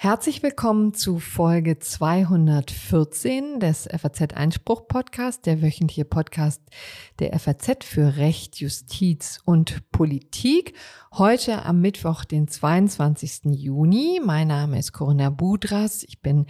Herzlich 0.00 0.44
willkommen 0.44 0.94
zu 0.94 1.18
Folge 1.18 1.80
214 1.80 3.58
des 3.58 3.88
FAZ 3.92 4.32
Einspruch 4.32 4.86
Podcast, 4.86 5.44
der 5.44 5.60
wöchentliche 5.60 6.04
Podcast 6.04 6.62
der 7.18 7.36
FAZ 7.36 7.82
für 7.82 8.16
Recht, 8.16 8.60
Justiz 8.60 9.40
und 9.44 9.90
Politik. 9.90 10.74
Heute 11.14 11.64
am 11.64 11.80
Mittwoch, 11.80 12.24
den 12.24 12.46
22. 12.46 13.46
Juni. 13.46 14.20
Mein 14.24 14.46
Name 14.46 14.78
ist 14.78 14.92
Corinna 14.92 15.30
Budras. 15.30 16.04
Ich 16.04 16.22
bin 16.22 16.46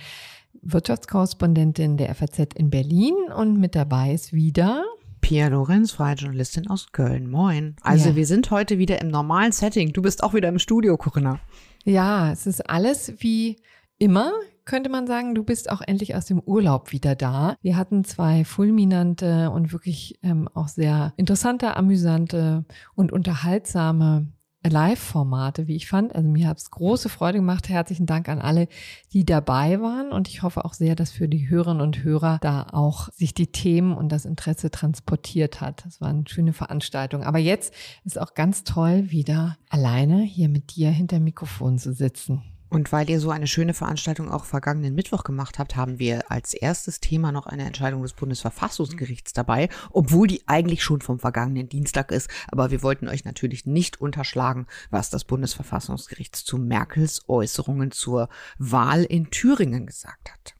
Wirtschaftskorrespondentin 0.60 1.96
der 1.96 2.14
FAZ 2.14 2.52
in 2.54 2.68
Berlin 2.68 3.14
und 3.34 3.58
mit 3.58 3.74
dabei 3.74 4.12
ist 4.12 4.34
wieder 4.34 4.84
Pia 5.22 5.48
Lorenz, 5.48 5.92
freie 5.92 6.16
Journalistin 6.16 6.68
aus 6.68 6.92
Köln. 6.92 7.30
Moin. 7.30 7.76
Also 7.80 8.10
ja. 8.10 8.16
wir 8.16 8.26
sind 8.26 8.50
heute 8.50 8.76
wieder 8.76 9.00
im 9.00 9.08
normalen 9.08 9.52
Setting. 9.52 9.94
Du 9.94 10.02
bist 10.02 10.22
auch 10.22 10.34
wieder 10.34 10.50
im 10.50 10.58
Studio, 10.58 10.98
Corinna. 10.98 11.40
Ja, 11.88 12.30
es 12.30 12.46
ist 12.46 12.68
alles 12.68 13.14
wie 13.22 13.56
immer, 13.96 14.30
könnte 14.66 14.90
man 14.90 15.06
sagen. 15.06 15.34
Du 15.34 15.42
bist 15.42 15.70
auch 15.70 15.80
endlich 15.80 16.14
aus 16.14 16.26
dem 16.26 16.38
Urlaub 16.38 16.92
wieder 16.92 17.14
da. 17.14 17.56
Wir 17.62 17.78
hatten 17.78 18.04
zwei 18.04 18.44
fulminante 18.44 19.50
und 19.50 19.72
wirklich 19.72 20.18
ähm, 20.22 20.50
auch 20.52 20.68
sehr 20.68 21.14
interessante, 21.16 21.78
amüsante 21.78 22.66
und 22.94 23.10
unterhaltsame 23.10 24.26
Live-Formate, 24.68 25.66
wie 25.66 25.76
ich 25.76 25.88
fand. 25.88 26.14
Also 26.14 26.28
mir 26.28 26.48
hat 26.48 26.58
es 26.58 26.70
große 26.70 27.08
Freude 27.08 27.38
gemacht. 27.38 27.68
Herzlichen 27.68 28.06
Dank 28.06 28.28
an 28.28 28.40
alle, 28.40 28.68
die 29.12 29.24
dabei 29.24 29.80
waren. 29.80 30.12
Und 30.12 30.28
ich 30.28 30.42
hoffe 30.42 30.64
auch 30.64 30.74
sehr, 30.74 30.94
dass 30.94 31.10
für 31.10 31.28
die 31.28 31.48
Hörerinnen 31.48 31.82
und 31.82 32.02
Hörer 32.02 32.38
da 32.40 32.66
auch 32.72 33.08
sich 33.12 33.34
die 33.34 33.48
Themen 33.48 33.96
und 33.96 34.10
das 34.10 34.24
Interesse 34.24 34.70
transportiert 34.70 35.60
hat. 35.60 35.84
Das 35.84 36.00
war 36.00 36.08
eine 36.08 36.24
schöne 36.28 36.52
Veranstaltung. 36.52 37.22
Aber 37.22 37.38
jetzt 37.38 37.72
ist 38.04 38.18
auch 38.18 38.34
ganz 38.34 38.64
toll, 38.64 39.10
wieder 39.10 39.56
alleine 39.68 40.22
hier 40.22 40.48
mit 40.48 40.76
dir 40.76 40.90
hinter 40.90 41.20
Mikrofon 41.20 41.78
zu 41.78 41.92
sitzen. 41.92 42.42
Und 42.70 42.92
weil 42.92 43.08
ihr 43.08 43.18
so 43.18 43.30
eine 43.30 43.46
schöne 43.46 43.72
Veranstaltung 43.72 44.30
auch 44.30 44.44
vergangenen 44.44 44.94
Mittwoch 44.94 45.24
gemacht 45.24 45.58
habt, 45.58 45.76
haben 45.76 45.98
wir 45.98 46.30
als 46.30 46.52
erstes 46.52 47.00
Thema 47.00 47.32
noch 47.32 47.46
eine 47.46 47.64
Entscheidung 47.64 48.02
des 48.02 48.12
Bundesverfassungsgerichts 48.12 49.32
dabei, 49.32 49.68
obwohl 49.90 50.26
die 50.26 50.42
eigentlich 50.46 50.82
schon 50.82 51.00
vom 51.00 51.18
vergangenen 51.18 51.68
Dienstag 51.68 52.12
ist. 52.12 52.28
Aber 52.48 52.70
wir 52.70 52.82
wollten 52.82 53.08
euch 53.08 53.24
natürlich 53.24 53.64
nicht 53.64 54.00
unterschlagen, 54.00 54.66
was 54.90 55.08
das 55.08 55.24
Bundesverfassungsgericht 55.24 56.36
zu 56.36 56.58
Merkels 56.58 57.22
Äußerungen 57.28 57.90
zur 57.90 58.28
Wahl 58.58 59.04
in 59.04 59.30
Thüringen 59.30 59.86
gesagt 59.86 60.30
hat. 60.30 60.57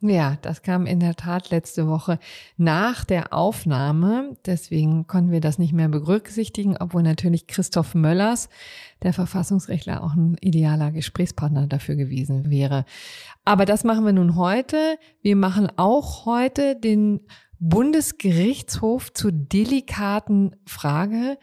Ja, 0.00 0.36
das 0.42 0.60
kam 0.60 0.84
in 0.84 1.00
der 1.00 1.16
Tat 1.16 1.48
letzte 1.48 1.88
Woche 1.88 2.18
nach 2.58 3.04
der 3.04 3.32
Aufnahme. 3.32 4.36
Deswegen 4.44 5.06
konnten 5.06 5.30
wir 5.30 5.40
das 5.40 5.58
nicht 5.58 5.72
mehr 5.72 5.88
berücksichtigen, 5.88 6.76
obwohl 6.76 7.02
natürlich 7.02 7.46
Christoph 7.46 7.94
Möllers, 7.94 8.50
der 9.02 9.14
Verfassungsrechtler, 9.14 10.04
auch 10.04 10.12
ein 10.12 10.36
idealer 10.42 10.92
Gesprächspartner 10.92 11.66
dafür 11.66 11.96
gewesen 11.96 12.50
wäre. 12.50 12.84
Aber 13.46 13.64
das 13.64 13.84
machen 13.84 14.04
wir 14.04 14.12
nun 14.12 14.36
heute. 14.36 14.98
Wir 15.22 15.34
machen 15.34 15.68
auch 15.76 16.26
heute 16.26 16.76
den 16.76 17.20
Bundesgerichtshof 17.58 19.14
zur 19.14 19.32
delikaten 19.32 20.56
Frage, 20.66 21.38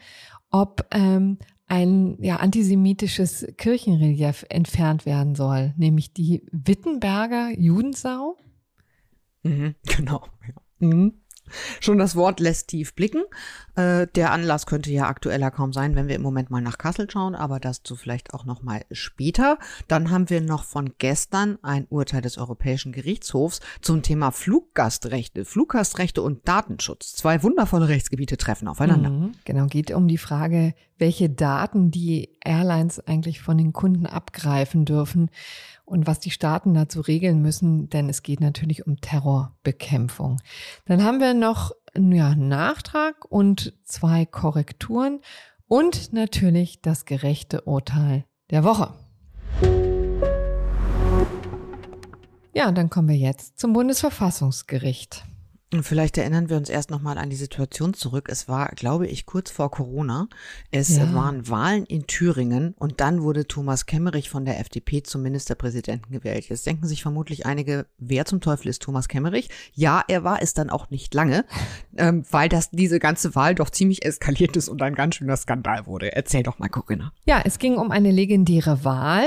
ob 0.52 0.86
ähm, 0.92 1.38
ein 1.66 2.22
ja, 2.22 2.36
antisemitisches 2.36 3.46
Kirchenrelief 3.56 4.44
entfernt 4.48 5.06
werden 5.06 5.34
soll, 5.34 5.74
nämlich 5.76 6.12
die 6.12 6.42
Wittenberger 6.52 7.50
Judensau. 7.58 8.36
Mhm, 9.42 9.74
genau. 9.86 10.26
Ja. 10.46 10.88
Mhm. 10.88 11.14
Schon 11.80 11.98
das 11.98 12.16
Wort 12.16 12.40
lässt 12.40 12.68
tief 12.68 12.94
blicken. 12.94 13.22
Äh, 13.74 14.06
der 14.14 14.32
Anlass 14.32 14.66
könnte 14.66 14.90
ja 14.90 15.06
aktueller 15.06 15.50
kaum 15.50 15.72
sein, 15.72 15.94
wenn 15.94 16.08
wir 16.08 16.14
im 16.14 16.22
Moment 16.22 16.50
mal 16.50 16.62
nach 16.62 16.78
Kassel 16.78 17.10
schauen, 17.10 17.34
aber 17.34 17.60
das 17.60 17.82
zu 17.82 17.96
vielleicht 17.96 18.32
auch 18.34 18.44
noch 18.44 18.62
mal 18.62 18.84
später. 18.90 19.58
Dann 19.88 20.10
haben 20.10 20.30
wir 20.30 20.40
noch 20.40 20.64
von 20.64 20.94
gestern 20.98 21.58
ein 21.62 21.86
Urteil 21.90 22.22
des 22.22 22.38
Europäischen 22.38 22.92
Gerichtshofs 22.92 23.60
zum 23.82 24.02
Thema 24.02 24.30
Fluggastrechte, 24.30 25.44
Fluggastrechte 25.44 26.22
und 26.22 26.46
Datenschutz. 26.48 27.12
Zwei 27.12 27.42
wundervolle 27.42 27.88
Rechtsgebiete 27.88 28.36
treffen 28.36 28.68
aufeinander. 28.68 29.10
Mhm, 29.10 29.32
genau, 29.44 29.66
geht 29.66 29.90
um 29.90 30.08
die 30.08 30.18
Frage, 30.18 30.74
welche 31.04 31.28
Daten 31.28 31.90
die 31.90 32.30
Airlines 32.42 32.98
eigentlich 32.98 33.42
von 33.42 33.58
den 33.58 33.74
Kunden 33.74 34.06
abgreifen 34.06 34.86
dürfen 34.86 35.28
und 35.84 36.06
was 36.06 36.18
die 36.18 36.30
Staaten 36.30 36.72
dazu 36.72 37.02
regeln 37.02 37.42
müssen, 37.42 37.90
denn 37.90 38.08
es 38.08 38.22
geht 38.22 38.40
natürlich 38.40 38.86
um 38.86 39.02
Terrorbekämpfung. 39.02 40.40
Dann 40.86 41.04
haben 41.04 41.20
wir 41.20 41.34
noch 41.34 41.72
ja, 41.94 42.30
einen 42.30 42.48
Nachtrag 42.48 43.26
und 43.30 43.74
zwei 43.84 44.24
Korrekturen 44.24 45.20
und 45.68 46.14
natürlich 46.14 46.80
das 46.80 47.04
gerechte 47.04 47.60
Urteil 47.66 48.24
der 48.48 48.64
Woche. 48.64 48.94
Ja, 52.54 52.66
und 52.66 52.78
dann 52.78 52.88
kommen 52.88 53.08
wir 53.08 53.18
jetzt 53.18 53.58
zum 53.58 53.74
Bundesverfassungsgericht. 53.74 55.22
Vielleicht 55.82 56.18
erinnern 56.18 56.48
wir 56.48 56.56
uns 56.56 56.68
erst 56.68 56.90
nochmal 56.90 57.18
an 57.18 57.30
die 57.30 57.36
Situation 57.36 57.94
zurück. 57.94 58.28
Es 58.30 58.48
war, 58.48 58.68
glaube 58.68 59.06
ich, 59.06 59.26
kurz 59.26 59.50
vor 59.50 59.70
Corona. 59.70 60.28
Es 60.70 60.96
ja. 60.96 61.12
waren 61.14 61.48
Wahlen 61.48 61.84
in 61.86 62.06
Thüringen 62.06 62.74
und 62.78 63.00
dann 63.00 63.22
wurde 63.22 63.46
Thomas 63.46 63.86
Kemmerich 63.86 64.30
von 64.30 64.44
der 64.44 64.60
FDP 64.60 65.02
zum 65.02 65.22
Ministerpräsidenten 65.22 66.12
gewählt. 66.12 66.48
Jetzt 66.48 66.66
denken 66.66 66.86
sich 66.86 67.02
vermutlich 67.02 67.46
einige, 67.46 67.86
wer 67.98 68.24
zum 68.24 68.40
Teufel 68.40 68.68
ist 68.68 68.82
Thomas 68.82 69.08
Kemmerich? 69.08 69.48
Ja, 69.72 70.02
er 70.06 70.22
war 70.22 70.40
es 70.42 70.54
dann 70.54 70.70
auch 70.70 70.90
nicht 70.90 71.14
lange, 71.14 71.44
ähm, 71.96 72.24
weil 72.30 72.48
das 72.48 72.70
diese 72.70 72.98
ganze 72.98 73.34
Wahl 73.34 73.54
doch 73.54 73.70
ziemlich 73.70 74.04
eskaliert 74.04 74.56
ist 74.56 74.68
und 74.68 74.82
ein 74.82 74.94
ganz 74.94 75.16
schöner 75.16 75.36
Skandal 75.36 75.86
wurde. 75.86 76.14
Erzähl 76.14 76.42
doch 76.42 76.58
mal, 76.58 76.68
Corinna. 76.68 77.12
Ja, 77.26 77.42
es 77.44 77.58
ging 77.58 77.76
um 77.76 77.90
eine 77.90 78.10
legendäre 78.10 78.84
Wahl 78.84 79.26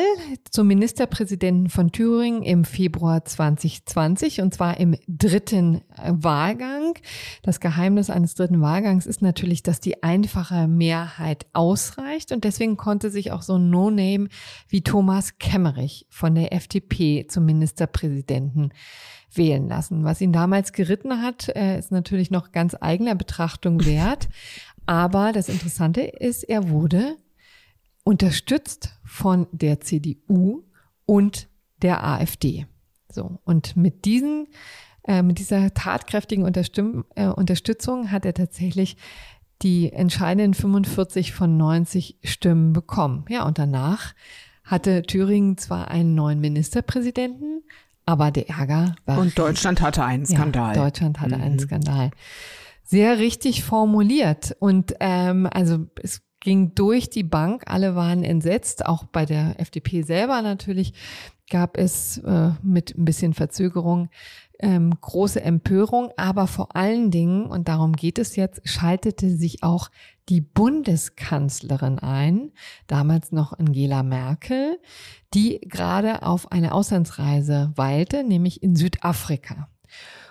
zum 0.51 0.67
Ministerpräsidenten 0.67 1.69
von 1.69 1.91
Thüringen 1.91 2.43
im 2.43 2.63
Februar 2.63 3.25
2020 3.25 4.41
und 4.41 4.53
zwar 4.53 4.79
im 4.79 4.95
dritten 5.07 5.81
Wahl 6.07 6.36
Wahlgang. 6.37 6.93
Das 7.41 7.59
Geheimnis 7.59 8.11
eines 8.11 8.35
dritten 8.35 8.61
Wahlgangs 8.61 9.07
ist 9.07 9.23
natürlich, 9.23 9.63
dass 9.63 9.79
die 9.79 10.03
einfache 10.03 10.67
Mehrheit 10.67 11.47
ausreicht 11.53 12.31
und 12.31 12.43
deswegen 12.43 12.77
konnte 12.77 13.09
sich 13.09 13.31
auch 13.31 13.41
so 13.41 13.55
ein 13.55 13.71
No-Name 13.71 14.27
wie 14.67 14.83
Thomas 14.83 15.39
Kemmerich 15.39 16.05
von 16.11 16.35
der 16.35 16.53
FDP 16.53 17.25
zum 17.27 17.45
Ministerpräsidenten 17.45 18.71
wählen 19.33 19.67
lassen. 19.67 20.03
Was 20.03 20.21
ihn 20.21 20.31
damals 20.31 20.73
geritten 20.73 21.23
hat, 21.23 21.49
äh, 21.49 21.79
ist 21.79 21.91
natürlich 21.91 22.29
noch 22.29 22.51
ganz 22.51 22.75
eigener 22.79 23.15
Betrachtung 23.15 23.83
wert. 23.83 24.29
Aber 24.85 25.31
das 25.31 25.49
Interessante 25.49 26.01
ist, 26.01 26.43
er 26.43 26.69
wurde 26.69 27.17
unterstützt 28.03 28.99
von 29.03 29.47
der 29.51 29.81
CDU 29.81 30.63
und 31.05 31.49
der 31.81 32.03
AfD. 32.05 32.67
So. 33.09 33.39
Und 33.43 33.75
mit 33.75 34.05
diesen 34.05 34.47
äh, 35.07 35.23
mit 35.23 35.39
dieser 35.39 35.73
tatkräftigen 35.73 36.45
äh, 37.15 37.27
Unterstützung 37.27 38.11
hat 38.11 38.25
er 38.25 38.33
tatsächlich 38.33 38.97
die 39.61 39.91
entscheidenden 39.91 40.53
45 40.53 41.33
von 41.33 41.57
90 41.57 42.17
Stimmen 42.23 42.73
bekommen. 42.73 43.25
Ja, 43.29 43.45
und 43.45 43.57
danach 43.57 44.13
hatte 44.63 45.03
Thüringen 45.03 45.57
zwar 45.57 45.89
einen 45.89 46.13
neuen 46.13 46.39
Ministerpräsidenten, 46.39 47.63
aber 48.05 48.31
der 48.31 48.49
Ärger 48.49 48.95
war. 49.05 49.17
Und 49.17 49.37
Deutschland 49.37 49.81
hatte 49.81 50.03
einen 50.03 50.25
Skandal. 50.25 50.75
Ja, 50.75 50.83
Deutschland 50.83 51.19
hatte 51.19 51.37
mhm. 51.37 51.43
einen 51.43 51.59
Skandal. 51.59 52.11
Sehr 52.83 53.17
richtig 53.17 53.63
formuliert. 53.63 54.55
Und 54.59 54.95
ähm, 54.99 55.47
also 55.51 55.87
es 56.01 56.21
ging 56.39 56.75
durch 56.75 57.09
die 57.09 57.23
Bank, 57.23 57.63
alle 57.65 57.95
waren 57.95 58.23
entsetzt, 58.23 58.85
auch 58.85 59.05
bei 59.05 59.25
der 59.25 59.59
FDP 59.59 60.03
selber 60.03 60.41
natürlich 60.41 60.93
gab 61.49 61.77
es 61.77 62.17
äh, 62.19 62.51
mit 62.61 62.97
ein 62.97 63.05
bisschen 63.05 63.33
Verzögerung 63.33 64.09
ähm, 64.59 64.93
große 64.99 65.41
Empörung, 65.41 66.11
aber 66.17 66.47
vor 66.47 66.75
allen 66.75 67.11
Dingen, 67.11 67.45
und 67.45 67.67
darum 67.67 67.93
geht 67.93 68.19
es 68.19 68.35
jetzt, 68.35 68.61
schaltete 68.67 69.29
sich 69.29 69.63
auch 69.63 69.89
die 70.29 70.41
Bundeskanzlerin 70.41 71.99
ein, 71.99 72.51
damals 72.87 73.31
noch 73.31 73.57
Angela 73.57 74.03
Merkel, 74.03 74.79
die 75.33 75.59
gerade 75.61 76.23
auf 76.23 76.51
eine 76.51 76.73
Auslandsreise 76.73 77.71
weilte, 77.75 78.23
nämlich 78.23 78.63
in 78.63 78.75
Südafrika. 78.75 79.69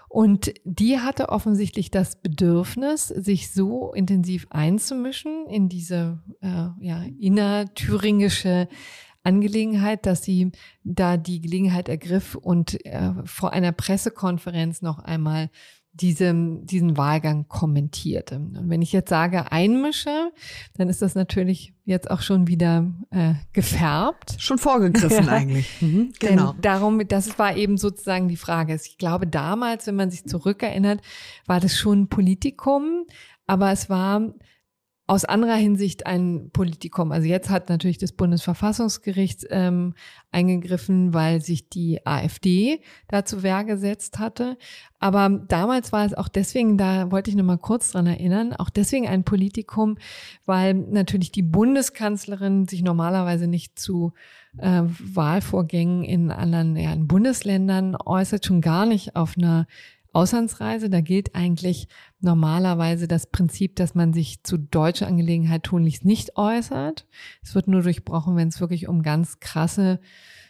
Und 0.09 0.55
die 0.65 1.01
hatte 1.01 1.29
offensichtlich 1.29 1.91
das 1.91 2.17
Bedürfnis, 2.17 3.09
sich 3.09 3.53
so 3.53 3.93
intensiv 3.93 4.47
einzumischen 4.51 5.47
in 5.47 5.69
diese 5.69 6.23
äh, 6.41 6.69
ja, 6.81 7.03
innerthüringische 7.21 8.69
Angelegenheit, 9.27 10.07
dass 10.07 10.23
sie 10.23 10.53
da 10.85 11.17
die 11.17 11.41
Gelegenheit 11.41 11.89
ergriff 11.89 12.35
und 12.35 12.85
äh, 12.87 13.13
vor 13.25 13.53
einer 13.53 13.73
Pressekonferenz 13.73 14.83
noch 14.83 15.01
einmal 15.01 15.51
diesem, 16.01 16.67
diesen 16.67 16.97
Wahlgang 16.97 17.49
kommentierte. 17.49 18.37
Und 18.37 18.69
wenn 18.69 18.83
ich 18.83 18.93
jetzt 18.93 19.09
sage 19.09 19.51
einmische, 19.51 20.31
dann 20.77 20.89
ist 20.89 21.01
das 21.01 21.15
natürlich 21.15 21.73
jetzt 21.85 22.11
auch 22.11 22.21
schon 22.21 22.47
wieder 22.47 22.93
äh, 23.11 23.35
gefärbt. 23.53 24.37
Schon 24.39 24.59
vorgegriffen 24.59 25.29
eigentlich. 25.31 25.81
Mhm, 25.81 26.13
genau. 26.19 26.53
Denn 26.53 26.61
darum, 26.61 27.09
das 27.09 27.39
war 27.39 27.57
eben 27.57 27.79
sozusagen 27.79 28.29
die 28.29 28.37
Frage. 28.37 28.75
Ich 28.75 28.99
glaube, 28.99 29.27
damals, 29.27 29.87
wenn 29.87 29.97
man 29.97 30.11
sich 30.11 30.25
zurückerinnert, 30.25 31.01
war 31.47 31.61
das 31.61 31.77
schon 31.77 32.03
ein 32.03 32.09
Politikum, 32.09 33.07
aber 33.47 33.73
es 33.73 33.89
war 33.89 34.35
aus 35.09 35.25
anderer 35.25 35.55
Hinsicht 35.55 36.05
ein 36.07 36.51
Politikum. 36.53 37.13
Also 37.13 37.29
jetzt 37.29 37.49
hat 37.49 37.69
natürlich 37.69 37.99
das 37.99 38.11
Bundesverfassungsgericht 38.11 39.47
ähm, 39.51 39.95
eingegriffen, 40.33 41.15
weil 41.15 41.41
sich 41.41 41.69
die 41.69 42.05
AfD 42.05 42.81
dazu 43.07 43.45
Wehr 43.45 43.63
gesetzt 43.63 44.19
hatte. 44.19 44.59
Aber 44.99 45.29
damals 45.29 45.93
war 45.93 46.05
es 46.05 46.15
auch 46.15 46.29
deswegen, 46.29 46.77
da 46.77 47.13
wollte 47.13 47.31
ich 47.31 47.37
noch 47.37 47.45
mal 47.45 47.59
kurz 47.59 47.93
dran 47.93 48.07
erinnern, 48.07 48.53
auch 48.53 48.71
deswegen 48.71 49.07
ein 49.07 49.23
Politikum, 49.23 49.97
weil 50.45 50.75
natürlich 50.75 51.31
die 51.31 51.43
Bundeskanzlerin 51.43 52.67
sich 52.67 52.83
normalerweise 52.83 53.47
nicht 53.47 53.79
zu 53.79 54.13
äh, 54.59 54.83
Wahlvorgängen 54.85 56.03
in 56.03 56.33
anderen 56.33 56.75
ja, 56.75 56.93
in 56.93 57.07
Bundesländern 57.07 57.97
äußert, 58.05 58.45
schon 58.45 58.61
gar 58.61 58.87
nicht 58.87 59.15
auf 59.15 59.37
einer 59.37 59.67
Auslandsreise. 60.17 60.89
Da 60.89 61.03
gilt 61.03 61.35
eigentlich 61.35 61.89
normalerweise 62.21 63.07
das 63.07 63.27
Prinzip, 63.27 63.77
dass 63.77 63.95
man 63.95 64.15
sich 64.15 64.43
zu 64.43 64.57
deutscher 64.57 65.07
Angelegenheit 65.07 65.65
tunlichst 65.65 66.05
nicht 66.05 66.37
äußert. 66.37 67.07
Es 67.43 67.55
wird 67.55 67.69
nur 67.69 67.83
durchbrochen, 67.83 68.35
wenn 68.37 68.49
es 68.49 68.61
wirklich 68.61 68.89
um 68.89 69.03
ganz 69.03 69.41
krasse 69.41 70.01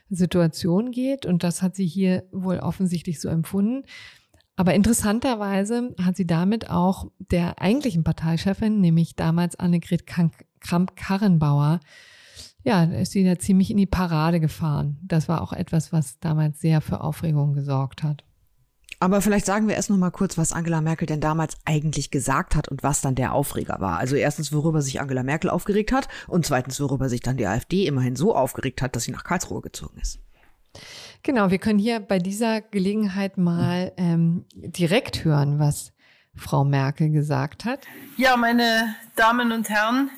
Situationen 0.08 0.92
geht. 0.92 1.26
Und 1.26 1.42
das 1.42 1.62
hat 1.62 1.74
sie 1.74 1.86
hier 1.86 2.24
wohl 2.30 2.60
offensichtlich 2.60 3.20
so 3.20 3.28
empfunden. 3.28 3.82
Aber 4.54 4.72
interessanterweise 4.72 5.94
hat 6.00 6.16
sie 6.16 6.26
damit 6.26 6.70
auch 6.70 7.10
der 7.18 7.60
eigentlichen 7.60 8.04
Parteichefin, 8.04 8.80
nämlich 8.80 9.16
damals 9.16 9.56
Annegret 9.56 10.06
Kramp-Karrenbauer, 10.06 11.80
ja, 12.64 12.84
ist 12.84 13.12
sie 13.12 13.24
da 13.24 13.38
ziemlich 13.38 13.70
in 13.70 13.76
die 13.76 13.86
Parade 13.86 14.40
gefahren. 14.40 14.98
Das 15.02 15.28
war 15.28 15.42
auch 15.42 15.52
etwas, 15.52 15.92
was 15.92 16.18
damals 16.20 16.60
sehr 16.60 16.80
für 16.80 17.00
Aufregung 17.00 17.52
gesorgt 17.52 18.02
hat. 18.02 18.24
Aber 18.98 19.20
vielleicht 19.20 19.44
sagen 19.44 19.68
wir 19.68 19.74
erst 19.74 19.90
noch 19.90 19.96
mal 19.98 20.10
kurz, 20.10 20.38
was 20.38 20.52
Angela 20.52 20.80
Merkel 20.80 21.06
denn 21.06 21.20
damals 21.20 21.56
eigentlich 21.64 22.10
gesagt 22.10 22.56
hat 22.56 22.68
und 22.68 22.82
was 22.82 23.02
dann 23.02 23.14
der 23.14 23.32
Aufreger 23.32 23.80
war. 23.80 23.98
Also 23.98 24.16
erstens, 24.16 24.52
worüber 24.52 24.80
sich 24.80 25.00
Angela 25.00 25.22
Merkel 25.22 25.50
aufgeregt 25.50 25.92
hat 25.92 26.08
und 26.26 26.46
zweitens, 26.46 26.80
worüber 26.80 27.08
sich 27.08 27.20
dann 27.20 27.36
die 27.36 27.46
AfD 27.46 27.86
immerhin 27.86 28.16
so 28.16 28.34
aufgeregt 28.34 28.80
hat, 28.80 28.96
dass 28.96 29.04
sie 29.04 29.12
nach 29.12 29.24
Karlsruhe 29.24 29.60
gezogen 29.60 29.98
ist. 30.00 30.18
Genau, 31.22 31.50
wir 31.50 31.58
können 31.58 31.78
hier 31.78 32.00
bei 32.00 32.18
dieser 32.18 32.60
Gelegenheit 32.60 33.36
mal 33.36 33.92
ähm, 33.96 34.44
direkt 34.54 35.24
hören, 35.24 35.58
was 35.58 35.92
Frau 36.34 36.64
Merkel 36.64 37.10
gesagt 37.10 37.64
hat. 37.64 37.80
Ja, 38.16 38.36
meine 38.36 38.94
Damen 39.16 39.52
und 39.52 39.68
Herren, 39.68 40.10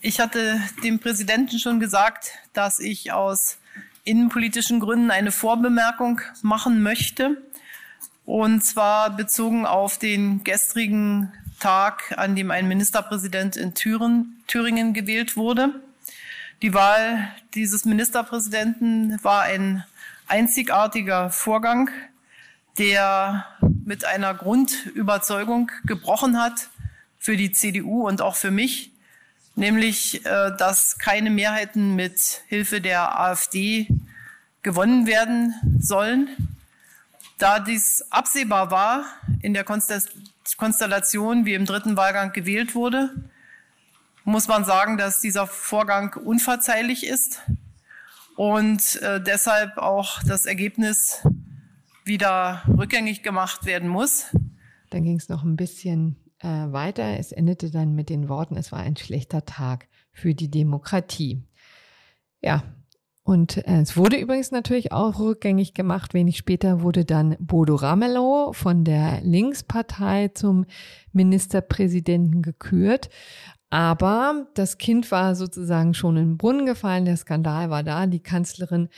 ich 0.00 0.20
hatte 0.20 0.60
dem 0.84 0.98
Präsidenten 0.98 1.58
schon 1.58 1.80
gesagt, 1.80 2.32
dass 2.52 2.78
ich 2.78 3.12
aus 3.12 3.58
innenpolitischen 4.04 4.80
Gründen 4.80 5.10
eine 5.10 5.32
Vorbemerkung 5.32 6.20
machen 6.42 6.82
möchte. 6.82 7.42
Und 8.26 8.64
zwar 8.64 9.10
bezogen 9.16 9.66
auf 9.66 9.98
den 9.98 10.42
gestrigen 10.42 11.32
Tag, 11.60 12.12
an 12.18 12.34
dem 12.34 12.50
ein 12.50 12.66
Ministerpräsident 12.66 13.56
in 13.56 13.74
Thüringen, 13.74 14.42
Thüringen 14.48 14.92
gewählt 14.92 15.36
wurde. 15.36 15.80
Die 16.60 16.74
Wahl 16.74 17.28
dieses 17.54 17.84
Ministerpräsidenten 17.84 19.22
war 19.22 19.42
ein 19.42 19.84
einzigartiger 20.26 21.30
Vorgang, 21.30 21.88
der 22.78 23.46
mit 23.84 24.04
einer 24.04 24.34
Grundüberzeugung 24.34 25.70
gebrochen 25.84 26.40
hat 26.40 26.68
für 27.18 27.36
die 27.36 27.52
CDU 27.52 28.08
und 28.08 28.20
auch 28.20 28.34
für 28.34 28.50
mich, 28.50 28.90
nämlich 29.54 30.26
äh, 30.26 30.50
dass 30.58 30.98
keine 30.98 31.30
Mehrheiten 31.30 31.94
mit 31.94 32.42
Hilfe 32.48 32.80
der 32.80 33.20
AfD 33.20 33.86
gewonnen 34.62 35.06
werden 35.06 35.54
sollen. 35.78 36.55
Da 37.38 37.60
dies 37.60 38.02
absehbar 38.10 38.70
war 38.70 39.04
in 39.42 39.52
der 39.52 39.64
Konstellation, 39.64 41.44
wie 41.44 41.54
im 41.54 41.66
dritten 41.66 41.96
Wahlgang 41.96 42.32
gewählt 42.32 42.74
wurde, 42.74 43.10
muss 44.24 44.48
man 44.48 44.64
sagen, 44.64 44.96
dass 44.96 45.20
dieser 45.20 45.46
Vorgang 45.46 46.14
unverzeihlich 46.14 47.06
ist 47.06 47.42
und 48.36 48.96
äh, 49.02 49.22
deshalb 49.22 49.78
auch 49.78 50.22
das 50.24 50.46
Ergebnis 50.46 51.26
wieder 52.04 52.62
rückgängig 52.68 53.22
gemacht 53.22 53.66
werden 53.66 53.88
muss. 53.88 54.34
Dann 54.90 55.04
ging 55.04 55.16
es 55.16 55.28
noch 55.28 55.42
ein 55.42 55.56
bisschen 55.56 56.16
äh, 56.38 56.48
weiter. 56.48 57.18
Es 57.18 57.32
endete 57.32 57.70
dann 57.70 57.94
mit 57.94 58.08
den 58.08 58.28
Worten, 58.28 58.56
es 58.56 58.72
war 58.72 58.80
ein 58.80 58.96
schlechter 58.96 59.44
Tag 59.44 59.88
für 60.12 60.34
die 60.34 60.50
Demokratie. 60.50 61.44
Ja, 62.40 62.62
und 63.26 63.56
äh, 63.56 63.80
es 63.80 63.96
wurde 63.96 64.16
übrigens 64.18 64.52
natürlich 64.52 64.92
auch 64.92 65.18
rückgängig 65.18 65.74
gemacht. 65.74 66.14
Wenig 66.14 66.36
später 66.36 66.82
wurde 66.82 67.04
dann 67.04 67.36
Bodo 67.40 67.74
Ramelow 67.74 68.52
von 68.52 68.84
der 68.84 69.20
Linkspartei 69.22 70.28
zum 70.28 70.64
Ministerpräsidenten 71.12 72.40
gekürt. 72.40 73.10
Aber 73.68 74.46
das 74.54 74.78
Kind 74.78 75.10
war 75.10 75.34
sozusagen 75.34 75.92
schon 75.92 76.16
in 76.16 76.24
den 76.24 76.36
Brunnen 76.38 76.66
gefallen. 76.66 77.04
Der 77.04 77.16
Skandal 77.16 77.68
war 77.68 77.82
da. 77.82 78.06
Die 78.06 78.22
Kanzlerin 78.22 78.88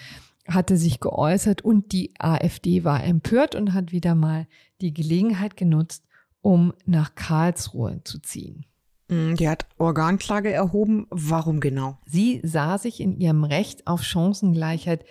hatte 0.46 0.76
sich 0.76 1.00
geäußert 1.00 1.62
und 1.62 1.92
die 1.92 2.12
AfD 2.18 2.84
war 2.84 3.02
empört 3.02 3.54
und 3.54 3.72
hat 3.72 3.92
wieder 3.92 4.14
mal 4.14 4.46
die 4.82 4.92
Gelegenheit 4.92 5.56
genutzt, 5.56 6.04
um 6.42 6.74
nach 6.84 7.14
Karlsruhe 7.14 8.02
zu 8.04 8.18
ziehen. 8.18 8.66
Mm, 9.08 9.34
die 9.34 9.48
hat 9.48 9.66
Organklage 9.78 10.52
erhoben. 10.52 11.06
Warum 11.10 11.60
genau? 11.60 11.98
Sie 12.06 12.40
sah 12.44 12.78
sich 12.78 13.00
in 13.00 13.18
ihrem 13.18 13.44
Recht 13.44 13.86
auf 13.86 14.02
Chancengleichheit 14.02 15.04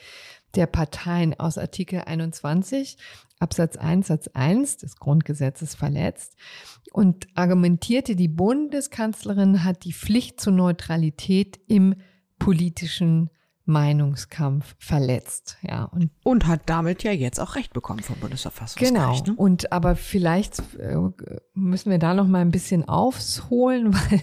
der 0.56 0.68
Parteien 0.68 1.40
aus 1.40 1.58
Artikel 1.58 2.02
21 2.02 2.98
Absatz 3.40 3.78
1 3.78 4.08
Satz 4.08 4.28
1 4.34 4.78
des 4.78 4.96
Grundgesetzes 4.96 5.76
verletzt 5.76 6.36
und 6.92 7.28
argumentierte, 7.36 8.16
die 8.16 8.28
Bundeskanzlerin 8.28 9.64
hat 9.64 9.84
die 9.84 9.94
Pflicht 9.94 10.42
zur 10.42 10.54
Neutralität 10.54 11.60
im 11.68 11.96
politischen 12.40 13.30
Meinungskampf 13.68 14.76
verletzt. 14.80 15.58
Ja, 15.62 15.84
und, 15.84 16.10
und 16.24 16.48
hat 16.48 16.62
damit 16.68 17.04
ja 17.04 17.12
jetzt 17.12 17.38
auch 17.38 17.56
Recht 17.56 17.74
bekommen 17.74 18.00
vom 18.00 18.16
Bundesverfassungsgericht. 18.16 19.26
Genau. 19.26 19.36
Ne? 19.36 19.36
Und 19.36 19.74
aber 19.74 19.98
vielleicht 19.98 20.60
äh, 20.80 20.96
müssen 21.54 21.92
wir 21.92 22.00
da 22.00 22.14
noch 22.14 22.28
mal 22.28 22.40
ein 22.40 22.52
bisschen 22.52 22.88
aufholen, 22.88 23.94
weil 23.94 24.22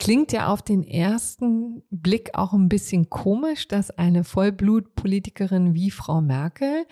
klingt 0.00 0.32
ja 0.32 0.48
auf 0.48 0.62
den 0.62 0.82
ersten 0.82 1.84
Blick 1.90 2.30
auch 2.34 2.52
ein 2.52 2.68
bisschen 2.68 3.08
komisch, 3.08 3.68
dass 3.68 3.90
eine 3.90 4.24
Vollblutpolitikerin 4.24 5.74
wie 5.74 5.92
Frau 5.92 6.20
Merkel, 6.20 6.84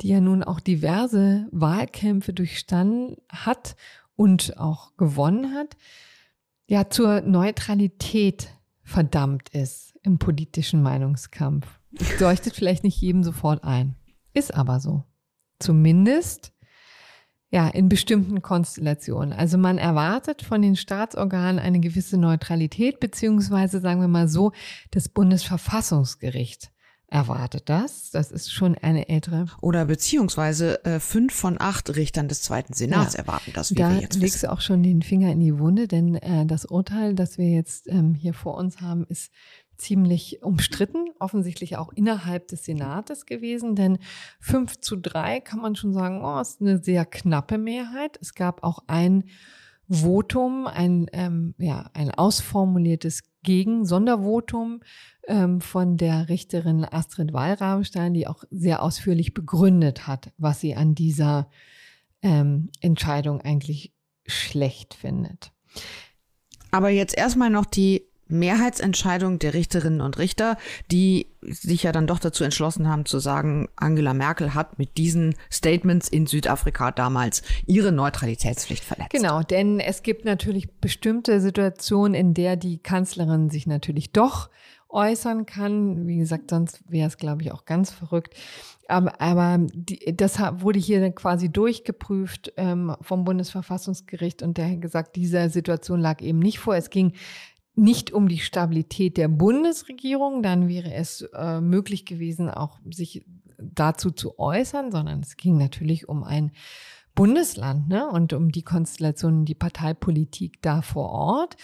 die 0.00 0.08
ja 0.08 0.20
nun 0.20 0.42
auch 0.42 0.58
diverse 0.58 1.46
Wahlkämpfe 1.52 2.32
durchstanden 2.32 3.16
hat 3.28 3.76
und 4.16 4.58
auch 4.58 4.96
gewonnen 4.96 5.54
hat, 5.54 5.76
ja 6.66 6.90
zur 6.90 7.20
Neutralität 7.20 8.48
verdammt 8.82 9.50
ist 9.50 9.87
im 10.02 10.18
politischen 10.18 10.82
Meinungskampf. 10.82 11.66
Leuchtet 12.20 12.54
vielleicht 12.54 12.84
nicht 12.84 13.00
jedem 13.00 13.22
sofort 13.22 13.64
ein. 13.64 13.96
Ist 14.34 14.54
aber 14.54 14.80
so. 14.80 15.04
Zumindest 15.58 16.52
ja, 17.50 17.66
in 17.68 17.88
bestimmten 17.88 18.42
Konstellationen. 18.42 19.32
Also 19.32 19.56
man 19.56 19.78
erwartet 19.78 20.42
von 20.42 20.60
den 20.60 20.76
Staatsorganen 20.76 21.58
eine 21.58 21.80
gewisse 21.80 22.18
Neutralität, 22.18 23.00
beziehungsweise 23.00 23.80
sagen 23.80 24.00
wir 24.00 24.08
mal 24.08 24.28
so, 24.28 24.52
das 24.90 25.08
Bundesverfassungsgericht 25.08 26.70
erwartet 27.10 27.70
das. 27.70 28.10
Das 28.10 28.30
ist 28.30 28.52
schon 28.52 28.76
eine 28.76 29.08
ältere. 29.08 29.46
Oder 29.62 29.86
beziehungsweise 29.86 30.84
äh, 30.84 31.00
fünf 31.00 31.34
von 31.34 31.56
acht 31.58 31.96
Richtern 31.96 32.28
des 32.28 32.42
Zweiten 32.42 32.74
Senats 32.74 33.14
ja. 33.14 33.20
erwarten 33.20 33.52
das, 33.54 33.70
wie 33.70 33.76
da 33.76 33.94
wir 33.94 34.00
jetzt 34.02 34.16
legst 34.16 34.36
wissen. 34.36 34.46
du 34.46 34.52
auch 34.52 34.60
schon 34.60 34.82
den 34.82 35.00
Finger 35.00 35.32
in 35.32 35.40
die 35.40 35.58
Wunde, 35.58 35.88
denn 35.88 36.16
äh, 36.16 36.44
das 36.44 36.66
Urteil, 36.66 37.14
das 37.14 37.38
wir 37.38 37.48
jetzt 37.48 37.88
ähm, 37.88 38.14
hier 38.14 38.34
vor 38.34 38.58
uns 38.58 38.82
haben, 38.82 39.06
ist 39.08 39.32
ziemlich 39.78 40.42
umstritten, 40.42 41.10
offensichtlich 41.18 41.76
auch 41.76 41.92
innerhalb 41.92 42.48
des 42.48 42.64
Senates 42.64 43.26
gewesen, 43.26 43.74
denn 43.74 43.98
fünf 44.40 44.80
zu 44.80 44.96
drei 44.96 45.40
kann 45.40 45.60
man 45.60 45.76
schon 45.76 45.92
sagen, 45.92 46.22
oh, 46.22 46.40
ist 46.40 46.60
eine 46.60 46.82
sehr 46.82 47.06
knappe 47.06 47.58
Mehrheit. 47.58 48.18
Es 48.20 48.34
gab 48.34 48.62
auch 48.64 48.80
ein 48.88 49.24
Votum, 49.88 50.66
ein, 50.66 51.06
ähm, 51.12 51.54
ja, 51.58 51.90
ein 51.94 52.10
ausformuliertes 52.10 53.22
Gegen-Sondervotum 53.42 54.80
ähm, 55.26 55.60
von 55.60 55.96
der 55.96 56.28
Richterin 56.28 56.84
Astrid 56.84 57.32
Wallrabenstein, 57.32 58.12
die 58.12 58.26
auch 58.26 58.44
sehr 58.50 58.82
ausführlich 58.82 59.32
begründet 59.32 60.06
hat, 60.06 60.32
was 60.36 60.60
sie 60.60 60.74
an 60.74 60.94
dieser 60.94 61.48
ähm, 62.20 62.70
Entscheidung 62.80 63.40
eigentlich 63.40 63.94
schlecht 64.26 64.92
findet. 64.94 65.52
Aber 66.70 66.90
jetzt 66.90 67.16
erstmal 67.16 67.50
noch 67.50 67.64
die 67.64 68.07
Mehrheitsentscheidung 68.28 69.38
der 69.38 69.54
Richterinnen 69.54 70.00
und 70.00 70.18
Richter, 70.18 70.56
die 70.90 71.26
sich 71.42 71.84
ja 71.84 71.92
dann 71.92 72.06
doch 72.06 72.18
dazu 72.18 72.44
entschlossen 72.44 72.88
haben 72.88 73.04
zu 73.06 73.18
sagen, 73.18 73.68
Angela 73.76 74.14
Merkel 74.14 74.54
hat 74.54 74.78
mit 74.78 74.96
diesen 74.98 75.34
Statements 75.52 76.08
in 76.08 76.26
Südafrika 76.26 76.90
damals 76.90 77.42
ihre 77.66 77.92
Neutralitätspflicht 77.92 78.84
verletzt. 78.84 79.10
Genau, 79.10 79.42
denn 79.42 79.80
es 79.80 80.02
gibt 80.02 80.24
natürlich 80.24 80.70
bestimmte 80.80 81.40
Situationen, 81.40 82.14
in 82.14 82.34
der 82.34 82.56
die 82.56 82.78
Kanzlerin 82.78 83.50
sich 83.50 83.66
natürlich 83.66 84.12
doch 84.12 84.50
äußern 84.88 85.46
kann. 85.46 86.06
Wie 86.06 86.18
gesagt, 86.18 86.50
sonst 86.50 86.82
wäre 86.88 87.08
es, 87.08 87.18
glaube 87.18 87.42
ich, 87.42 87.52
auch 87.52 87.64
ganz 87.64 87.90
verrückt. 87.90 88.34
Aber, 88.88 89.20
aber 89.20 89.58
die, 89.72 90.16
das 90.16 90.38
wurde 90.38 90.78
hier 90.78 91.10
quasi 91.12 91.50
durchgeprüft 91.50 92.52
ähm, 92.56 92.96
vom 93.02 93.24
Bundesverfassungsgericht 93.24 94.42
und 94.42 94.56
der 94.56 94.70
hat 94.70 94.80
gesagt, 94.80 95.16
diese 95.16 95.50
Situation 95.50 96.00
lag 96.00 96.22
eben 96.22 96.38
nicht 96.38 96.58
vor. 96.58 96.74
Es 96.74 96.88
ging 96.88 97.12
nicht 97.78 98.12
um 98.12 98.28
die 98.28 98.38
Stabilität 98.38 99.16
der 99.16 99.28
Bundesregierung, 99.28 100.42
dann 100.42 100.68
wäre 100.68 100.92
es 100.92 101.22
äh, 101.32 101.60
möglich 101.60 102.04
gewesen, 102.04 102.50
auch 102.50 102.80
sich 102.90 103.24
dazu 103.58 104.10
zu 104.10 104.38
äußern, 104.38 104.90
sondern 104.90 105.20
es 105.20 105.36
ging 105.36 105.56
natürlich 105.56 106.08
um 106.08 106.24
ein 106.24 106.52
Bundesland 107.14 107.88
ne? 107.88 108.08
und 108.08 108.32
um 108.32 108.52
die 108.52 108.62
Konstellation, 108.62 109.44
die 109.44 109.54
Parteipolitik 109.54 110.60
da 110.62 110.82
vor 110.82 111.10
Ort 111.10 111.56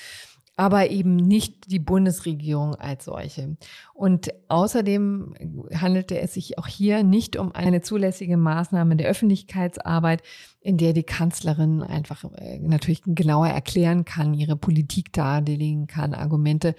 aber 0.57 0.91
eben 0.91 1.17
nicht 1.17 1.71
die 1.71 1.81
Bundesregierung 1.81 2.77
als 2.77 3.07
solche. 3.07 3.57
Und 3.93 4.33
außerdem 4.49 5.35
handelte 5.75 6.19
es 6.21 6.35
sich 6.35 6.59
auch 6.59 6.69
hier 6.69 7.03
nicht 7.03 7.37
um 7.37 7.53
eine 7.53 7.83
zulässige 7.83 8.37
Maßnahme 8.37 8.97
der 8.97 9.09
Öffentlichkeitsarbeit, 9.09 10.23
in 10.61 10.77
der 10.77 10.93
die 10.93 11.03
Kanzlerin 11.03 11.83
einfach 11.83 12.25
äh, 12.37 12.59
natürlich 12.61 13.03
genauer 13.05 13.49
erklären 13.49 14.05
kann, 14.05 14.35
ihre 14.35 14.57
Politik 14.57 15.13
darlegen 15.13 15.87
kann, 15.87 16.15
Argumente 16.15 16.75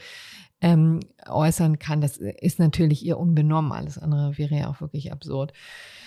ähm, 0.62 1.01
äußern 1.27 1.79
kann. 1.79 2.01
Das 2.01 2.17
ist 2.17 2.60
natürlich 2.60 3.05
ihr 3.05 3.17
unbenommen. 3.17 3.72
Alles 3.72 3.98
andere 3.98 4.38
wäre 4.38 4.55
ja 4.55 4.70
auch 4.70 4.82
wirklich 4.82 5.12
absurd. 5.12 5.53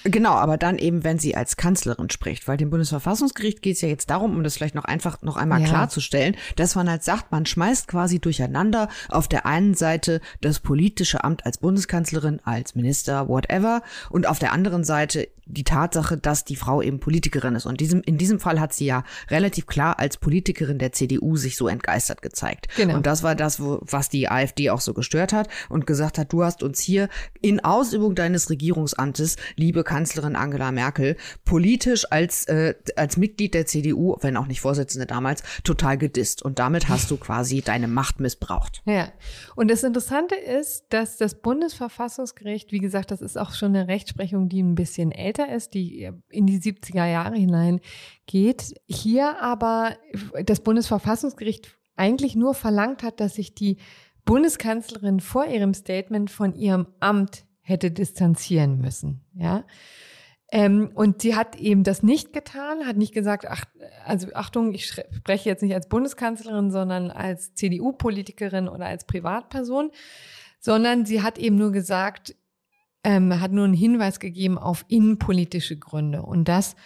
Genau, 0.05 0.33
aber 0.33 0.57
dann 0.57 0.79
eben, 0.79 1.05
wenn 1.05 1.19
sie 1.19 1.35
als 1.35 1.57
Kanzlerin 1.57 2.11
spricht, 2.11 2.47
weil 2.47 2.57
dem 2.57 2.71
Bundesverfassungsgericht 2.71 3.63
geht 3.63 3.77
es 3.77 3.81
ja 3.81 3.89
jetzt 3.89 4.11
darum, 4.11 4.37
um 4.37 4.45
das 4.45 4.55
vielleicht 4.55 4.75
noch 4.75 4.85
einfach 4.85 5.23
noch 5.23 5.37
einmal 5.37 5.61
ja. 5.61 5.67
klarzustellen, 5.67 6.37
dass 6.57 6.75
man 6.77 6.89
halt 6.89 7.03
sagt, 7.03 7.33
man 7.33 7.47
schmeißt 7.47 7.89
quasi 7.89 8.21
durcheinander 8.21 8.89
auf 9.09 9.29
der 9.29 9.45
einen 9.45 9.75
Seite 9.75 10.21
das 10.41 10.61
politische 10.61 11.25
Amt 11.25 11.45
als 11.45 11.59
Bundeskanzlerin, 11.59 12.41
als 12.45 12.75
Minister, 12.75 13.29
whatever, 13.29 13.83
und 14.11 14.29
auf 14.29 14.39
der 14.39 14.53
anderen 14.53 14.85
Seite 14.85 15.29
die 15.49 15.65
Tatsache, 15.65 16.17
dass 16.19 16.45
die 16.45 16.57
Frau 16.57 16.83
eben 16.83 17.01
Politikerin 17.01 17.55
ist. 17.55 17.65
Und 17.65 17.81
diesem, 17.81 18.03
in 18.03 18.19
diesem 18.19 18.39
Fall 18.39 18.61
hat 18.61 18.75
sie 18.75 18.85
ja 18.85 19.03
relativ 19.31 19.67
klar 19.67 19.99
als 19.99 20.19
Politikerin 20.19 20.79
der 20.79 20.93
CDU 20.93 21.37
sich 21.37 21.57
so 21.57 21.69
entgeistert 21.69 22.21
gezeigt. 22.21 22.69
Genau. 22.77 22.97
Und 22.97 23.07
das 23.07 23.23
war 23.23 23.35
das, 23.35 23.59
wo, 23.59 23.81
was 23.81 24.11
die 24.11 24.29
AfD 24.29 24.69
auch 24.71 24.81
so 24.81 24.93
gestört 24.93 25.08
hat 25.33 25.49
und 25.69 25.87
gesagt 25.87 26.19
hat, 26.19 26.33
du 26.33 26.45
hast 26.45 26.63
uns 26.63 26.81
hier 26.81 27.09
in 27.41 27.61
Ausübung 27.61 28.15
deines 28.15 28.51
Regierungsamtes, 28.51 29.37
liebe 29.57 29.85
Kanzlerin 29.85 30.37
Angela 30.37 30.73
Merkel, 30.73 31.17
politisch 31.45 32.11
als, 32.11 32.47
äh, 32.47 32.75
als 32.97 33.17
Mitglied 33.17 33.55
der 33.55 33.67
CDU, 33.67 34.17
wenn 34.21 34.37
auch 34.37 34.47
nicht 34.47 34.61
Vorsitzende 34.61 35.07
damals, 35.07 35.43
total 35.65 35.99
gedisst. 35.99 36.43
Und 36.43 36.59
damit 36.59 36.89
hast 36.89 37.11
du 37.11 37.17
quasi 37.17 37.63
deine 37.63 37.89
Macht 37.89 38.21
missbraucht. 38.21 38.83
Ja. 38.85 39.09
Und 39.57 39.71
das 39.71 39.83
Interessante 39.83 40.35
ist, 40.35 40.85
dass 40.91 41.17
das 41.17 41.41
Bundesverfassungsgericht, 41.41 42.73
wie 42.73 42.79
gesagt, 42.79 43.11
das 43.11 43.21
ist 43.21 43.39
auch 43.39 43.53
schon 43.53 43.75
eine 43.75 43.89
Rechtsprechung, 43.89 44.49
die 44.49 44.63
ein 44.63 44.75
bisschen 44.75 45.13
älter 45.13 45.53
ist, 45.53 45.75
die 45.75 46.11
in 46.29 46.47
die 46.47 46.61
70er 46.61 47.07
Jahre 47.07 47.37
hinein 47.37 47.81
geht. 48.27 48.75
Hier 48.87 49.41
aber 49.41 49.97
das 50.45 50.61
Bundesverfassungsgericht 50.61 51.79
eigentlich 51.97 52.37
nur 52.37 52.55
verlangt 52.55 53.03
hat, 53.03 53.21
dass 53.21 53.35
sich 53.35 53.55
die 53.55 53.79
Bundeskanzlerin 54.29 55.21
vor 55.21 55.47
ihrem 55.47 55.73
Statement 55.73 56.31
von 56.31 56.55
ihrem 56.55 56.87
Amt 57.01 57.47
hätte 57.63 57.91
distanzieren 57.91 58.79
müssen, 58.79 59.25
ja. 59.33 59.65
Ähm, 60.51 60.91
und 60.95 61.23
sie 61.23 61.35
hat 61.35 61.57
eben 61.57 61.83
das 61.83 62.03
nicht 62.03 62.35
getan, 62.35 62.87
hat 62.87 62.97
nicht 62.97 63.15
gesagt, 63.15 63.47
ach, 63.49 63.65
also 64.05 64.29
Achtung, 64.35 64.75
ich 64.75 64.87
spreche 64.87 65.49
jetzt 65.49 65.63
nicht 65.63 65.75
als 65.75 65.89
Bundeskanzlerin, 65.89 66.71
sondern 66.71 67.11
als 67.11 67.55
CDU-Politikerin 67.55 68.69
oder 68.69 68.85
als 68.87 69.07
Privatperson, 69.07 69.91
sondern 70.61 71.07
sie 71.07 71.23
hat 71.23 71.39
eben 71.39 71.57
nur 71.57 71.73
gesagt, 71.73 72.37
ähm, 73.05 73.41
hat 73.41 73.53
nur 73.53 73.65
einen 73.65 73.75
Hinweis 73.75 74.21
gegeben 74.21 74.59
auf 74.59 74.85
innenpolitische 74.89 75.79
Gründe. 75.79 76.23
Und 76.23 76.49
das 76.49 76.77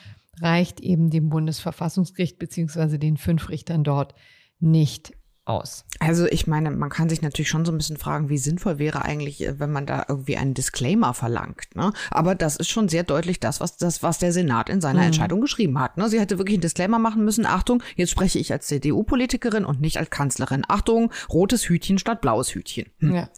reicht 0.40 0.80
eben 0.80 1.10
dem 1.10 1.28
Bundesverfassungsgericht 1.28 2.38
beziehungsweise 2.38 3.00
den 3.00 3.16
fünf 3.16 3.48
Richtern 3.48 3.82
dort 3.82 4.14
nicht 4.60 5.12
aus. 5.44 5.84
Also 5.98 6.26
ich 6.26 6.46
meine, 6.46 6.70
man 6.70 6.88
kann 6.88 7.08
sich 7.08 7.20
natürlich 7.20 7.48
schon 7.48 7.64
so 7.64 7.72
ein 7.72 7.78
bisschen 7.78 7.96
fragen, 7.96 8.28
wie 8.28 8.38
sinnvoll 8.38 8.78
wäre 8.78 9.02
eigentlich, 9.02 9.44
äh, 9.44 9.58
wenn 9.58 9.72
man 9.72 9.86
da 9.86 10.04
irgendwie 10.08 10.36
einen 10.36 10.54
Disclaimer 10.54 11.14
verlangt. 11.14 11.74
Ne? 11.74 11.92
Aber 12.10 12.34
das 12.34 12.56
ist 12.56 12.70
schon 12.70 12.88
sehr 12.88 13.02
deutlich 13.02 13.40
das, 13.40 13.60
was, 13.60 13.76
das, 13.76 14.02
was 14.02 14.18
der 14.18 14.32
Senat 14.32 14.68
in 14.68 14.80
seiner 14.80 15.00
mhm. 15.00 15.06
Entscheidung 15.06 15.40
geschrieben 15.40 15.80
hat. 15.80 15.96
Ne? 15.96 16.08
Sie 16.08 16.20
hätte 16.20 16.38
wirklich 16.38 16.56
einen 16.56 16.62
Disclaimer 16.62 16.98
machen 16.98 17.24
müssen. 17.24 17.44
Achtung, 17.44 17.82
jetzt 17.96 18.10
spreche 18.10 18.38
ich 18.38 18.52
als 18.52 18.66
CDU-Politikerin 18.66 19.64
und 19.64 19.80
nicht 19.80 19.98
als 19.98 20.10
Kanzlerin. 20.10 20.64
Achtung, 20.68 21.12
rotes 21.28 21.68
Hütchen 21.68 21.98
statt 21.98 22.20
blaues 22.20 22.54
Hütchen. 22.54 22.86
Hm. 22.98 23.14
Ja. 23.14 23.28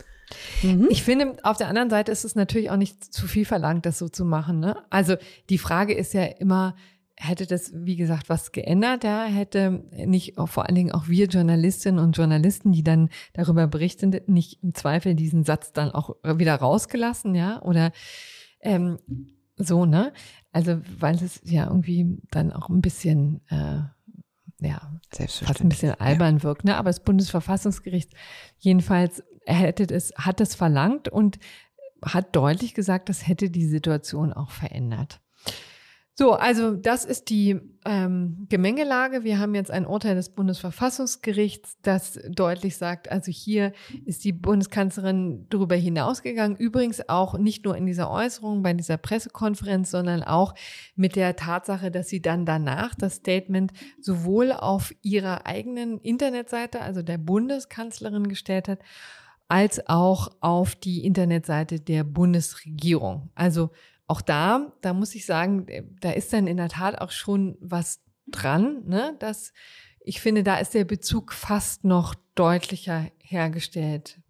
Mhm. 0.63 0.89
Ich 0.91 1.03
finde, 1.03 1.37
auf 1.43 1.57
der 1.57 1.69
anderen 1.69 1.91
Seite 1.91 2.13
ist 2.13 2.25
es 2.25 2.35
natürlich 2.35 2.71
auch 2.71 2.77
nicht 2.77 3.13
zu 3.13 3.27
viel 3.27 3.45
verlangt, 3.45 3.87
das 3.87 3.99
so 3.99 4.09
zu 4.09 4.25
machen. 4.25 4.61
Ne? 4.61 4.77
Also 4.91 5.17
die 5.49 5.59
Frage 5.59 5.95
ist 5.95 6.13
ja 6.15 6.25
immer, 6.25 6.77
hätte 7.17 7.47
das, 7.47 7.73
wie 7.75 7.97
gesagt, 7.97 8.29
was 8.29 8.53
geändert? 8.53 9.05
Ja, 9.05 9.25
hätte 9.25 9.85
nicht 9.93 10.35
vor 10.47 10.67
allen 10.67 10.75
Dingen 10.75 10.93
auch 10.93 11.09
wir 11.09 11.27
Journalistinnen 11.27 12.03
und 12.03 12.17
Journalisten, 12.17 12.73
die 12.73 12.83
dann 12.83 13.09
darüber 13.33 13.67
berichten, 13.67 14.19
nicht 14.27 14.63
im 14.63 14.75
Zweifel 14.75 15.15
diesen 15.15 15.45
Satz 15.45 15.73
dann 15.73 15.91
auch 15.91 16.17
wieder 16.23 16.57
rausgelassen, 16.57 17.35
ja? 17.35 17.63
Oder 17.63 17.93
ähm, 18.61 18.99
so, 19.57 19.85
ne? 19.87 20.13
Also, 20.53 20.81
weil 20.99 21.15
es 21.17 21.41
ja 21.45 21.67
irgendwie 21.67 22.19
dann 22.31 22.53
auch 22.53 22.69
ein 22.69 22.81
bisschen 22.81 23.41
äh, 23.49 23.83
ja, 24.61 24.81
fast 25.11 25.61
ein 25.61 25.69
bisschen 25.69 25.93
albern 26.01 26.39
ja. 26.39 26.43
wirkt. 26.43 26.65
Ne? 26.65 26.77
Aber 26.77 26.91
das 26.91 27.01
Bundesverfassungsgericht 27.01 28.13
jedenfalls 28.59 29.23
hätte 29.47 29.85
es, 29.95 30.13
hat 30.17 30.41
es 30.41 30.55
verlangt 30.55 31.09
und 31.09 31.39
hat 32.05 32.35
deutlich 32.37 32.75
gesagt, 32.75 33.09
das 33.09 33.27
hätte 33.27 33.51
die 33.51 33.67
Situation 33.67 34.33
auch 34.33 34.51
verändert. 34.51 35.21
So, 36.17 36.35
also 36.35 36.77
das 36.77 37.05
ist 37.05 37.29
die 37.29 37.59
ähm, 37.85 38.47
Gemengelage. 38.49 39.25
Wir 39.25 39.41
haben 39.41 39.57
jetzt 39.57 39.73
ein 39.73 39.85
Urteil 39.85 40.15
des 40.15 40.29
Bundesverfassungsgerichts, 40.29 41.79
das 41.83 42.21
deutlich 42.31 42.77
sagt, 42.77 43.11
also 43.11 43.33
hier 43.33 43.73
ist 44.05 44.23
die 44.23 44.33
Bundeskanzlerin 44.33 45.47
darüber 45.51 45.75
hinausgegangen. 45.75 46.57
Übrigens 46.57 47.09
auch 47.09 47.37
nicht 47.37 47.65
nur 47.65 47.77
in 47.77 47.85
dieser 47.85 48.13
Äußerung 48.13 48.63
bei 48.63 48.73
dieser 48.75 48.97
Pressekonferenz, 48.97 49.91
sondern 49.91 50.23
auch 50.23 50.55
mit 50.95 51.17
der 51.17 51.35
Tatsache, 51.35 51.91
dass 51.91 52.09
sie 52.09 52.23
dann 52.23 52.47
danach 52.47 52.95
das 52.95 53.17
Statement 53.17 53.73
sowohl 54.01 54.53
auf 54.53 54.95
ihrer 55.03 55.47
eigenen 55.47 55.99
Internetseite, 55.99 56.81
also 56.81 57.03
der 57.03 57.19
Bundeskanzlerin 57.19 58.29
gestellt 58.29 58.69
hat, 58.69 58.79
als 59.49 59.89
auch 59.89 60.31
auf 60.41 60.77
die 60.77 61.05
Internetseite 61.05 61.81
der 61.81 62.05
Bundesregierung. 62.05 63.31
Also 63.35 63.71
auch 64.07 64.21
da, 64.21 64.73
da 64.83 64.93
muss 64.93 65.15
ich 65.15 65.27
sagen, 65.27 65.67
da 66.01 66.11
ist 66.11 66.33
dann 66.33 66.47
in 66.47 66.57
der 66.57 66.69
Tat 66.69 67.01
auch 67.01 67.11
schon 67.11 67.57
was 67.61 68.01
dran, 68.27 68.83
ne? 68.87 69.17
dass 69.19 69.53
ich 70.01 70.21
finde, 70.21 70.43
da 70.43 70.57
ist 70.59 70.75
der 70.75 70.85
Bezug 70.85 71.33
fast 71.33 71.85
noch 71.85 72.15
deutlicher 72.35 73.11
hergestellt 73.19 74.21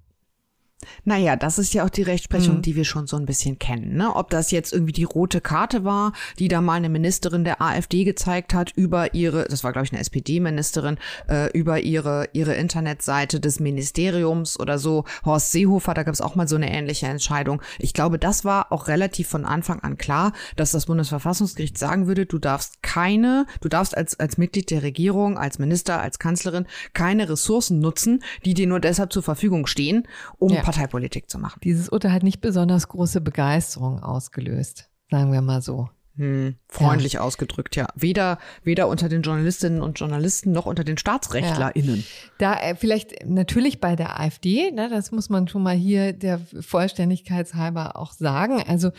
naja, 1.05 1.37
das 1.37 1.59
ist 1.59 1.75
ja 1.75 1.85
auch 1.85 1.91
die 1.91 2.03
Rechtsprechung, 2.03 2.57
mhm. 2.57 2.63
die 2.63 2.77
wir 2.77 2.85
schon 2.85 3.07
so 3.07 3.17
ein 3.17 3.27
bisschen 3.27 3.59
kennen. 3.59 3.97
Ne? 3.97 4.15
Ob 4.15 4.31
das 4.31 4.51
jetzt 4.51 4.73
irgendwie 4.73 4.93
die 4.93 5.05
rote 5.05 5.41
Karte 5.41 5.85
war, 5.85 6.13
die 6.39 6.49
da 6.49 6.61
mal 6.61 6.75
eine 6.75 6.89
Ministerin 6.89 7.45
der 7.45 7.61
AfD 7.61 8.05
gezeigt 8.05 8.55
hat 8.55 8.73
über 8.75 9.15
ihre, 9.15 9.45
das 9.45 9.65
war 9.65 9.73
glaube 9.73 9.87
ich 9.87 9.93
eine 9.93 10.01
SPD-Ministerin, 10.01 10.99
äh, 11.29 11.51
über 11.53 11.81
ihre 11.81 12.29
ihre 12.33 12.55
Internetseite 12.55 13.41
des 13.41 13.61
Ministeriums 13.61 14.59
oder 14.59 14.79
so. 14.79 15.05
Horst 15.25 15.53
Seehofer, 15.53 15.95
da 15.95 16.03
gab 16.03 16.15
es 16.15 16.21
auch 16.21 16.35
mal 16.35 16.49
so 16.49 16.57
eine 16.57 16.73
ähnliche 16.73 17.07
Entscheidung. 17.07 17.63
Ich 17.79 17.93
glaube, 17.93 18.19
das 18.19 18.45
war 18.45 18.73
auch 18.73 18.89
relativ 18.89 19.29
von 19.29 19.45
Anfang 19.45 19.81
an 19.81 19.99
klar, 19.99 20.33
dass 20.57 20.73
das 20.73 20.87
Bundesverfassungsgericht 20.87 21.79
sagen 21.79 22.07
würde, 22.07 22.27
du 22.27 22.39
darfst 22.39 22.83
keine, 22.83 23.47
du 23.61 23.69
darfst 23.69 23.97
als 23.97 24.19
als 24.19 24.39
Mitglied 24.39 24.71
der 24.71 24.83
Regierung, 24.83 25.39
als 25.39 25.59
Minister, 25.59 26.01
als 26.01 26.19
Kanzlerin 26.19 26.67
keine 26.93 27.29
Ressourcen 27.29 27.81
nutzen, 27.81 28.23
die 28.45 28.55
dir 28.55 28.67
nur 28.67 28.81
deshalb 28.81 29.13
zur 29.13 29.23
Verfügung 29.23 29.67
stehen, 29.67 30.07
um 30.39 30.53
ja. 30.53 30.63
Parteipolitik 30.75 31.31
zu 31.31 31.39
machen. 31.39 31.61
Dieses 31.63 31.89
Urteil 31.89 32.13
hat 32.13 32.23
nicht 32.23 32.41
besonders 32.41 32.89
große 32.89 33.21
Begeisterung 33.21 34.03
ausgelöst, 34.03 34.91
sagen 35.11 35.33
wir 35.33 35.41
mal 35.41 35.63
so. 35.63 35.89
Hm, 36.17 36.55
freundlich 36.69 37.15
ja. 37.15 37.21
ausgedrückt, 37.23 37.75
ja. 37.75 37.89
Weder, 37.97 38.39
weder 38.63 38.87
unter 38.87 39.09
den 39.09 39.23
Journalistinnen 39.23 39.83
und 39.83 39.99
Journalisten 39.99 40.53
noch 40.53 40.65
unter 40.65 40.85
den 40.85 40.97
StaatsrechtlerInnen. 40.97 41.97
Ja. 41.97 42.05
Da 42.39 42.61
äh, 42.61 42.77
vielleicht 42.77 43.27
natürlich 43.27 43.81
bei 43.81 43.97
der 43.97 44.21
AfD, 44.21 44.71
ne, 44.71 44.89
das 44.89 45.11
muss 45.11 45.29
man 45.29 45.49
schon 45.49 45.65
mal 45.65 45.75
hier 45.75 46.13
der 46.13 46.39
Vollständigkeitshalber 46.39 47.97
auch 47.97 48.13
sagen. 48.13 48.63
Also 48.63 48.93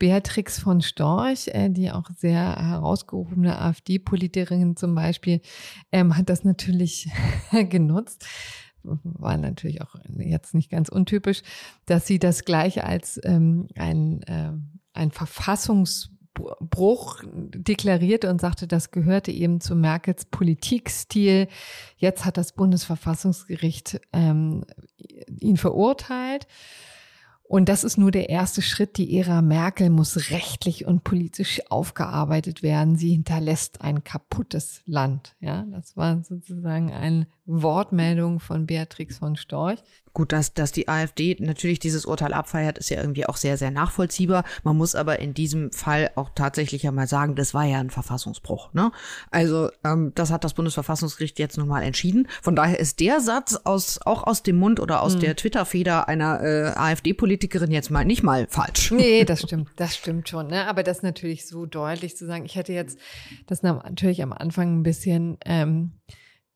Beatrix 0.00 0.58
von 0.58 0.80
Storch, 0.80 1.46
äh, 1.52 1.68
die 1.70 1.92
auch 1.92 2.10
sehr 2.16 2.56
herausgehobene 2.56 3.60
AfD-Politikerin 3.60 4.74
zum 4.74 4.96
Beispiel, 4.96 5.42
ähm, 5.92 6.16
hat 6.16 6.28
das 6.28 6.42
natürlich 6.42 7.08
genutzt 7.70 8.26
war 9.02 9.36
natürlich 9.36 9.82
auch 9.82 9.96
jetzt 10.18 10.54
nicht 10.54 10.70
ganz 10.70 10.88
untypisch, 10.88 11.42
dass 11.86 12.06
sie 12.06 12.18
das 12.18 12.44
gleich 12.44 12.84
als 12.84 13.20
ähm, 13.24 13.68
ein, 13.76 14.22
äh, 14.22 14.52
ein 14.92 15.10
Verfassungsbruch 15.10 17.22
deklarierte 17.24 18.30
und 18.30 18.40
sagte, 18.40 18.66
das 18.66 18.90
gehörte 18.90 19.30
eben 19.30 19.60
zu 19.60 19.74
Merkels 19.74 20.26
Politikstil. 20.26 21.48
Jetzt 21.96 22.24
hat 22.24 22.36
das 22.36 22.52
Bundesverfassungsgericht 22.52 24.00
ähm, 24.12 24.64
ihn 25.40 25.56
verurteilt. 25.56 26.46
Und 27.48 27.68
das 27.68 27.84
ist 27.84 27.96
nur 27.96 28.10
der 28.10 28.28
erste 28.28 28.60
Schritt. 28.60 28.96
Die 28.96 29.16
Ära 29.18 29.40
Merkel 29.40 29.88
muss 29.88 30.30
rechtlich 30.30 30.84
und 30.84 31.04
politisch 31.04 31.62
aufgearbeitet 31.70 32.62
werden. 32.62 32.96
Sie 32.96 33.10
hinterlässt 33.10 33.82
ein 33.82 34.02
kaputtes 34.02 34.82
Land. 34.84 35.36
Ja, 35.40 35.64
das 35.70 35.96
war 35.96 36.22
sozusagen 36.24 36.92
eine 36.92 37.28
Wortmeldung 37.44 38.40
von 38.40 38.66
Beatrix 38.66 39.18
von 39.18 39.36
Storch. 39.36 39.78
Gut, 40.16 40.32
dass, 40.32 40.54
dass 40.54 40.72
die 40.72 40.88
AfD 40.88 41.36
natürlich 41.40 41.78
dieses 41.78 42.06
Urteil 42.06 42.32
abfeiert, 42.32 42.78
ist 42.78 42.88
ja 42.88 42.98
irgendwie 42.98 43.26
auch 43.26 43.36
sehr, 43.36 43.58
sehr 43.58 43.70
nachvollziehbar. 43.70 44.44
Man 44.64 44.74
muss 44.74 44.94
aber 44.94 45.18
in 45.18 45.34
diesem 45.34 45.70
Fall 45.72 46.10
auch 46.14 46.30
tatsächlich 46.34 46.84
ja 46.84 46.90
mal 46.90 47.06
sagen, 47.06 47.34
das 47.34 47.52
war 47.52 47.64
ja 47.64 47.80
ein 47.80 47.90
Verfassungsbruch. 47.90 48.72
Ne? 48.72 48.92
Also 49.30 49.68
ähm, 49.84 50.12
das 50.14 50.30
hat 50.30 50.42
das 50.42 50.54
Bundesverfassungsgericht 50.54 51.38
jetzt 51.38 51.58
nun 51.58 51.68
mal 51.68 51.82
entschieden. 51.82 52.28
Von 52.40 52.56
daher 52.56 52.80
ist 52.80 53.00
der 53.00 53.20
Satz 53.20 53.60
aus, 53.64 54.00
auch 54.06 54.26
aus 54.26 54.42
dem 54.42 54.56
Mund 54.56 54.80
oder 54.80 55.02
aus 55.02 55.16
mhm. 55.16 55.20
der 55.20 55.36
Twitter-Feder 55.36 56.08
einer 56.08 56.42
äh, 56.42 56.72
AfD-Politikerin 56.74 57.70
jetzt 57.70 57.90
mal 57.90 58.06
nicht 58.06 58.22
mal 58.22 58.46
falsch. 58.48 58.92
Nee, 58.92 59.24
das 59.26 59.42
stimmt, 59.42 59.68
das 59.76 59.96
stimmt 59.98 60.30
schon. 60.30 60.46
Ne? 60.46 60.66
Aber 60.66 60.82
das 60.82 61.02
natürlich 61.02 61.46
so 61.46 61.66
deutlich 61.66 62.16
zu 62.16 62.24
sagen, 62.24 62.46
ich 62.46 62.56
hätte 62.56 62.72
jetzt 62.72 62.98
das 63.48 63.62
natürlich 63.62 64.22
am 64.22 64.32
Anfang 64.32 64.78
ein 64.78 64.82
bisschen 64.82 65.36
ähm, 65.44 65.92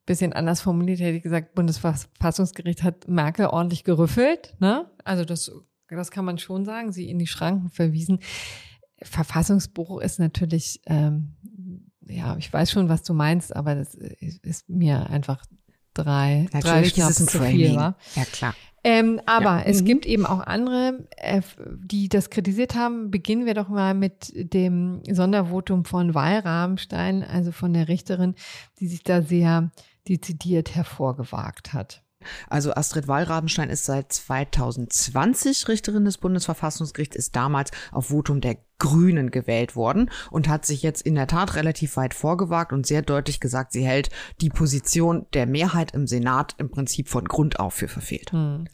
bisschen 0.05 0.33
anders 0.33 0.61
formuliert, 0.61 0.99
hätte 0.99 1.17
ich 1.17 1.23
gesagt, 1.23 1.53
Bundesverfassungsgericht 1.55 2.83
hat 2.83 3.07
Merkel 3.07 3.47
ordentlich 3.47 3.83
gerüffelt. 3.83 4.55
Ne? 4.59 4.89
Also 5.03 5.25
das, 5.25 5.51
das 5.89 6.11
kann 6.11 6.25
man 6.25 6.37
schon 6.37 6.65
sagen, 6.65 6.91
sie 6.91 7.09
in 7.09 7.19
die 7.19 7.27
Schranken 7.27 7.69
verwiesen. 7.69 8.19
Verfassungsbruch 9.01 10.01
ist 10.01 10.19
natürlich, 10.19 10.81
ähm, 10.85 11.35
ja, 12.07 12.35
ich 12.37 12.51
weiß 12.51 12.71
schon, 12.71 12.89
was 12.89 13.03
du 13.03 13.13
meinst, 13.13 13.55
aber 13.55 13.75
das 13.75 13.95
ist 13.95 14.69
mir 14.69 15.09
einfach 15.09 15.43
drei, 15.93 16.47
natürlich 16.53 16.93
drei 16.93 17.11
Schnaps 17.11 17.25
zu 17.25 17.39
viel 17.41 17.75
war. 17.75 17.97
Ja, 18.15 18.25
klar. 18.25 18.55
Ähm, 18.83 19.21
aber 19.25 19.59
ja. 19.59 19.63
es 19.65 19.81
mhm. 19.81 19.85
gibt 19.85 20.05
eben 20.05 20.25
auch 20.25 20.39
andere, 20.39 21.07
äh, 21.17 21.41
die 21.83 22.09
das 22.09 22.29
kritisiert 22.29 22.75
haben. 22.75 23.11
Beginnen 23.11 23.45
wir 23.45 23.53
doch 23.53 23.69
mal 23.69 23.93
mit 23.93 24.31
dem 24.35 25.01
Sondervotum 25.09 25.85
von 25.85 26.15
Wahlrahmenstein, 26.15 27.23
also 27.23 27.51
von 27.51 27.73
der 27.73 27.87
Richterin, 27.87 28.35
die 28.79 28.87
sich 28.87 29.03
da 29.03 29.21
sehr 29.21 29.69
dezidiert 30.07 30.75
hervorgewagt 30.75 31.73
hat. 31.73 32.03
Also 32.49 32.73
Astrid 32.73 33.07
Wallrabenstein 33.07 33.69
ist 33.69 33.85
seit 33.85 34.11
2020 34.11 35.67
Richterin 35.67 36.05
des 36.05 36.17
Bundesverfassungsgerichts, 36.17 37.15
ist 37.15 37.35
damals 37.35 37.71
auf 37.91 38.07
Votum 38.07 38.41
der 38.41 38.57
Grünen 38.81 39.29
gewählt 39.29 39.75
worden 39.75 40.09
und 40.31 40.49
hat 40.49 40.65
sich 40.65 40.81
jetzt 40.81 41.03
in 41.03 41.13
der 41.13 41.27
Tat 41.27 41.55
relativ 41.55 41.97
weit 41.97 42.15
vorgewagt 42.15 42.73
und 42.73 42.87
sehr 42.87 43.03
deutlich 43.03 43.39
gesagt, 43.39 43.73
sie 43.73 43.85
hält 43.85 44.09
die 44.41 44.49
Position 44.49 45.27
der 45.33 45.45
Mehrheit 45.45 45.93
im 45.93 46.07
Senat 46.07 46.55
im 46.57 46.71
Prinzip 46.71 47.07
von 47.07 47.25
Grund 47.25 47.59
auf 47.59 47.75
für 47.75 47.87
verfehlt. 47.87 48.31
Hm. 48.31 48.67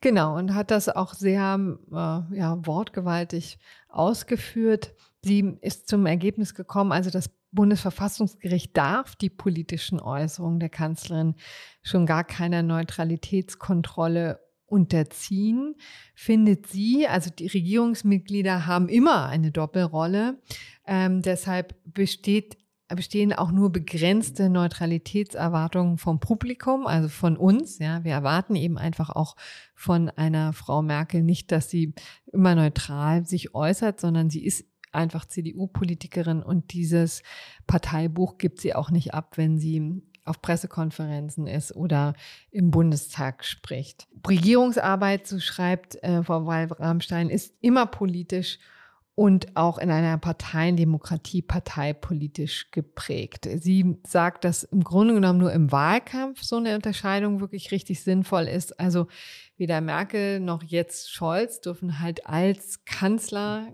Genau, 0.00 0.36
und 0.36 0.54
hat 0.54 0.70
das 0.70 0.88
auch 0.88 1.12
sehr 1.12 1.58
äh, 1.90 2.36
ja, 2.36 2.56
wortgewaltig 2.66 3.58
ausgeführt. 3.88 4.94
Sie 5.24 5.58
ist 5.60 5.88
zum 5.88 6.06
Ergebnis 6.06 6.54
gekommen, 6.54 6.92
also 6.92 7.10
das 7.10 7.28
Bundesverfassungsgericht 7.50 8.76
darf 8.76 9.16
die 9.16 9.30
politischen 9.30 10.00
Äußerungen 10.00 10.60
der 10.60 10.68
Kanzlerin 10.68 11.34
schon 11.82 12.06
gar 12.06 12.24
keiner 12.24 12.62
Neutralitätskontrolle 12.62 14.40
unterziehen, 14.68 15.76
findet 16.14 16.66
sie, 16.66 17.06
also 17.08 17.30
die 17.30 17.46
Regierungsmitglieder 17.46 18.66
haben 18.66 18.88
immer 18.88 19.26
eine 19.26 19.50
Doppelrolle. 19.50 20.40
Ähm, 20.86 21.22
deshalb 21.22 21.74
besteht, 21.84 22.58
bestehen 22.88 23.32
auch 23.32 23.50
nur 23.50 23.72
begrenzte 23.72 24.50
Neutralitätserwartungen 24.50 25.96
vom 25.96 26.20
Publikum, 26.20 26.86
also 26.86 27.08
von 27.08 27.38
uns. 27.38 27.78
Ja, 27.78 28.04
wir 28.04 28.12
erwarten 28.12 28.56
eben 28.56 28.76
einfach 28.76 29.08
auch 29.10 29.36
von 29.74 30.10
einer 30.10 30.52
Frau 30.52 30.82
Merkel 30.82 31.22
nicht, 31.22 31.50
dass 31.50 31.70
sie 31.70 31.94
immer 32.30 32.54
neutral 32.54 33.24
sich 33.24 33.54
äußert, 33.54 34.00
sondern 34.00 34.28
sie 34.28 34.44
ist 34.44 34.66
einfach 34.92 35.26
CDU-Politikerin 35.26 36.42
und 36.42 36.72
dieses 36.72 37.22
Parteibuch 37.66 38.38
gibt 38.38 38.60
sie 38.60 38.74
auch 38.74 38.90
nicht 38.90 39.14
ab, 39.14 39.36
wenn 39.36 39.58
sie 39.58 40.02
auf 40.24 40.42
Pressekonferenzen 40.42 41.46
ist 41.46 41.74
oder 41.74 42.14
im 42.50 42.70
Bundestag 42.70 43.44
spricht. 43.44 44.06
Regierungsarbeit, 44.26 45.26
so 45.26 45.40
schreibt 45.40 46.02
äh, 46.02 46.22
Frau 46.22 46.46
Wallrammstein, 46.46 47.30
ist 47.30 47.54
immer 47.60 47.86
politisch 47.86 48.58
und 49.18 49.56
auch 49.56 49.78
in 49.78 49.90
einer 49.90 50.16
Parteiendemokratie 50.16 51.42
parteipolitisch 51.42 52.70
geprägt. 52.70 53.48
Sie 53.52 53.96
sagt, 54.06 54.44
dass 54.44 54.62
im 54.62 54.84
Grunde 54.84 55.14
genommen 55.14 55.40
nur 55.40 55.52
im 55.52 55.72
Wahlkampf 55.72 56.42
so 56.42 56.56
eine 56.56 56.76
Unterscheidung 56.76 57.40
wirklich 57.40 57.72
richtig 57.72 58.04
sinnvoll 58.04 58.44
ist. 58.44 58.78
Also 58.78 59.08
weder 59.56 59.80
Merkel 59.80 60.38
noch 60.38 60.62
jetzt 60.62 61.10
Scholz 61.10 61.60
dürfen 61.60 61.98
halt 61.98 62.26
als 62.26 62.84
Kanzler 62.84 63.66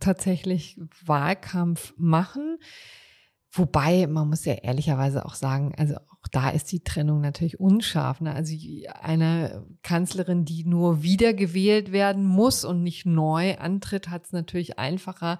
tatsächlich 0.00 0.78
Wahlkampf 1.04 1.94
machen. 1.96 2.58
Wobei, 3.50 4.06
man 4.06 4.28
muss 4.28 4.44
ja 4.44 4.54
ehrlicherweise 4.54 5.24
auch 5.24 5.34
sagen, 5.34 5.74
also 5.76 5.96
auch 5.96 6.28
da 6.30 6.50
ist 6.50 6.70
die 6.70 6.80
Trennung 6.84 7.20
natürlich 7.20 7.58
unscharf. 7.58 8.20
Ne? 8.20 8.34
Also 8.34 8.54
eine 9.00 9.64
Kanzlerin, 9.82 10.44
die 10.44 10.64
nur 10.64 11.02
wiedergewählt 11.02 11.90
werden 11.92 12.24
muss 12.24 12.64
und 12.64 12.82
nicht 12.82 13.06
neu 13.06 13.56
antritt, 13.56 14.10
hat 14.10 14.26
es 14.26 14.32
natürlich 14.32 14.78
einfacher 14.78 15.38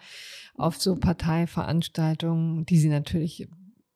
auf 0.54 0.76
so 0.76 0.96
Parteiveranstaltungen, 0.96 2.64
die 2.64 2.78
sie 2.78 2.88
natürlich 2.88 3.48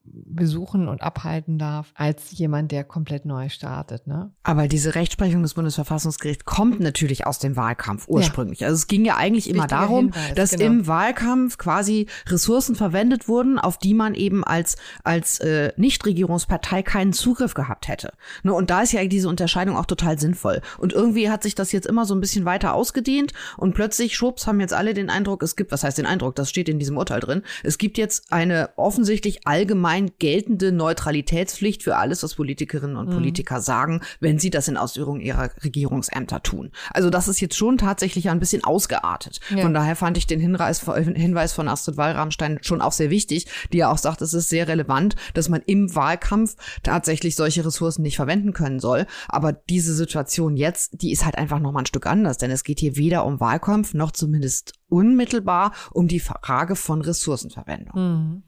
besuchen 0.04 0.88
und 0.88 1.02
abhalten 1.02 1.58
darf, 1.58 1.92
als 1.94 2.32
jemand, 2.32 2.72
der 2.72 2.84
komplett 2.84 3.24
neu 3.24 3.48
startet. 3.48 4.06
Ne? 4.06 4.32
Aber 4.42 4.66
diese 4.66 4.94
Rechtsprechung 4.94 5.42
des 5.42 5.54
Bundesverfassungsgerichts 5.54 6.44
kommt 6.44 6.80
natürlich 6.80 7.26
aus 7.26 7.38
dem 7.38 7.56
Wahlkampf 7.56 8.08
ursprünglich. 8.08 8.60
Ja. 8.60 8.68
Also 8.68 8.76
es 8.76 8.86
ging 8.88 9.04
ja 9.04 9.16
eigentlich 9.16 9.48
immer 9.48 9.66
darum, 9.66 10.12
Hinweis, 10.12 10.34
dass 10.34 10.50
genau. 10.50 10.64
im 10.64 10.86
Wahlkampf 10.86 11.56
quasi 11.56 12.08
Ressourcen 12.26 12.74
verwendet 12.74 13.28
wurden, 13.28 13.58
auf 13.58 13.78
die 13.78 13.94
man 13.94 14.14
eben 14.14 14.42
als, 14.42 14.76
als 15.04 15.38
äh, 15.40 15.72
Nichtregierungspartei 15.76 16.82
keinen 16.82 17.12
Zugriff 17.12 17.54
gehabt 17.54 17.86
hätte. 17.88 18.12
Ne? 18.42 18.52
Und 18.52 18.70
da 18.70 18.82
ist 18.82 18.92
ja 18.92 19.04
diese 19.04 19.28
Unterscheidung 19.28 19.76
auch 19.76 19.86
total 19.86 20.18
sinnvoll. 20.18 20.62
Und 20.78 20.92
irgendwie 20.92 21.30
hat 21.30 21.42
sich 21.42 21.54
das 21.54 21.70
jetzt 21.70 21.86
immer 21.86 22.06
so 22.06 22.14
ein 22.14 22.20
bisschen 22.20 22.44
weiter 22.44 22.74
ausgedehnt 22.74 23.32
und 23.56 23.74
plötzlich, 23.74 24.16
schwupps, 24.16 24.46
haben 24.46 24.60
jetzt 24.60 24.74
alle 24.74 24.94
den 24.94 25.10
Eindruck, 25.10 25.42
es 25.42 25.54
gibt, 25.54 25.70
was 25.70 25.84
heißt 25.84 25.98
den 25.98 26.06
Eindruck, 26.06 26.34
das 26.34 26.50
steht 26.50 26.68
in 26.68 26.78
diesem 26.78 26.96
Urteil 26.96 27.20
drin, 27.20 27.42
es 27.62 27.78
gibt 27.78 27.98
jetzt 27.98 28.32
eine 28.32 28.70
offensichtlich 28.76 29.46
allgemeine 29.46 29.91
allgemein 29.92 30.10
geltende 30.18 30.72
Neutralitätspflicht 30.72 31.82
für 31.82 31.96
alles, 31.96 32.22
was 32.22 32.34
Politikerinnen 32.34 32.96
und 32.96 33.08
mhm. 33.08 33.14
Politiker 33.14 33.60
sagen, 33.60 34.00
wenn 34.20 34.38
sie 34.38 34.50
das 34.50 34.68
in 34.68 34.76
Ausübung 34.76 35.20
ihrer 35.20 35.50
Regierungsämter 35.62 36.42
tun. 36.42 36.70
Also 36.90 37.10
das 37.10 37.28
ist 37.28 37.40
jetzt 37.40 37.56
schon 37.56 37.78
tatsächlich 37.78 38.30
ein 38.30 38.40
bisschen 38.40 38.64
ausgeartet. 38.64 39.40
Ja. 39.50 39.62
Von 39.62 39.74
daher 39.74 39.96
fand 39.96 40.16
ich 40.16 40.26
den 40.26 40.40
Hinweis, 40.40 40.80
Hinweis 40.80 41.52
von 41.52 41.68
Astrid 41.68 41.96
Wallrammstein 41.96 42.58
schon 42.62 42.80
auch 42.80 42.92
sehr 42.92 43.10
wichtig, 43.10 43.46
die 43.72 43.78
ja 43.78 43.90
auch 43.90 43.98
sagt, 43.98 44.22
es 44.22 44.34
ist 44.34 44.48
sehr 44.48 44.68
relevant, 44.68 45.16
dass 45.34 45.48
man 45.48 45.62
im 45.66 45.94
Wahlkampf 45.94 46.56
tatsächlich 46.82 47.36
solche 47.36 47.64
Ressourcen 47.64 48.02
nicht 48.02 48.16
verwenden 48.16 48.52
können 48.52 48.80
soll. 48.80 49.06
Aber 49.28 49.52
diese 49.52 49.94
Situation 49.94 50.56
jetzt, 50.56 51.02
die 51.02 51.12
ist 51.12 51.24
halt 51.24 51.36
einfach 51.36 51.58
noch 51.58 51.72
mal 51.72 51.80
ein 51.80 51.86
Stück 51.86 52.06
anders, 52.06 52.38
denn 52.38 52.50
es 52.50 52.64
geht 52.64 52.80
hier 52.80 52.96
weder 52.96 53.24
um 53.24 53.40
Wahlkampf 53.40 53.94
noch 53.94 54.12
zumindest 54.12 54.72
unmittelbar 54.88 55.72
um 55.92 56.08
die 56.08 56.20
Frage 56.20 56.76
von 56.76 57.00
Ressourcenverwendung. 57.00 57.94
Mhm. 57.94 58.42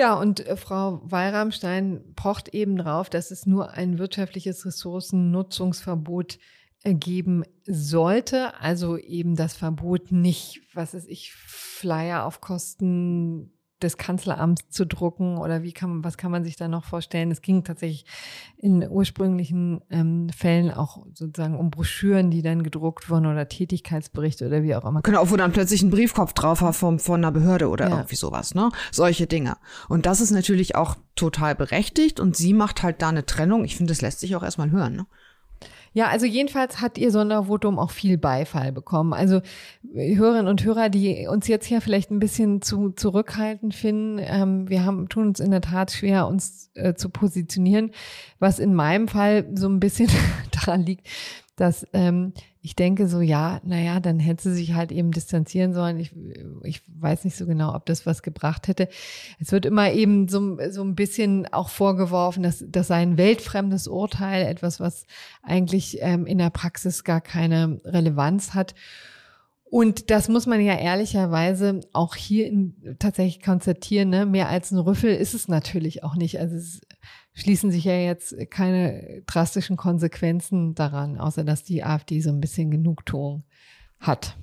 Ja, 0.00 0.14
und 0.14 0.46
äh, 0.46 0.56
Frau 0.56 1.02
Wallramstein 1.04 2.14
pocht 2.16 2.48
eben 2.54 2.78
drauf, 2.78 3.10
dass 3.10 3.30
es 3.30 3.44
nur 3.44 3.72
ein 3.72 3.98
wirtschaftliches 3.98 4.64
Ressourcennutzungsverbot 4.64 6.38
äh, 6.84 6.94
geben 6.94 7.44
sollte. 7.66 8.58
Also 8.58 8.96
eben 8.96 9.36
das 9.36 9.54
Verbot 9.54 10.10
nicht, 10.10 10.62
was 10.72 10.94
ist 10.94 11.06
ich, 11.06 11.34
Flyer 11.34 12.24
auf 12.24 12.40
Kosten 12.40 13.52
des 13.82 13.96
Kanzleramts 13.96 14.68
zu 14.68 14.86
drucken 14.86 15.38
oder 15.38 15.62
wie 15.62 15.72
kann 15.72 15.90
man, 15.90 16.04
was 16.04 16.16
kann 16.16 16.30
man 16.30 16.44
sich 16.44 16.56
da 16.56 16.68
noch 16.68 16.84
vorstellen? 16.84 17.30
Es 17.30 17.42
ging 17.42 17.64
tatsächlich 17.64 18.04
in 18.56 18.88
ursprünglichen 18.88 19.80
ähm, 19.90 20.28
Fällen 20.30 20.70
auch 20.70 21.06
sozusagen 21.14 21.58
um 21.58 21.70
Broschüren, 21.70 22.30
die 22.30 22.42
dann 22.42 22.62
gedruckt 22.62 23.10
wurden 23.10 23.26
oder 23.26 23.48
Tätigkeitsberichte 23.48 24.46
oder 24.46 24.62
wie 24.62 24.74
auch 24.74 24.84
immer. 24.84 25.02
Genau, 25.02 25.30
wo 25.30 25.36
dann 25.36 25.52
plötzlich 25.52 25.82
ein 25.82 25.90
Briefkopf 25.90 26.32
drauf 26.32 26.62
war 26.62 26.72
von, 26.72 26.98
von 26.98 27.20
einer 27.20 27.32
Behörde 27.32 27.68
oder 27.68 27.88
ja. 27.88 27.96
irgendwie 27.96 28.16
sowas, 28.16 28.54
ne? 28.54 28.70
Solche 28.90 29.26
Dinge. 29.26 29.56
Und 29.88 30.06
das 30.06 30.20
ist 30.20 30.30
natürlich 30.30 30.76
auch 30.76 30.96
total 31.14 31.54
berechtigt 31.54 32.20
und 32.20 32.36
sie 32.36 32.54
macht 32.54 32.82
halt 32.82 33.02
da 33.02 33.08
eine 33.08 33.26
Trennung. 33.26 33.64
Ich 33.64 33.76
finde, 33.76 33.92
das 33.92 34.00
lässt 34.00 34.20
sich 34.20 34.36
auch 34.36 34.42
erstmal 34.42 34.70
hören, 34.70 34.96
ne? 34.96 35.06
Ja, 35.92 36.06
also 36.08 36.24
jedenfalls 36.24 36.80
hat 36.80 36.98
ihr 36.98 37.10
Sondervotum 37.10 37.78
auch 37.78 37.90
viel 37.90 38.16
Beifall 38.16 38.70
bekommen. 38.70 39.12
Also 39.12 39.40
Hörerinnen 39.92 40.46
und 40.46 40.64
Hörer, 40.64 40.88
die 40.88 41.26
uns 41.26 41.48
jetzt 41.48 41.66
hier 41.66 41.80
vielleicht 41.80 42.12
ein 42.12 42.20
bisschen 42.20 42.62
zu 42.62 42.90
zurückhaltend 42.90 43.74
finden, 43.74 44.18
ähm, 44.20 44.68
wir 44.68 44.84
haben 44.84 45.08
tun 45.08 45.28
uns 45.28 45.40
in 45.40 45.50
der 45.50 45.62
Tat 45.62 45.90
schwer, 45.90 46.28
uns 46.28 46.70
äh, 46.74 46.94
zu 46.94 47.08
positionieren, 47.08 47.90
was 48.38 48.60
in 48.60 48.74
meinem 48.74 49.08
Fall 49.08 49.48
so 49.54 49.68
ein 49.68 49.80
bisschen 49.80 50.08
daran 50.52 50.82
liegt, 50.86 51.08
dass 51.56 51.84
ähm, 51.92 52.34
ich 52.62 52.76
denke 52.76 53.08
so, 53.08 53.22
ja, 53.22 53.60
naja, 53.64 54.00
dann 54.00 54.18
hätte 54.18 54.42
sie 54.42 54.54
sich 54.54 54.74
halt 54.74 54.92
eben 54.92 55.12
distanzieren 55.12 55.72
sollen. 55.72 55.98
Ich, 55.98 56.12
ich 56.62 56.82
weiß 56.88 57.24
nicht 57.24 57.36
so 57.36 57.46
genau, 57.46 57.74
ob 57.74 57.86
das 57.86 58.04
was 58.04 58.22
gebracht 58.22 58.68
hätte. 58.68 58.88
Es 59.38 59.50
wird 59.50 59.64
immer 59.64 59.90
eben 59.92 60.28
so, 60.28 60.58
so 60.70 60.82
ein 60.82 60.94
bisschen 60.94 61.50
auch 61.52 61.70
vorgeworfen, 61.70 62.42
dass 62.42 62.62
das 62.68 62.88
sei 62.88 62.96
ein 62.96 63.16
weltfremdes 63.16 63.88
Urteil, 63.88 64.46
etwas, 64.46 64.78
was 64.78 65.06
eigentlich 65.42 65.98
ähm, 66.00 66.26
in 66.26 66.36
der 66.36 66.50
Praxis 66.50 67.02
gar 67.02 67.22
keine 67.22 67.80
Relevanz 67.84 68.52
hat. 68.52 68.74
Und 69.64 70.10
das 70.10 70.28
muss 70.28 70.46
man 70.46 70.60
ja 70.60 70.74
ehrlicherweise 70.74 71.80
auch 71.92 72.14
hier 72.14 72.46
in, 72.46 72.96
tatsächlich 72.98 73.40
konstatieren. 73.40 74.10
Ne? 74.10 74.26
Mehr 74.26 74.48
als 74.48 74.70
ein 74.70 74.78
Rüffel 74.78 75.14
ist 75.14 75.32
es 75.32 75.48
natürlich 75.48 76.02
auch 76.02 76.16
nicht. 76.16 76.40
Also 76.40 76.56
es 76.56 76.80
schließen 77.34 77.70
sich 77.70 77.84
ja 77.84 77.94
jetzt 77.94 78.34
keine 78.50 79.22
drastischen 79.26 79.76
Konsequenzen 79.76 80.74
daran, 80.74 81.18
außer 81.18 81.44
dass 81.44 81.62
die 81.62 81.84
AfD 81.84 82.20
so 82.20 82.30
ein 82.30 82.40
bisschen 82.40 82.70
Genugtuung 82.70 83.44
hat. 83.98 84.36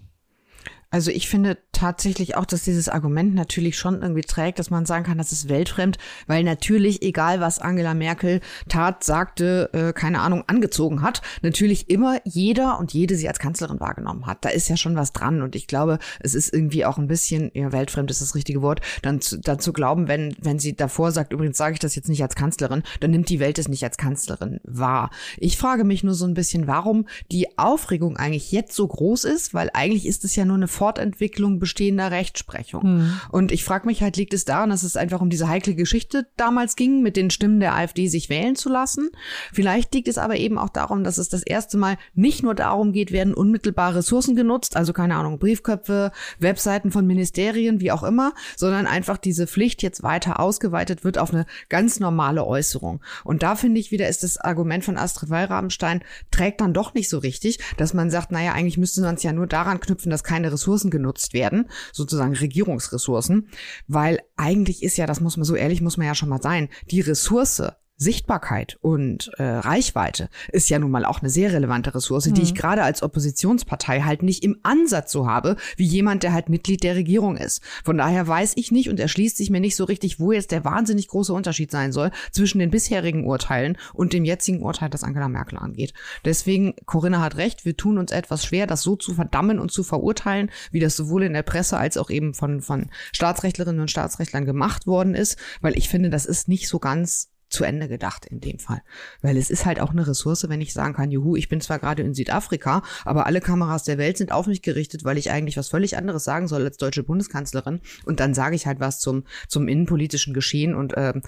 Also 0.90 1.12
ich 1.12 1.28
finde 1.28 1.58
tatsächlich 1.74 2.36
auch, 2.38 2.46
dass 2.46 2.64
dieses 2.64 2.88
Argument 2.88 3.36
natürlich 3.36 3.78
schon 3.78 4.02
irgendwie 4.02 4.22
trägt, 4.22 4.58
dass 4.58 4.70
man 4.70 4.86
sagen 4.86 5.04
kann, 5.04 5.18
das 5.18 5.34
ist 5.34 5.50
weltfremd, 5.50 5.98
weil 6.28 6.44
natürlich, 6.44 7.02
egal 7.02 7.42
was 7.42 7.60
Angela 7.60 7.94
Merkel 7.94 8.40
tat, 8.70 9.04
sagte, 9.04 9.70
äh, 9.74 9.92
keine 9.92 10.22
Ahnung, 10.22 10.46
angezogen 10.48 11.02
hat, 11.02 11.22
natürlich 11.42 11.90
immer 11.90 12.20
jeder 12.24 12.80
und 12.80 12.94
jede 12.94 13.16
sie 13.16 13.28
als 13.28 13.40
Kanzlerin 13.40 13.82
wahrgenommen 13.82 14.26
hat. 14.26 14.46
Da 14.46 14.50
ist 14.50 14.70
ja 14.70 14.78
schon 14.78 14.96
was 14.96 15.12
dran 15.12 15.42
und 15.42 15.56
ich 15.56 15.68
glaube, 15.68 16.00
es 16.22 16.34
ist 16.34 16.54
irgendwie 16.54 16.86
auch 16.86 16.98
ein 16.98 17.08
bisschen, 17.08 17.52
ja, 17.54 17.72
weltfremd 17.74 18.10
ist 18.10 18.22
das 18.22 18.34
richtige 18.34 18.62
Wort, 18.62 18.80
dann 19.02 19.20
zu, 19.20 19.38
dann 19.38 19.60
zu 19.60 19.74
glauben, 19.74 20.08
wenn, 20.08 20.36
wenn 20.40 20.58
sie 20.58 20.74
davor 20.74 21.12
sagt, 21.12 21.34
übrigens 21.34 21.58
sage 21.58 21.74
ich 21.74 21.80
das 21.80 21.96
jetzt 21.96 22.08
nicht 22.08 22.24
als 22.24 22.36
Kanzlerin, 22.36 22.84
dann 23.02 23.12
nimmt 23.12 23.30
die 23.30 23.42
Welt 23.42 23.60
es 23.60 23.68
nicht 23.68 23.84
als 23.84 23.98
Kanzlerin 23.98 24.62
wahr. 24.64 25.12
Ich 25.38 25.58
frage 25.58 25.84
mich 25.84 26.04
nur 26.04 26.14
so 26.14 26.26
ein 26.26 26.34
bisschen, 26.34 26.66
warum 26.66 27.08
die 27.30 27.58
Aufregung 27.58 28.16
eigentlich 28.16 28.54
jetzt 28.54 28.74
so 28.74 28.88
groß 28.88 29.26
ist, 29.26 29.54
weil 29.54 29.70
eigentlich 29.74 30.06
ist 30.06 30.24
es 30.24 30.36
ja 30.36 30.46
nur 30.46 30.56
eine 30.56 30.68
Fortentwicklung 30.78 31.60
bestehender 31.60 32.12
Rechtsprechung. 32.12 32.84
Hm. 32.84 33.22
Und 33.32 33.52
ich 33.52 33.64
frage 33.64 33.88
mich 33.88 34.04
halt, 34.04 34.16
liegt 34.16 34.34
es 34.34 34.46
daran, 34.46 34.70
dass 34.70 34.84
es 34.84 34.96
einfach 34.96 35.22
um 35.22 35.32
diese 35.32 35.50
heikle 35.50 35.74
Geschichte 35.74 36.28
damals 36.38 36.76
ging, 36.76 37.02
mit 37.02 37.18
den 37.18 37.32
Stimmen 37.32 37.60
der 37.60 37.76
AfD 37.76 38.08
sich 38.08 38.30
wählen 38.30 38.56
zu 38.56 38.70
lassen? 38.70 39.10
Vielleicht 39.52 39.94
liegt 39.96 40.08
es 40.08 40.20
aber 40.20 40.38
eben 40.38 40.60
auch 40.60 40.70
darum, 40.70 41.04
dass 41.04 41.18
es 41.18 41.30
das 41.30 41.42
erste 41.42 41.78
Mal 41.78 41.98
nicht 42.14 42.44
nur 42.44 42.54
darum 42.54 42.94
geht, 42.94 43.12
werden 43.12 43.34
unmittelbar 43.34 43.96
Ressourcen 43.96 44.36
genutzt, 44.36 44.78
also 44.78 44.94
keine 44.94 45.16
Ahnung, 45.16 45.40
Briefköpfe, 45.40 46.12
Webseiten 46.38 46.92
von 46.92 47.08
Ministerien, 47.08 47.82
wie 47.82 47.92
auch 47.92 48.04
immer, 48.04 48.34
sondern 48.56 48.86
einfach 48.86 49.18
diese 49.18 49.48
Pflicht 49.48 49.82
jetzt 49.82 50.04
weiter 50.04 50.40
ausgeweitet 50.40 51.04
wird 51.04 51.18
auf 51.18 51.34
eine 51.34 51.48
ganz 51.70 52.00
normale 52.00 52.46
Äußerung. 52.46 53.02
Und 53.24 53.42
da 53.42 53.56
finde 53.56 53.80
ich 53.80 53.90
wieder, 53.92 54.08
ist 54.08 54.22
das 54.22 54.38
Argument 54.38 54.86
von 54.86 54.98
Astrid 54.98 55.32
Wallrabenstein 55.32 56.04
trägt 56.30 56.62
dann 56.62 56.74
doch 56.74 56.94
nicht 56.94 57.10
so 57.10 57.18
richtig, 57.18 57.58
dass 57.78 57.96
man 57.96 58.12
sagt, 58.12 58.32
naja, 58.32 58.54
eigentlich 58.54 58.78
müsste 58.78 59.02
man 59.02 59.16
es 59.16 59.24
ja 59.24 59.34
nur 59.34 59.48
daran 59.48 59.80
knüpfen, 59.80 60.12
dass 60.12 60.24
keine 60.24 60.52
Ressourcen 60.52 60.67
genutzt 60.92 61.34
werden 61.34 61.48
werden, 61.48 61.70
sozusagen 61.94 62.36
Regierungsressourcen, 62.36 63.50
weil 63.88 64.20
eigentlich 64.36 64.84
ist 64.84 64.98
ja, 64.98 65.06
das 65.06 65.22
muss 65.22 65.38
man 65.38 65.46
so 65.46 65.56
ehrlich 65.56 65.82
muss 65.82 65.98
man 65.98 66.08
ja 66.08 66.16
schon 66.16 66.30
mal 66.30 66.42
sein, 66.42 66.70
die 66.92 67.02
Ressource 67.02 67.64
Sichtbarkeit 67.98 68.78
und 68.82 69.32
äh, 69.38 69.44
Reichweite 69.44 70.30
ist 70.52 70.70
ja 70.70 70.78
nun 70.78 70.92
mal 70.92 71.04
auch 71.04 71.22
eine 71.22 71.32
sehr 71.32 71.52
relevante 71.52 71.96
Ressource, 71.96 72.28
mhm. 72.28 72.36
die 72.36 72.44
ich 72.44 72.54
mhm. 72.54 72.58
gerade 72.58 72.84
als 72.84 73.02
Oppositionspartei 73.02 74.02
halt 74.02 74.22
nicht 74.22 74.44
im 74.44 74.60
Ansatz 74.62 75.12
so 75.12 75.28
habe, 75.28 75.56
wie 75.78 75.86
jemand, 75.86 76.22
der 76.22 76.32
halt 76.32 76.48
Mitglied 76.48 76.84
der 76.84 76.96
Regierung 76.96 77.38
ist. 77.38 77.62
Von 77.84 77.98
daher 77.98 78.28
weiß 78.28 78.54
ich 78.56 78.72
nicht 78.72 78.90
und 78.90 79.00
erschließt 79.00 79.36
sich 79.36 79.50
mir 79.50 79.60
nicht 79.60 79.76
so 79.76 79.84
richtig, 79.84 80.20
wo 80.20 80.32
jetzt 80.32 80.52
der 80.52 80.64
wahnsinnig 80.64 81.08
große 81.08 81.34
Unterschied 81.34 81.72
sein 81.72 81.92
soll 81.92 82.12
zwischen 82.32 82.60
den 82.60 82.70
bisherigen 82.70 83.26
Urteilen 83.26 83.78
und 83.94 84.14
dem 84.14 84.26
jetzigen 84.26 84.62
Urteil, 84.62 84.92
das 84.92 85.04
Angela 85.04 85.28
Merkel 85.28 85.58
angeht. 85.58 85.94
Deswegen, 86.24 86.76
Corinna 86.86 87.20
hat 87.22 87.38
recht, 87.38 87.66
wir 87.66 87.76
tun 87.76 87.98
uns 87.98 88.12
etwas 88.12 88.46
schwer, 88.46 88.68
das 88.68 88.84
so 88.84 88.96
zu 88.96 89.16
verdammen 89.16 89.58
und 89.58 89.72
zu 89.72 89.84
verurteilen, 89.84 90.52
wie 90.72 90.80
das 90.80 90.96
sowohl 90.96 91.24
in 91.24 91.34
der 91.34 91.44
Presse 91.44 91.78
als 91.78 91.98
auch 91.98 92.12
eben 92.12 92.36
von, 92.36 92.62
von 92.62 92.92
Staatsrechtlerinnen 93.12 93.82
und 93.82 93.92
Staatsrechtlern 93.92 94.46
gemacht 94.46 94.86
worden 94.86 95.16
ist, 95.16 95.40
weil 95.62 95.76
ich 95.78 95.90
finde, 95.90 96.12
das 96.12 96.28
ist 96.28 96.48
nicht 96.48 96.68
so 96.68 96.78
ganz 96.78 97.30
zu 97.50 97.64
Ende 97.64 97.88
gedacht 97.88 98.26
in 98.26 98.40
dem 98.40 98.60
Fall. 98.60 98.82
Weil 99.22 99.38
es 99.38 99.50
ist 99.50 99.66
halt 99.66 99.80
auch 99.80 99.92
eine 99.92 100.08
Ressource, 100.08 100.48
wenn 100.50 100.62
ich 100.62 100.74
sagen 100.74 100.94
kann, 100.94 101.12
juhu, 101.12 101.36
ich 101.36 101.50
bin 101.50 101.62
zwar 101.62 101.80
gerade 101.80 102.04
in 102.04 102.14
Südafrika, 102.14 102.84
aber 103.06 103.26
alle 103.26 103.42
Kameras 103.42 103.84
der 103.84 103.98
Welt 103.98 104.18
sind 104.18 104.32
auf 104.32 104.48
mich 104.48 104.62
gerichtet, 104.62 105.04
weil 105.04 105.18
ich 105.18 105.32
eigentlich 105.32 105.58
was 105.58 105.70
völlig 105.70 105.98
anderes 105.98 106.24
sagen 106.24 106.48
soll 106.48 106.64
als 106.64 106.78
deutsche 106.78 107.04
Bundeskanzlerin. 107.04 107.80
Und 108.06 108.20
dann 108.20 108.34
sage 108.34 108.56
ich 108.56 108.68
halt 108.68 108.80
was 108.80 109.00
zum, 109.00 109.24
zum 109.48 109.68
innenpolitischen 109.68 110.34
Geschehen 110.34 110.76
und, 110.76 110.94
ähm, 110.98 111.22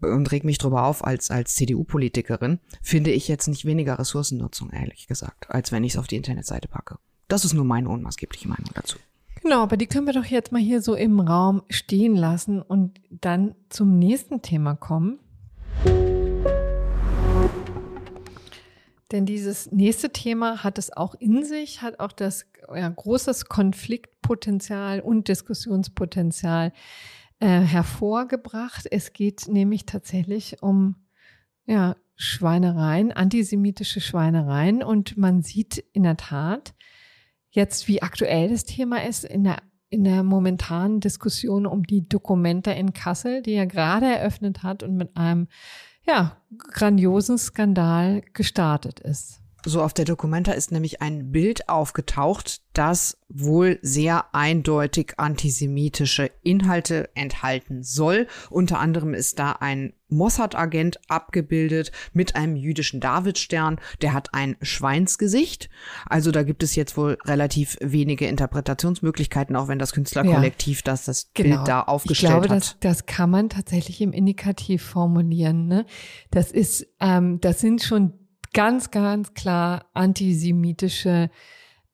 und 0.00 0.32
reg 0.32 0.44
mich 0.44 0.58
drüber 0.58 0.84
auf 0.84 1.04
als, 1.04 1.30
als 1.30 1.54
CDU-Politikerin. 1.54 2.60
Finde 2.82 3.10
ich 3.10 3.28
jetzt 3.28 3.48
nicht 3.48 3.64
weniger 3.64 3.98
Ressourcennutzung, 3.98 4.70
ehrlich 4.70 5.06
gesagt, 5.06 5.50
als 5.50 5.72
wenn 5.72 5.84
ich 5.84 5.94
es 5.94 5.98
auf 5.98 6.06
die 6.06 6.16
Internetseite 6.16 6.68
packe. 6.68 6.98
Das 7.28 7.44
ist 7.44 7.54
nur 7.54 7.64
meine 7.64 7.88
unmaßgebliche 7.88 8.48
Meinung 8.48 8.70
dazu. 8.74 8.98
Genau, 9.42 9.62
aber 9.62 9.76
die 9.76 9.86
können 9.86 10.06
wir 10.06 10.12
doch 10.12 10.24
jetzt 10.24 10.50
mal 10.50 10.60
hier 10.60 10.82
so 10.82 10.94
im 10.94 11.20
Raum 11.20 11.62
stehen 11.68 12.16
lassen 12.16 12.60
und 12.62 13.00
dann 13.10 13.54
zum 13.68 13.98
nächsten 13.98 14.42
Thema 14.42 14.74
kommen. 14.74 15.20
Denn 19.12 19.24
dieses 19.24 19.70
nächste 19.70 20.10
Thema 20.10 20.64
hat 20.64 20.78
es 20.78 20.94
auch 20.94 21.14
in 21.14 21.44
sich, 21.44 21.80
hat 21.80 22.00
auch 22.00 22.12
das 22.12 22.46
ja, 22.74 22.88
großes 22.88 23.46
Konfliktpotenzial 23.46 25.00
und 25.00 25.28
Diskussionspotenzial 25.28 26.72
äh, 27.38 27.60
hervorgebracht. 27.60 28.86
Es 28.90 29.12
geht 29.12 29.46
nämlich 29.48 29.86
tatsächlich 29.86 30.62
um 30.62 30.96
ja, 31.66 31.96
Schweinereien, 32.16 33.12
antisemitische 33.12 34.00
Schweinereien. 34.00 34.82
Und 34.82 35.16
man 35.16 35.42
sieht 35.42 35.78
in 35.92 36.02
der 36.02 36.16
Tat 36.16 36.74
jetzt, 37.50 37.88
wie 37.88 38.02
aktuell 38.02 38.48
das 38.48 38.64
Thema 38.64 39.04
ist 39.04 39.24
in 39.24 39.44
der 39.44 39.58
in 39.88 40.04
der 40.04 40.22
momentanen 40.22 41.00
Diskussion 41.00 41.66
um 41.66 41.84
die 41.84 42.08
Dokumente 42.08 42.72
in 42.72 42.92
Kassel, 42.92 43.42
die 43.42 43.52
er 43.52 43.66
gerade 43.66 44.06
eröffnet 44.06 44.62
hat 44.62 44.82
und 44.82 44.96
mit 44.96 45.16
einem 45.16 45.48
ja, 46.06 46.36
grandiosen 46.58 47.38
Skandal 47.38 48.22
gestartet 48.32 49.00
ist. 49.00 49.40
So 49.68 49.82
auf 49.82 49.92
der 49.92 50.04
Dokumenta 50.04 50.52
ist 50.52 50.70
nämlich 50.70 51.02
ein 51.02 51.32
Bild 51.32 51.68
aufgetaucht, 51.68 52.62
das 52.72 53.18
wohl 53.28 53.80
sehr 53.82 54.32
eindeutig 54.32 55.14
antisemitische 55.16 56.30
Inhalte 56.44 57.10
enthalten 57.16 57.82
soll. 57.82 58.28
Unter 58.48 58.78
anderem 58.78 59.12
ist 59.12 59.40
da 59.40 59.56
ein 59.58 59.92
Mossad-Agent 60.08 61.00
abgebildet 61.08 61.90
mit 62.12 62.36
einem 62.36 62.54
jüdischen 62.54 63.00
Davidstern. 63.00 63.80
Der 64.02 64.12
hat 64.12 64.34
ein 64.34 64.56
Schweinsgesicht. 64.62 65.68
Also 66.08 66.30
da 66.30 66.44
gibt 66.44 66.62
es 66.62 66.76
jetzt 66.76 66.96
wohl 66.96 67.18
relativ 67.24 67.76
wenige 67.80 68.26
Interpretationsmöglichkeiten, 68.28 69.56
auch 69.56 69.66
wenn 69.66 69.80
das 69.80 69.92
Künstlerkollektiv 69.92 70.78
ja, 70.78 70.92
das, 70.92 71.06
das 71.06 71.32
genau. 71.34 71.56
Bild 71.56 71.66
da 71.66 71.80
aufgestellt 71.80 72.32
hat. 72.32 72.36
Ich 72.36 72.48
glaube, 72.48 72.54
hat. 72.54 72.62
Das, 72.62 72.98
das 73.00 73.06
kann 73.06 73.30
man 73.30 73.48
tatsächlich 73.48 74.00
im 74.00 74.12
Indikativ 74.12 74.84
formulieren. 74.84 75.66
Ne? 75.66 75.86
Das 76.30 76.52
ist, 76.52 76.86
ähm, 77.00 77.40
das 77.40 77.60
sind 77.60 77.82
schon 77.82 78.12
ganz, 78.52 78.90
ganz 78.90 79.34
klar 79.34 79.86
antisemitische 79.94 81.30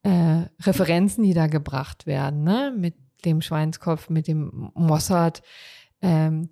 äh, 0.02 0.42
Referenzen, 0.60 1.24
die 1.24 1.34
da 1.34 1.46
gebracht 1.46 2.06
werden, 2.06 2.42
ne? 2.44 2.74
Mit 2.76 2.94
dem 3.24 3.40
Schweinskopf, 3.40 4.08
mit 4.08 4.26
dem 4.26 4.70
Mossad, 4.74 5.42
ähm, 6.00 6.48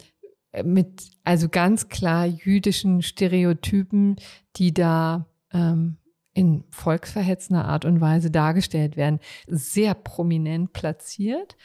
mit 0.64 1.10
also 1.24 1.48
ganz 1.48 1.88
klar 1.88 2.26
jüdischen 2.26 3.02
Stereotypen, 3.02 4.16
die 4.56 4.72
da 4.72 5.26
ähm, 5.52 5.96
in 6.32 6.64
volksverhetzender 6.70 7.64
Art 7.64 7.84
und 7.84 8.00
Weise 8.00 8.30
dargestellt 8.30 8.96
werden, 8.96 9.20
sehr 9.48 9.94
prominent 9.94 10.72
platziert. 10.72 11.56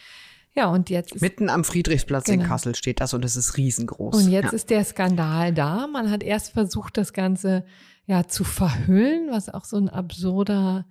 Ja, 0.55 0.67
und 0.67 0.89
jetzt 0.89 1.21
Mitten 1.21 1.49
am 1.49 1.63
Friedrichsplatz 1.63 2.25
genau. 2.25 2.43
in 2.43 2.49
Kassel 2.49 2.75
steht 2.75 3.01
das 3.01 3.13
und 3.13 3.25
es 3.25 3.35
ist 3.35 3.57
riesengroß. 3.57 4.15
Und 4.15 4.31
jetzt 4.31 4.45
ja. 4.45 4.51
ist 4.51 4.69
der 4.69 4.85
Skandal 4.85 5.53
da. 5.53 5.87
Man 5.87 6.09
hat 6.09 6.23
erst 6.23 6.51
versucht, 6.51 6.97
das 6.97 7.11
Ganze 7.11 7.65
ja 8.05 8.27
zu 8.27 8.43
verhüllen, 8.43 9.29
was 9.31 9.49
auch 9.49 9.65
so 9.65 9.77
ein 9.77 9.89
absurder 9.89 10.85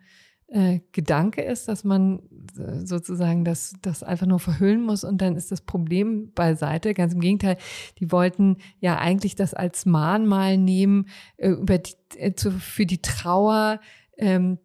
äh, 0.49 0.81
Gedanke 0.93 1.43
ist, 1.43 1.69
dass 1.69 1.85
man 1.85 2.21
äh, 2.59 2.85
sozusagen 2.85 3.45
das, 3.45 3.75
das 3.83 4.03
einfach 4.03 4.27
nur 4.27 4.39
verhüllen 4.41 4.83
muss 4.83 5.03
und 5.05 5.21
dann 5.21 5.37
ist 5.37 5.51
das 5.51 5.63
Problem 5.63 6.33
beiseite. 6.33 6.95
Ganz 6.95 7.15
im 7.15 7.21
Gegenteil, 7.21 7.57
die 7.99 8.13
wollten 8.13 8.59
ja 8.79 8.99
eigentlich 8.99 9.35
das 9.35 9.55
als 9.55 9.87
Mahnmal 9.87 10.59
nehmen 10.59 11.09
äh, 11.37 11.49
über 11.49 11.79
die, 11.79 11.95
äh, 12.17 12.35
zu, 12.35 12.53
für 12.53 12.87
die 12.87 13.03
Trauer 13.03 13.81
ähm, 14.17 14.59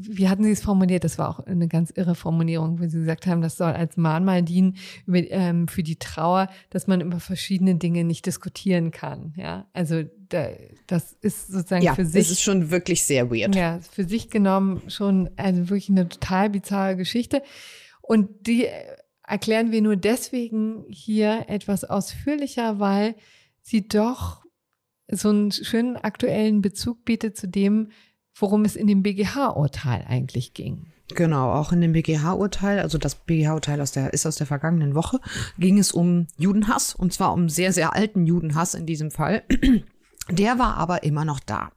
wie 0.00 0.28
hatten 0.28 0.44
Sie 0.44 0.50
es 0.50 0.62
formuliert? 0.62 1.04
Das 1.04 1.18
war 1.18 1.28
auch 1.28 1.40
eine 1.40 1.68
ganz 1.68 1.90
irre 1.90 2.14
Formulierung, 2.14 2.78
wo 2.78 2.88
Sie 2.88 2.98
gesagt 2.98 3.26
haben, 3.26 3.42
das 3.42 3.56
soll 3.56 3.72
als 3.72 3.96
Mahnmal 3.96 4.42
dienen 4.42 4.76
über, 5.06 5.18
ähm, 5.30 5.68
für 5.68 5.82
die 5.82 5.96
Trauer, 5.96 6.48
dass 6.70 6.86
man 6.86 7.00
über 7.00 7.20
verschiedene 7.20 7.76
Dinge 7.76 8.04
nicht 8.04 8.26
diskutieren 8.26 8.90
kann. 8.90 9.34
Ja, 9.36 9.66
also 9.72 10.02
da, 10.28 10.48
das 10.86 11.16
ist 11.20 11.48
sozusagen 11.48 11.84
ja, 11.84 11.94
für 11.94 12.04
sich. 12.04 12.22
Das 12.22 12.30
ist 12.30 12.42
schon 12.42 12.70
wirklich 12.70 13.02
sehr 13.02 13.30
weird. 13.30 13.54
Ja, 13.54 13.80
für 13.80 14.04
sich 14.04 14.30
genommen 14.30 14.82
schon 14.88 15.30
also 15.36 15.68
wirklich 15.68 15.90
eine 15.90 16.08
total 16.08 16.50
bizarre 16.50 16.96
Geschichte. 16.96 17.42
Und 18.00 18.46
die 18.46 18.66
erklären 19.22 19.72
wir 19.72 19.82
nur 19.82 19.96
deswegen 19.96 20.84
hier 20.88 21.44
etwas 21.48 21.84
ausführlicher, 21.84 22.78
weil 22.78 23.14
sie 23.60 23.86
doch 23.86 24.44
so 25.10 25.30
einen 25.30 25.52
schönen 25.52 25.96
aktuellen 25.96 26.60
Bezug 26.60 27.04
bietet 27.04 27.36
zu 27.36 27.48
dem, 27.48 27.88
worum 28.38 28.64
es 28.64 28.76
in 28.76 28.86
dem 28.86 29.02
BGH-Urteil 29.02 30.04
eigentlich 30.08 30.54
ging. 30.54 30.86
Genau, 31.14 31.52
auch 31.52 31.72
in 31.72 31.80
dem 31.80 31.92
BGH-Urteil, 31.92 32.80
also 32.80 32.98
das 32.98 33.14
BGH-Urteil 33.14 33.80
aus 33.80 33.92
der, 33.92 34.12
ist 34.12 34.26
aus 34.26 34.36
der 34.36 34.46
vergangenen 34.46 34.94
Woche, 34.94 35.20
ging 35.58 35.78
es 35.78 35.92
um 35.92 36.26
Judenhass 36.36 36.94
und 36.94 37.12
zwar 37.12 37.32
um 37.32 37.48
sehr, 37.48 37.72
sehr 37.72 37.94
alten 37.94 38.26
Judenhass 38.26 38.74
in 38.74 38.84
diesem 38.84 39.10
Fall. 39.10 39.42
Der 40.30 40.58
war 40.58 40.76
aber 40.76 41.04
immer 41.04 41.24
noch 41.24 41.40
da. 41.40 41.72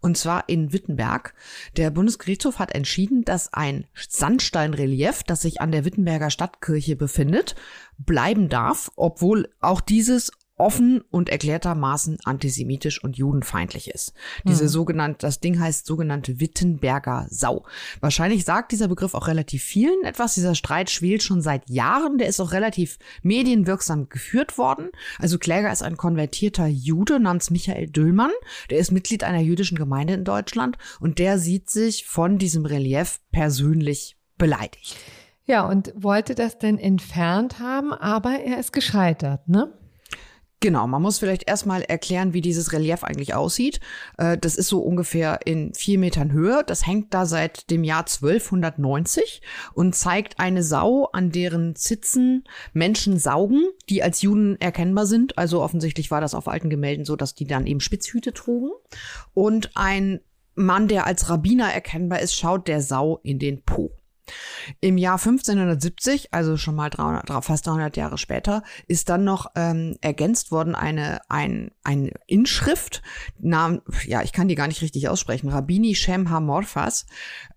Und 0.00 0.16
zwar 0.16 0.48
in 0.48 0.72
Wittenberg. 0.72 1.34
Der 1.76 1.90
Bundesgerichtshof 1.90 2.60
hat 2.60 2.72
entschieden, 2.72 3.24
dass 3.24 3.52
ein 3.52 3.84
Sandsteinrelief, 4.08 5.24
das 5.24 5.42
sich 5.42 5.60
an 5.60 5.72
der 5.72 5.84
Wittenberger 5.84 6.30
Stadtkirche 6.30 6.94
befindet, 6.94 7.56
bleiben 7.98 8.48
darf, 8.48 8.92
obwohl 8.94 9.48
auch 9.60 9.80
dieses 9.80 10.30
offen 10.56 11.02
und 11.10 11.28
erklärtermaßen 11.28 12.18
antisemitisch 12.24 13.02
und 13.02 13.16
judenfeindlich 13.16 13.90
ist. 13.90 14.14
Diese 14.44 14.62
hm. 14.62 14.68
sogenannte, 14.68 15.18
das 15.26 15.40
Ding 15.40 15.60
heißt 15.60 15.86
sogenannte 15.86 16.40
Wittenberger 16.40 17.26
Sau. 17.30 17.66
Wahrscheinlich 18.00 18.44
sagt 18.44 18.72
dieser 18.72 18.88
Begriff 18.88 19.14
auch 19.14 19.28
relativ 19.28 19.62
vielen 19.62 20.02
etwas. 20.04 20.34
Dieser 20.34 20.54
Streit 20.54 20.90
schwelt 20.90 21.22
schon 21.22 21.42
seit 21.42 21.68
Jahren. 21.68 22.18
Der 22.18 22.28
ist 22.28 22.40
auch 22.40 22.52
relativ 22.52 22.98
medienwirksam 23.22 24.08
geführt 24.08 24.56
worden. 24.56 24.90
Also 25.18 25.38
Kläger 25.38 25.70
ist 25.70 25.82
ein 25.82 25.96
konvertierter 25.96 26.66
Jude 26.66 27.20
namens 27.20 27.50
Michael 27.50 27.88
Döllmann. 27.88 28.32
Der 28.70 28.78
ist 28.78 28.92
Mitglied 28.92 29.24
einer 29.24 29.40
jüdischen 29.40 29.76
Gemeinde 29.76 30.14
in 30.14 30.24
Deutschland 30.24 30.78
und 31.00 31.18
der 31.18 31.38
sieht 31.38 31.68
sich 31.68 32.06
von 32.06 32.38
diesem 32.38 32.64
Relief 32.64 33.20
persönlich 33.30 34.16
beleidigt. 34.38 34.96
Ja, 35.44 35.66
und 35.68 35.92
wollte 35.94 36.34
das 36.34 36.58
denn 36.58 36.78
entfernt 36.78 37.60
haben, 37.60 37.92
aber 37.92 38.40
er 38.40 38.58
ist 38.58 38.72
gescheitert, 38.72 39.48
ne? 39.48 39.72
Genau, 40.60 40.86
man 40.86 41.02
muss 41.02 41.18
vielleicht 41.18 41.46
erstmal 41.46 41.82
erklären, 41.82 42.32
wie 42.32 42.40
dieses 42.40 42.72
Relief 42.72 43.04
eigentlich 43.04 43.34
aussieht. 43.34 43.78
Äh, 44.16 44.38
das 44.38 44.56
ist 44.56 44.68
so 44.68 44.80
ungefähr 44.80 45.40
in 45.44 45.74
vier 45.74 45.98
Metern 45.98 46.32
Höhe. 46.32 46.62
Das 46.66 46.86
hängt 46.86 47.12
da 47.12 47.26
seit 47.26 47.70
dem 47.70 47.84
Jahr 47.84 48.06
1290 48.06 49.42
und 49.74 49.94
zeigt 49.94 50.40
eine 50.40 50.62
Sau, 50.62 51.10
an 51.12 51.30
deren 51.30 51.76
Zitzen 51.76 52.44
Menschen 52.72 53.18
saugen, 53.18 53.64
die 53.90 54.02
als 54.02 54.22
Juden 54.22 54.58
erkennbar 54.58 55.04
sind. 55.04 55.36
Also 55.36 55.62
offensichtlich 55.62 56.10
war 56.10 56.22
das 56.22 56.34
auf 56.34 56.48
alten 56.48 56.70
Gemälden 56.70 57.04
so, 57.04 57.16
dass 57.16 57.34
die 57.34 57.46
dann 57.46 57.66
eben 57.66 57.80
Spitzhüte 57.80 58.32
trugen. 58.32 58.70
Und 59.34 59.72
ein 59.74 60.20
Mann, 60.54 60.88
der 60.88 61.06
als 61.06 61.28
Rabbiner 61.28 61.70
erkennbar 61.70 62.20
ist, 62.20 62.34
schaut 62.34 62.66
der 62.66 62.80
Sau 62.80 63.20
in 63.22 63.38
den 63.38 63.62
Po. 63.62 63.92
Im 64.80 64.98
Jahr 64.98 65.18
1570, 65.18 66.32
also 66.32 66.56
schon 66.56 66.74
mal 66.74 66.90
300, 66.90 67.44
fast 67.44 67.66
300 67.66 67.96
Jahre 67.96 68.18
später, 68.18 68.62
ist 68.88 69.08
dann 69.08 69.24
noch 69.24 69.46
ähm, 69.54 69.96
ergänzt 70.00 70.50
worden 70.50 70.74
eine, 70.74 71.20
ein, 71.28 71.70
eine 71.84 72.12
Inschrift, 72.26 73.02
Namen, 73.38 73.82
ja, 74.04 74.22
ich 74.22 74.32
kann 74.32 74.48
die 74.48 74.54
gar 74.54 74.68
nicht 74.68 74.82
richtig 74.82 75.08
aussprechen, 75.08 75.48
Rabbini 75.48 75.94
Shem 75.94 76.30
Hamorphas, 76.30 77.06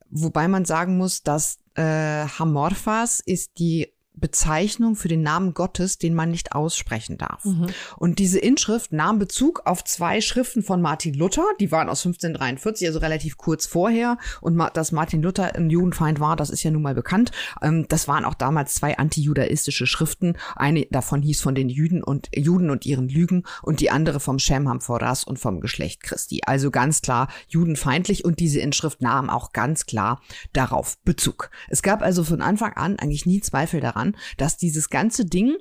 wobei 0.09 0.47
man 0.47 0.65
sagen 0.65 0.97
muss, 0.97 1.23
dass 1.23 1.59
äh, 1.75 1.83
Hamorphas 1.83 3.19
ist 3.19 3.59
die 3.59 3.93
Bezeichnung 4.19 4.95
für 4.95 5.07
den 5.07 5.21
Namen 5.21 5.53
Gottes, 5.53 5.97
den 5.97 6.13
man 6.13 6.31
nicht 6.31 6.53
aussprechen 6.53 7.17
darf. 7.17 7.45
Mhm. 7.45 7.67
Und 7.97 8.19
diese 8.19 8.39
Inschrift 8.39 8.91
nahm 8.91 9.19
Bezug 9.19 9.61
auf 9.65 9.83
zwei 9.83 10.21
Schriften 10.21 10.63
von 10.63 10.81
Martin 10.81 11.13
Luther, 11.13 11.45
die 11.59 11.71
waren 11.71 11.89
aus 11.89 12.05
1543, 12.05 12.87
also 12.87 12.99
relativ 12.99 13.37
kurz 13.37 13.65
vorher. 13.65 14.17
Und 14.41 14.59
dass 14.73 14.91
Martin 14.91 15.21
Luther 15.21 15.55
ein 15.55 15.69
Judenfeind 15.69 16.19
war, 16.19 16.35
das 16.35 16.49
ist 16.49 16.63
ja 16.63 16.71
nun 16.71 16.81
mal 16.81 16.95
bekannt. 16.95 17.31
Ähm, 17.61 17.85
das 17.87 18.07
waren 18.07 18.25
auch 18.25 18.33
damals 18.33 18.75
zwei 18.75 18.97
antijudaistische 18.97 19.87
Schriften. 19.87 20.37
Eine 20.55 20.85
davon 20.91 21.21
hieß 21.21 21.41
von 21.41 21.55
den 21.55 21.69
Juden 21.69 22.03
und 22.03 22.29
Juden 22.35 22.69
und 22.69 22.85
ihren 22.85 23.09
Lügen 23.09 23.43
und 23.61 23.79
die 23.79 23.91
andere 23.91 24.19
vom 24.19 24.39
Shemham 24.39 24.81
Foras 24.81 25.23
und 25.23 25.39
vom 25.39 25.61
Geschlecht 25.61 26.03
Christi. 26.03 26.41
Also 26.45 26.71
ganz 26.71 27.01
klar 27.01 27.27
judenfeindlich 27.47 28.25
und 28.25 28.39
diese 28.39 28.59
Inschrift 28.59 29.01
nahm 29.01 29.29
auch 29.29 29.53
ganz 29.53 29.85
klar 29.85 30.21
darauf 30.53 30.97
Bezug. 31.03 31.49
Es 31.69 31.81
gab 31.81 32.01
also 32.01 32.23
von 32.23 32.41
Anfang 32.41 32.73
an 32.73 32.99
eigentlich 32.99 33.25
nie 33.25 33.41
Zweifel 33.41 33.79
daran, 33.79 34.08
dass 34.37 34.57
dieses 34.57 34.89
ganze 34.89 35.25
Ding 35.25 35.57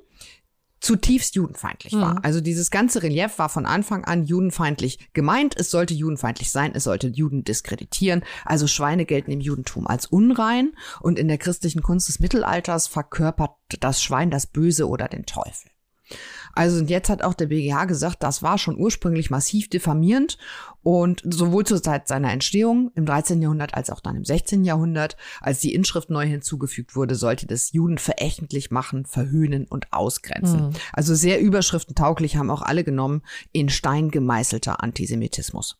zutiefst 0.79 1.35
judenfeindlich 1.35 1.93
war. 1.93 2.15
Mhm. 2.15 2.19
Also 2.23 2.41
dieses 2.41 2.71
ganze 2.71 3.03
Relief 3.03 3.37
war 3.37 3.49
von 3.49 3.65
Anfang 3.65 4.05
an 4.05 4.23
judenfeindlich 4.23 5.11
gemeint. 5.13 5.55
Es 5.57 5.71
sollte 5.71 5.93
judenfeindlich 5.93 6.51
sein, 6.51 6.71
es 6.73 6.85
sollte 6.85 7.07
Juden 7.07 7.43
diskreditieren. 7.43 8.23
Also 8.45 8.67
Schweine 8.67 9.05
gelten 9.05 9.31
im 9.31 9.41
Judentum 9.41 9.87
als 9.87 10.05
unrein 10.05 10.73
und 11.01 11.19
in 11.19 11.27
der 11.27 11.37
christlichen 11.37 11.81
Kunst 11.81 12.07
des 12.07 12.19
Mittelalters 12.19 12.87
verkörpert 12.87 13.51
das 13.79 14.01
Schwein 14.01 14.31
das 14.31 14.47
Böse 14.47 14.87
oder 14.87 15.07
den 15.07 15.25
Teufel. 15.25 15.69
Also 16.59 16.79
und 16.79 16.89
jetzt 16.89 17.07
hat 17.07 17.23
auch 17.23 17.35
der 17.35 17.45
BGH 17.45 17.85
gesagt, 17.85 18.21
das 18.21 18.43
war 18.43 18.57
schon 18.57 18.77
ursprünglich 18.77 19.29
massiv 19.29 19.69
diffamierend 19.69 20.37
und 20.83 21.21
sowohl 21.23 21.65
zur 21.65 21.81
Zeit 21.81 22.09
seiner 22.09 22.33
Entstehung 22.33 22.91
im 22.95 23.05
13. 23.05 23.41
Jahrhundert 23.41 23.75
als 23.75 23.89
auch 23.89 24.01
dann 24.01 24.17
im 24.17 24.25
16. 24.25 24.65
Jahrhundert, 24.65 25.15
als 25.39 25.59
die 25.59 25.73
Inschrift 25.73 26.09
neu 26.09 26.25
hinzugefügt 26.27 26.97
wurde, 26.97 27.15
sollte 27.15 27.47
das 27.47 27.71
Juden 27.71 27.97
verächtlich 27.97 28.71
machen, 28.71 29.05
verhöhnen 29.05 29.67
und 29.67 29.93
ausgrenzen. 29.93 30.67
Mhm. 30.67 30.71
Also 30.91 31.15
sehr 31.15 31.39
überschriftentauglich 31.39 32.35
haben 32.35 32.51
auch 32.51 32.61
alle 32.61 32.83
genommen 32.83 33.21
in 33.53 33.69
Stein 33.69 34.11
gemeißelter 34.11 34.83
Antisemitismus. 34.83 35.77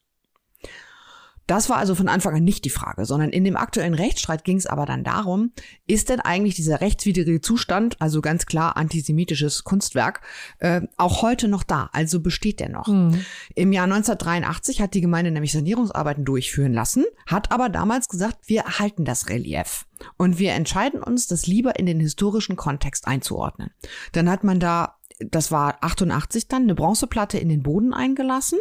Das 1.49 1.67
war 1.67 1.77
also 1.77 1.95
von 1.95 2.09
Anfang 2.09 2.35
an 2.35 2.43
nicht 2.43 2.63
die 2.63 2.69
Frage, 2.69 3.05
sondern 3.05 3.31
in 3.31 3.43
dem 3.43 3.57
aktuellen 3.57 3.95
Rechtsstreit 3.95 4.43
ging 4.43 4.57
es 4.57 4.67
aber 4.67 4.85
dann 4.85 5.03
darum, 5.03 5.51
ist 5.87 6.09
denn 6.09 6.19
eigentlich 6.19 6.53
dieser 6.53 6.79
rechtswidrige 6.79 7.41
Zustand, 7.41 7.99
also 7.99 8.21
ganz 8.21 8.45
klar 8.45 8.77
antisemitisches 8.77 9.63
Kunstwerk, 9.63 10.21
äh, 10.59 10.81
auch 10.97 11.23
heute 11.23 11.47
noch 11.47 11.63
da? 11.63 11.89
Also 11.91 12.19
besteht 12.19 12.59
der 12.59 12.69
noch? 12.69 12.85
Mhm. 12.85 13.25
Im 13.55 13.71
Jahr 13.73 13.85
1983 13.85 14.79
hat 14.79 14.93
die 14.93 15.01
Gemeinde 15.01 15.31
nämlich 15.31 15.51
Sanierungsarbeiten 15.51 16.23
durchführen 16.23 16.73
lassen, 16.73 17.05
hat 17.25 17.51
aber 17.51 17.69
damals 17.69 18.09
gesagt, 18.09 18.37
wir 18.45 18.61
erhalten 18.61 19.03
das 19.03 19.29
Relief. 19.29 19.87
Und 20.17 20.37
wir 20.37 20.51
entscheiden 20.51 21.01
uns, 21.01 21.25
das 21.25 21.47
lieber 21.47 21.79
in 21.79 21.87
den 21.87 21.99
historischen 21.99 22.57
Kontext 22.57 23.07
einzuordnen. 23.07 23.71
Dann 24.11 24.29
hat 24.29 24.43
man 24.43 24.59
da, 24.59 24.97
das 25.17 25.51
war 25.51 25.79
88 25.81 26.47
dann, 26.47 26.63
eine 26.63 26.75
Bronzeplatte 26.75 27.39
in 27.39 27.49
den 27.49 27.63
Boden 27.63 27.91
eingelassen 27.91 28.59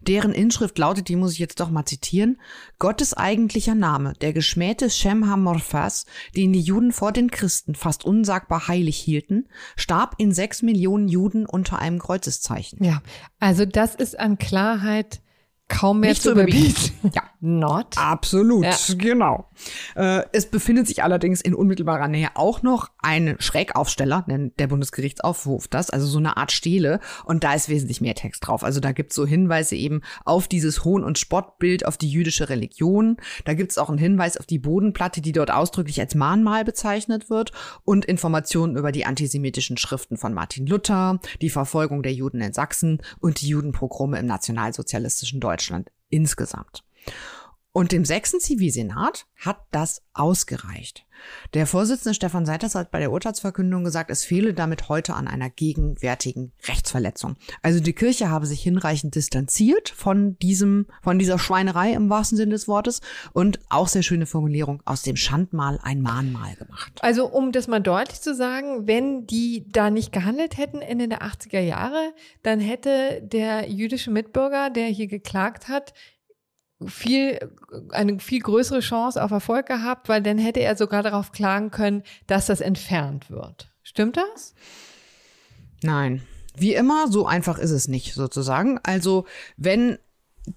Deren 0.00 0.32
Inschrift 0.32 0.78
lautet, 0.78 1.08
die 1.08 1.16
muss 1.16 1.32
ich 1.32 1.38
jetzt 1.38 1.60
doch 1.60 1.70
mal 1.70 1.84
zitieren, 1.84 2.40
Gottes 2.78 3.14
eigentlicher 3.14 3.74
Name, 3.74 4.12
der 4.20 4.32
geschmähte 4.32 4.90
Shem 4.90 5.28
HaMorphas, 5.28 6.06
den 6.36 6.52
die 6.52 6.60
Juden 6.60 6.92
vor 6.92 7.12
den 7.12 7.30
Christen 7.30 7.74
fast 7.74 8.04
unsagbar 8.04 8.68
heilig 8.68 8.96
hielten, 8.96 9.48
starb 9.76 10.14
in 10.18 10.32
sechs 10.32 10.62
Millionen 10.62 11.08
Juden 11.08 11.46
unter 11.46 11.78
einem 11.78 11.98
Kreuzeszeichen. 11.98 12.82
Ja, 12.82 13.02
also 13.38 13.64
das 13.64 13.94
ist 13.94 14.18
an 14.18 14.38
Klarheit 14.38 15.20
kaum 15.68 16.00
mehr 16.00 16.10
Nicht 16.10 16.22
zu 16.22 16.32
überbieten. 16.32 16.92
Ja, 17.14 17.22
not. 17.46 17.96
Absolut, 17.96 18.64
ja. 18.64 18.76
genau. 18.98 19.48
Äh, 19.94 20.22
es 20.32 20.46
befindet 20.46 20.86
sich 20.86 21.02
allerdings 21.02 21.40
in 21.40 21.54
unmittelbarer 21.54 22.08
Nähe 22.08 22.30
auch 22.34 22.62
noch 22.62 22.90
ein 22.98 23.36
Schrägaufsteller, 23.38 24.24
nennt 24.26 24.58
der 24.58 24.66
Bundesgerichtsaufruf 24.66 25.68
das, 25.68 25.90
also 25.90 26.06
so 26.06 26.18
eine 26.18 26.36
Art 26.36 26.52
Stele. 26.52 27.00
Und 27.24 27.44
da 27.44 27.54
ist 27.54 27.68
wesentlich 27.68 28.00
mehr 28.00 28.14
Text 28.14 28.46
drauf. 28.46 28.64
Also 28.64 28.80
da 28.80 28.92
gibt's 28.92 29.14
so 29.14 29.26
Hinweise 29.26 29.76
eben 29.76 30.02
auf 30.24 30.48
dieses 30.48 30.84
Hohn- 30.84 31.04
und 31.04 31.18
Spottbild, 31.18 31.86
auf 31.86 31.96
die 31.96 32.10
jüdische 32.10 32.48
Religion. 32.48 33.16
Da 33.44 33.54
gibt's 33.54 33.78
auch 33.78 33.88
einen 33.88 33.98
Hinweis 33.98 34.36
auf 34.36 34.46
die 34.46 34.58
Bodenplatte, 34.58 35.20
die 35.20 35.32
dort 35.32 35.50
ausdrücklich 35.50 36.00
als 36.00 36.14
Mahnmal 36.14 36.64
bezeichnet 36.64 37.30
wird 37.30 37.52
und 37.84 38.04
Informationen 38.04 38.76
über 38.76 38.92
die 38.92 39.06
antisemitischen 39.06 39.76
Schriften 39.76 40.16
von 40.16 40.34
Martin 40.34 40.66
Luther, 40.66 41.20
die 41.40 41.50
Verfolgung 41.50 42.02
der 42.02 42.12
Juden 42.12 42.40
in 42.40 42.52
Sachsen 42.52 43.00
und 43.20 43.40
die 43.40 43.48
Judenpogrome 43.48 44.18
im 44.18 44.26
nationalsozialistischen 44.26 45.40
Deutschland 45.40 45.90
insgesamt. 46.08 46.84
Und 47.76 47.92
dem 47.92 48.06
sechsten 48.06 48.40
Zivilsenat 48.40 49.26
hat 49.36 49.58
das 49.70 50.00
ausgereicht. 50.14 51.04
Der 51.52 51.66
Vorsitzende 51.66 52.14
Stefan 52.14 52.46
Seiters 52.46 52.74
hat 52.74 52.90
bei 52.90 53.00
der 53.00 53.12
Urteilsverkündung 53.12 53.84
gesagt, 53.84 54.10
es 54.10 54.24
fehle 54.24 54.54
damit 54.54 54.88
heute 54.88 55.12
an 55.12 55.28
einer 55.28 55.50
gegenwärtigen 55.50 56.52
Rechtsverletzung. 56.66 57.36
Also 57.60 57.80
die 57.80 57.92
Kirche 57.92 58.30
habe 58.30 58.46
sich 58.46 58.62
hinreichend 58.62 59.14
distanziert 59.14 59.90
von 59.90 60.38
diesem, 60.38 60.86
von 61.02 61.18
dieser 61.18 61.38
Schweinerei 61.38 61.92
im 61.92 62.08
wahrsten 62.08 62.38
Sinne 62.38 62.52
des 62.52 62.66
Wortes 62.66 63.02
und 63.34 63.60
auch 63.68 63.88
sehr 63.88 64.02
schöne 64.02 64.24
Formulierung 64.24 64.82
aus 64.86 65.02
dem 65.02 65.16
Schandmal 65.16 65.78
ein 65.82 66.00
Mahnmal 66.00 66.54
gemacht. 66.56 66.92
Also 67.02 67.26
um 67.26 67.52
das 67.52 67.68
mal 67.68 67.80
deutlich 67.80 68.22
zu 68.22 68.34
sagen, 68.34 68.86
wenn 68.86 69.26
die 69.26 69.66
da 69.68 69.90
nicht 69.90 70.12
gehandelt 70.12 70.56
hätten 70.56 70.80
Ende 70.80 71.08
der 71.08 71.20
80er 71.20 71.60
Jahre, 71.60 72.14
dann 72.42 72.58
hätte 72.58 73.20
der 73.22 73.68
jüdische 73.70 74.10
Mitbürger, 74.10 74.70
der 74.70 74.86
hier 74.86 75.08
geklagt 75.08 75.68
hat, 75.68 75.92
viel, 76.84 77.38
eine 77.90 78.18
viel 78.18 78.40
größere 78.40 78.80
Chance 78.80 79.22
auf 79.22 79.30
Erfolg 79.30 79.66
gehabt, 79.66 80.08
weil 80.08 80.22
dann 80.22 80.38
hätte 80.38 80.60
er 80.60 80.76
sogar 80.76 81.02
darauf 81.02 81.32
klagen 81.32 81.70
können, 81.70 82.02
dass 82.26 82.46
das 82.46 82.60
entfernt 82.60 83.30
wird. 83.30 83.72
Stimmt 83.82 84.16
das? 84.16 84.54
Nein. 85.82 86.22
Wie 86.58 86.74
immer, 86.74 87.08
so 87.10 87.26
einfach 87.26 87.58
ist 87.58 87.70
es 87.70 87.88
nicht 87.88 88.14
sozusagen. 88.14 88.78
Also 88.82 89.26
wenn 89.56 89.98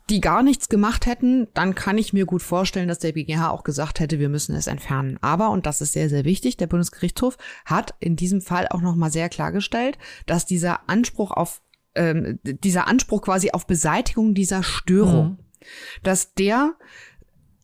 die 0.10 0.22
gar 0.22 0.44
nichts 0.44 0.70
gemacht 0.70 1.06
hätten, 1.06 1.48
dann 1.54 1.74
kann 1.74 1.98
ich 1.98 2.14
mir 2.14 2.26
gut 2.26 2.44
vorstellen, 2.44 2.88
dass 2.88 3.00
der 3.00 3.14
BGH 3.14 3.50
auch 3.50 3.64
gesagt 3.64 4.00
hätte, 4.00 4.20
wir 4.20 4.30
müssen 4.30 4.56
es 4.56 4.68
entfernen. 4.68 5.18
Aber, 5.22 5.50
und 5.50 5.66
das 5.66 5.82
ist 5.82 5.94
sehr, 5.94 6.10
sehr 6.10 6.26
wichtig, 6.26 6.58
der 6.58 6.68
Bundesgerichtshof 6.68 7.38
hat 7.66 7.96
in 8.00 8.16
diesem 8.16 8.42
Fall 8.42 8.68
auch 8.70 8.82
nochmal 8.82 9.12
sehr 9.12 9.30
klargestellt, 9.30 9.98
dass 10.26 10.46
dieser 10.46 10.88
Anspruch 10.90 11.32
auf, 11.32 11.62
ähm, 11.96 12.40
dieser 12.44 12.88
Anspruch 12.88 13.24
quasi 13.24 13.52
auf 13.52 13.66
Beseitigung 13.66 14.36
dieser 14.36 14.62
Störung, 14.64 15.30
mhm. 15.30 15.38
Dass 16.04 16.34
der 16.34 16.76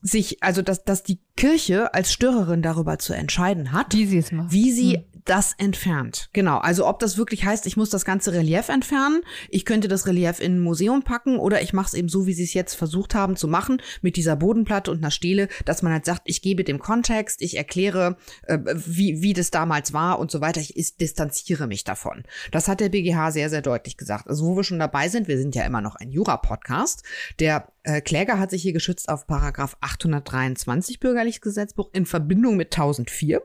sich, 0.02 0.44
also 0.44 0.62
dass, 0.62 0.84
dass 0.84 1.04
die 1.04 1.20
Kirche 1.36 1.94
als 1.94 2.14
Störerin 2.14 2.62
darüber 2.62 3.00
zu 3.00 3.14
entscheiden 3.14 3.72
hat, 3.72 3.94
wie 3.94 4.06
sie 4.06 4.18
es 4.20 4.32
macht. 4.32 4.52
Wie 4.52 4.72
sie 4.72 4.98
hm 4.98 5.04
das 5.26 5.54
entfernt. 5.58 6.30
Genau. 6.34 6.60
Also 6.60 6.88
ob 6.88 7.00
das 7.00 7.18
wirklich 7.18 7.44
heißt, 7.44 7.66
ich 7.66 7.78
muss 7.78 7.90
das 7.90 8.06
ganze 8.06 8.32
Relief 8.32 8.70
entfernen, 8.70 9.22
ich 9.50 9.66
könnte 9.66 9.88
das 9.88 10.06
Relief 10.06 10.40
in 10.40 10.58
ein 10.58 10.62
Museum 10.62 11.02
packen 11.04 11.38
oder 11.38 11.62
ich 11.62 11.74
mache 11.74 11.88
es 11.88 11.94
eben 11.96 12.10
so, 12.10 12.28
wie 12.28 12.34
sie 12.34 12.44
es 12.44 12.54
jetzt 12.54 12.76
versucht 12.76 13.16
haben 13.16 13.36
zu 13.36 13.48
machen, 13.48 13.82
mit 14.02 14.16
dieser 14.16 14.36
Bodenplatte 14.36 14.92
und 14.92 15.00
einer 15.00 15.12
Stele, 15.12 15.50
dass 15.66 15.82
man 15.82 15.92
halt 15.92 16.06
sagt, 16.06 16.22
ich 16.26 16.42
gebe 16.42 16.64
dem 16.64 16.80
Kontext, 16.80 17.42
ich 17.42 17.58
erkläre, 17.58 18.18
äh, 18.44 18.60
wie, 18.76 19.22
wie 19.22 19.34
das 19.34 19.50
damals 19.50 19.94
war 19.94 20.20
und 20.20 20.30
so 20.30 20.42
weiter, 20.42 20.62
ich, 20.62 20.78
ich 20.78 20.96
distanziere 20.96 21.68
mich 21.68 21.84
davon. 21.84 22.24
Das 22.52 22.68
hat 22.68 22.80
der 22.80 22.90
BGH 22.90 23.32
sehr, 23.32 23.50
sehr 23.50 23.64
deutlich 23.64 23.98
gesagt. 23.98 24.28
Also 24.28 24.46
wo 24.46 24.56
wir 24.56 24.64
schon 24.64 24.80
dabei 24.80 25.10
sind, 25.10 25.28
wir 25.28 25.40
sind 25.40 25.56
ja 25.56 25.66
immer 25.66 25.82
noch 25.82 25.96
ein 25.96 26.12
Jura-Podcast, 26.12 27.04
der 27.40 27.68
äh, 27.86 28.02
Kläger 28.02 28.40
hat 28.40 28.50
sich 28.50 28.62
hier 28.62 28.74
geschützt 28.74 29.10
auf 29.10 29.28
Paragraph 29.28 29.78
823 29.82 31.00
Bürgerliches 31.00 31.42
Gesetzbuch 31.42 31.90
in 31.94 32.06
Verbindung 32.06 32.58
mit 32.58 32.74
1004 32.74 33.42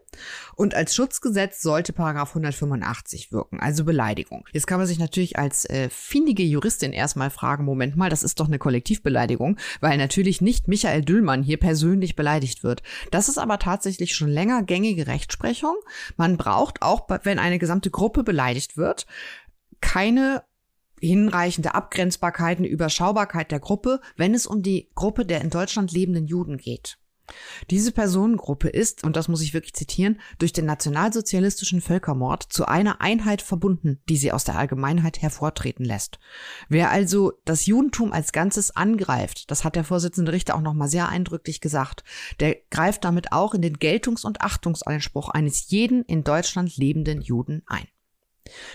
und 0.57 0.75
als 0.75 0.95
Schutzgesetz 0.95 1.63
sollte 1.63 1.93
Paragraph 1.93 2.31
185 2.31 3.33
wirken, 3.33 3.61
also 3.61 3.85
Beleidigung. 3.85 4.47
Jetzt 4.53 4.67
kann 4.67 4.79
man 4.79 4.87
sich 4.87 4.99
natürlich 4.99 5.39
als 5.39 5.65
äh, 5.67 5.89
findige 5.91 6.43
Juristin 6.43 6.93
erstmal 6.93 7.31
fragen, 7.31 7.65
Moment 7.65 7.97
mal, 7.97 8.11
das 8.11 8.23
ist 8.23 8.41
doch 8.41 8.47
eine 8.47 8.59
Kollektivbeleidigung, 8.59 9.59
weil 9.81 9.99
natürlich 9.99 10.41
nicht 10.41 10.69
Michael 10.69 11.03
Düllmann 11.03 11.43
hier 11.43 11.59
persönlich 11.59 12.17
beleidigt 12.17 12.65
wird. 12.65 12.83
Das 13.11 13.29
ist 13.29 13.39
aber 13.39 13.59
tatsächlich 13.59 14.15
schon 14.15 14.29
länger 14.29 14.63
gängige 14.63 15.07
Rechtsprechung. 15.07 15.77
Man 16.17 16.37
braucht 16.37 16.83
auch, 16.83 17.07
wenn 17.25 17.39
eine 17.39 17.59
gesamte 17.59 17.91
Gruppe 17.91 18.25
beleidigt 18.25 18.77
wird, 18.77 19.07
keine 19.81 20.43
hinreichende 21.01 21.75
Abgrenzbarkeit, 21.75 22.59
eine 22.59 22.69
Überschaubarkeit 22.69 23.51
der 23.51 23.61
Gruppe, 23.61 24.01
wenn 24.17 24.35
es 24.35 24.47
um 24.47 24.63
die 24.63 24.91
Gruppe 24.95 25.27
der 25.27 25.41
in 25.41 25.51
Deutschland 25.51 25.93
lebenden 25.93 26.27
Juden 26.27 26.57
geht. 26.57 26.99
Diese 27.71 27.93
Personengruppe 27.93 28.69
ist, 28.69 29.05
und 29.05 29.17
das 29.17 29.29
muss 29.29 29.43
ich 29.43 29.55
wirklich 29.55 29.75
zitieren, 29.75 30.21
durch 30.39 30.53
den 30.53 30.67
nationalsozialistischen 30.67 31.81
Völkermord 31.81 32.43
zu 32.43 32.67
einer 32.67 33.01
Einheit 33.01 33.43
verbunden, 33.43 34.01
die 34.09 34.17
sie 34.17 34.33
aus 34.33 34.45
der 34.45 34.57
Allgemeinheit 34.57 35.23
hervortreten 35.23 35.85
lässt. 35.85 36.19
Wer 36.69 36.91
also 36.91 37.33
das 37.45 37.67
Judentum 37.67 38.13
als 38.13 38.33
Ganzes 38.33 38.75
angreift, 38.75 39.51
das 39.51 39.65
hat 39.65 39.77
der 39.77 39.85
Vorsitzende 39.85 40.33
Richter 40.33 40.57
auch 40.57 40.61
nochmal 40.61 40.89
sehr 40.89 41.09
eindrücklich 41.09 41.61
gesagt, 41.61 42.05
der 42.41 42.57
greift 42.71 43.05
damit 43.05 43.33
auch 43.33 43.55
in 43.55 43.63
den 43.63 43.79
Geltungs- 43.79 44.25
und 44.25 44.41
Achtungsanspruch 44.41 45.29
eines 45.29 45.71
jeden 45.71 46.05
in 46.05 46.25
Deutschland 46.25 46.77
lebenden 46.77 47.21
Juden 47.21 47.63
ein. 47.67 47.87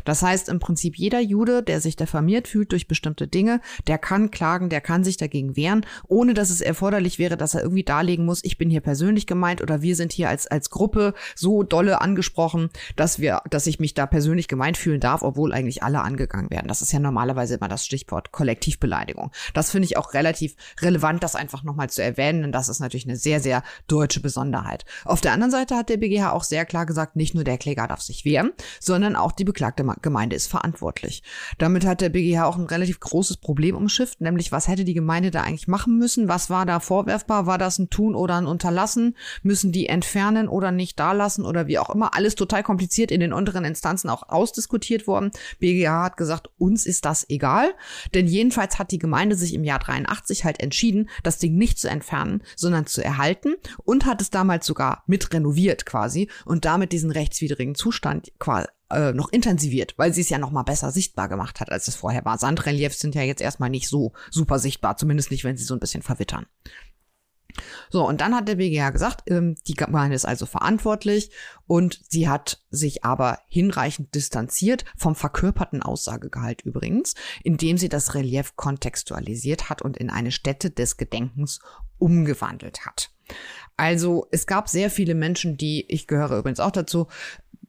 Das 0.04 0.22
heißt 0.22 0.50
im 0.50 0.60
Prinzip 0.60 0.98
jeder 0.98 1.20
Jude, 1.20 1.64
der 1.64 1.82
sich 1.82 1.96
diffamiert 1.96 2.48
fühlt 2.48 2.72
durch 2.72 2.88
bestimmte 2.88 3.28
Dinge, 3.28 3.62
der 3.88 3.98
kann 3.98 4.32
klagen, 4.32 4.70
der 4.70 4.82
kann 4.82 5.04
sich 5.04 5.18
dagegen 5.18 5.56
wehren, 5.56 5.86
ohne 6.08 6.34
dass 6.34 6.50
es 6.50 6.62
erforderlich 6.62 7.20
wäre, 7.20 7.38
dass 7.38 7.56
er 7.56 7.62
irgendwie 7.62 7.84
darlegen 7.84 8.26
muss, 8.26 8.44
ich 8.44 8.58
bin 8.58 8.70
hier 8.70 8.82
persönlich 8.82 9.28
gemeint 9.28 9.62
oder 9.62 9.82
wir 9.82 9.96
sind 9.96 10.12
hier 10.12 10.30
als 10.30 10.48
als 10.48 10.70
Gruppe 10.70 11.14
so 11.36 11.64
dolle 11.64 12.02
angesprochen, 12.02 12.70
dass 12.96 13.20
wir, 13.20 13.42
dass 13.50 13.68
ich 13.68 13.80
mich 13.80 13.94
da 13.94 14.06
persönlich 14.06 14.48
gemeint 14.48 14.78
fühlen 14.78 15.00
darf, 15.00 15.22
obwohl 15.22 15.54
eigentlich 15.54 15.84
alle 15.84 16.02
angegangen 16.02 16.50
werden. 16.50 16.68
Das 16.68 16.82
ist 16.82 16.92
ja 16.92 17.00
normalerweise 17.00 17.56
immer 17.56 17.68
das 17.68 17.86
Stichwort 17.86 18.32
Kollektivbeleidigung. 18.32 19.32
Das 19.54 19.72
finde 19.72 19.86
ich 19.86 19.98
auch 19.98 20.14
relativ 20.14 20.56
relevant, 20.82 21.24
das 21.24 21.36
einfach 21.36 21.64
nochmal 21.64 21.90
zu 21.90 22.04
erwähnen, 22.04 22.42
denn 22.44 22.52
das 22.52 22.70
ist 22.70 22.80
natürlich 22.80 23.06
eine 23.06 23.18
sehr 23.18 23.40
sehr 23.40 23.64
deutsche 23.88 24.20
Besonderheit. 24.20 24.86
Auf 25.04 25.22
der 25.22 25.34
anderen 25.34 25.52
Seite 25.52 25.76
hat 25.76 25.90
der 25.90 25.98
BGH 25.98 26.32
auch 26.32 26.44
sehr 26.44 26.66
klar 26.66 26.86
gesagt, 26.86 27.16
nicht 27.16 27.36
nur 27.36 27.44
der 27.44 27.58
Kläger 27.58 27.88
darf 27.88 28.02
sich 28.02 28.26
wehren, 28.26 28.52
sondern 28.80 29.16
auch 29.16 29.32
die 29.32 29.44
Beklagten 29.44 29.65
beklagte 29.74 30.02
Gemeinde 30.02 30.36
ist 30.36 30.48
verantwortlich. 30.48 31.24
Damit 31.58 31.86
hat 31.86 32.02
der 32.02 32.10
BGH 32.10 32.46
auch 32.46 32.58
ein 32.58 32.66
relativ 32.66 33.00
großes 33.00 33.38
Problem 33.38 33.76
umschifft, 33.76 34.22
nämlich 34.22 34.52
was 34.52 34.68
hätte 34.68 34.84
die 34.84 34.94
Gemeinde 34.94 35.32
da 35.32 35.42
eigentlich 35.42 35.68
machen 35.68 35.98
müssen? 35.98 36.28
Was 36.28 36.50
war 36.50 36.66
da 36.66 36.80
vorwerfbar? 36.80 37.46
War 37.46 37.58
das 37.58 37.80
ein 37.80 37.90
Tun 37.90 38.16
oder 38.16 38.36
ein 38.36 38.46
Unterlassen? 38.46 39.16
Müssen 39.42 39.72
die 39.72 39.88
entfernen 39.88 40.48
oder 40.48 40.72
nicht 40.72 41.00
dalassen 41.00 41.46
oder 41.46 41.68
wie 41.68 41.80
auch 41.80 41.90
immer? 41.90 42.14
Alles 42.14 42.36
total 42.36 42.64
kompliziert 42.64 43.12
in 43.12 43.20
den 43.20 43.34
unteren 43.34 43.66
Instanzen 43.66 44.10
auch 44.10 44.30
ausdiskutiert 44.30 45.08
worden. 45.08 45.32
BGH 45.60 46.04
hat 46.04 46.18
gesagt, 46.18 46.50
uns 46.58 46.86
ist 46.86 47.06
das 47.06 47.28
egal, 47.30 47.74
denn 48.14 48.28
jedenfalls 48.28 48.78
hat 48.78 48.92
die 48.92 49.00
Gemeinde 49.00 49.36
sich 49.36 49.54
im 49.54 49.64
Jahr 49.64 49.80
83 49.80 50.46
halt 50.46 50.62
entschieden, 50.62 51.10
das 51.24 51.40
Ding 51.40 51.56
nicht 51.56 51.80
zu 51.80 51.90
entfernen, 51.90 52.44
sondern 52.56 52.86
zu 52.86 53.04
erhalten 53.04 53.56
und 53.84 54.06
hat 54.06 54.22
es 54.22 54.30
damals 54.30 54.66
sogar 54.66 55.04
mit 55.08 55.34
renoviert 55.34 55.86
quasi 55.86 56.30
und 56.46 56.66
damit 56.66 56.92
diesen 56.92 57.12
rechtswidrigen 57.12 57.76
Zustand 57.76 58.32
quasi 58.40 58.68
äh, 58.92 59.14
noch 59.14 59.30
intensiviert, 59.30 59.94
weil 59.98 60.14
sie 60.14 60.22
es 60.22 60.30
ja 60.30 60.38
noch 60.38 60.52
mal 60.52 60.64
besser 60.64 60.92
sichtbar 60.92 61.30
gemacht 61.30 61.60
hat, 61.60 61.72
als 61.72 61.88
es 61.88 61.96
vorher 61.96 62.26
war. 62.26 62.38
Sandreliefs 62.38 63.00
sind 63.00 63.16
ja 63.16 63.22
jetzt 63.22 63.42
erstmal 63.42 63.70
nicht 63.70 63.88
so 63.88 64.14
super 64.30 64.60
sichtbar, 64.60 64.98
zumindest 64.98 65.32
nicht, 65.32 65.44
wenn 65.44 65.58
sie 65.58 65.64
so 65.64 65.74
ein 65.74 65.80
bisschen 65.80 66.04
verwittern. 66.04 66.46
So, 67.90 68.08
und 68.08 68.22
dann 68.22 68.36
hat 68.36 68.48
der 68.48 68.56
BGH 68.56 68.90
gesagt, 68.90 69.24
ähm, 69.28 69.56
die 69.68 69.76
Gemeinde 69.76 70.16
ist 70.16 70.26
also 70.26 70.46
verantwortlich 70.46 71.32
und 71.68 72.00
sie 72.10 72.28
hat 72.28 72.62
sich 72.70 73.04
aber 73.04 73.40
hinreichend 73.48 74.14
distanziert 74.14 74.86
vom 74.98 75.16
verkörperten 75.16 75.82
Aussagegehalt 75.82 76.62
übrigens, 76.62 77.16
indem 77.44 77.78
sie 77.78 77.90
das 77.90 78.14
Relief 78.14 78.56
kontextualisiert 78.56 79.70
hat 79.70 79.82
und 79.82 79.98
in 79.98 80.10
eine 80.10 80.32
Stätte 80.32 80.70
des 80.70 80.98
Gedenkens 80.98 81.60
umgewandelt 81.98 82.86
hat. 82.86 83.12
Also 83.78 84.28
es 84.32 84.48
gab 84.48 84.70
sehr 84.70 84.90
viele 84.90 85.16
Menschen, 85.16 85.58
die, 85.58 85.86
ich 85.90 86.08
gehöre 86.08 86.38
übrigens 86.38 86.60
auch 86.60 86.72
dazu, 86.72 87.08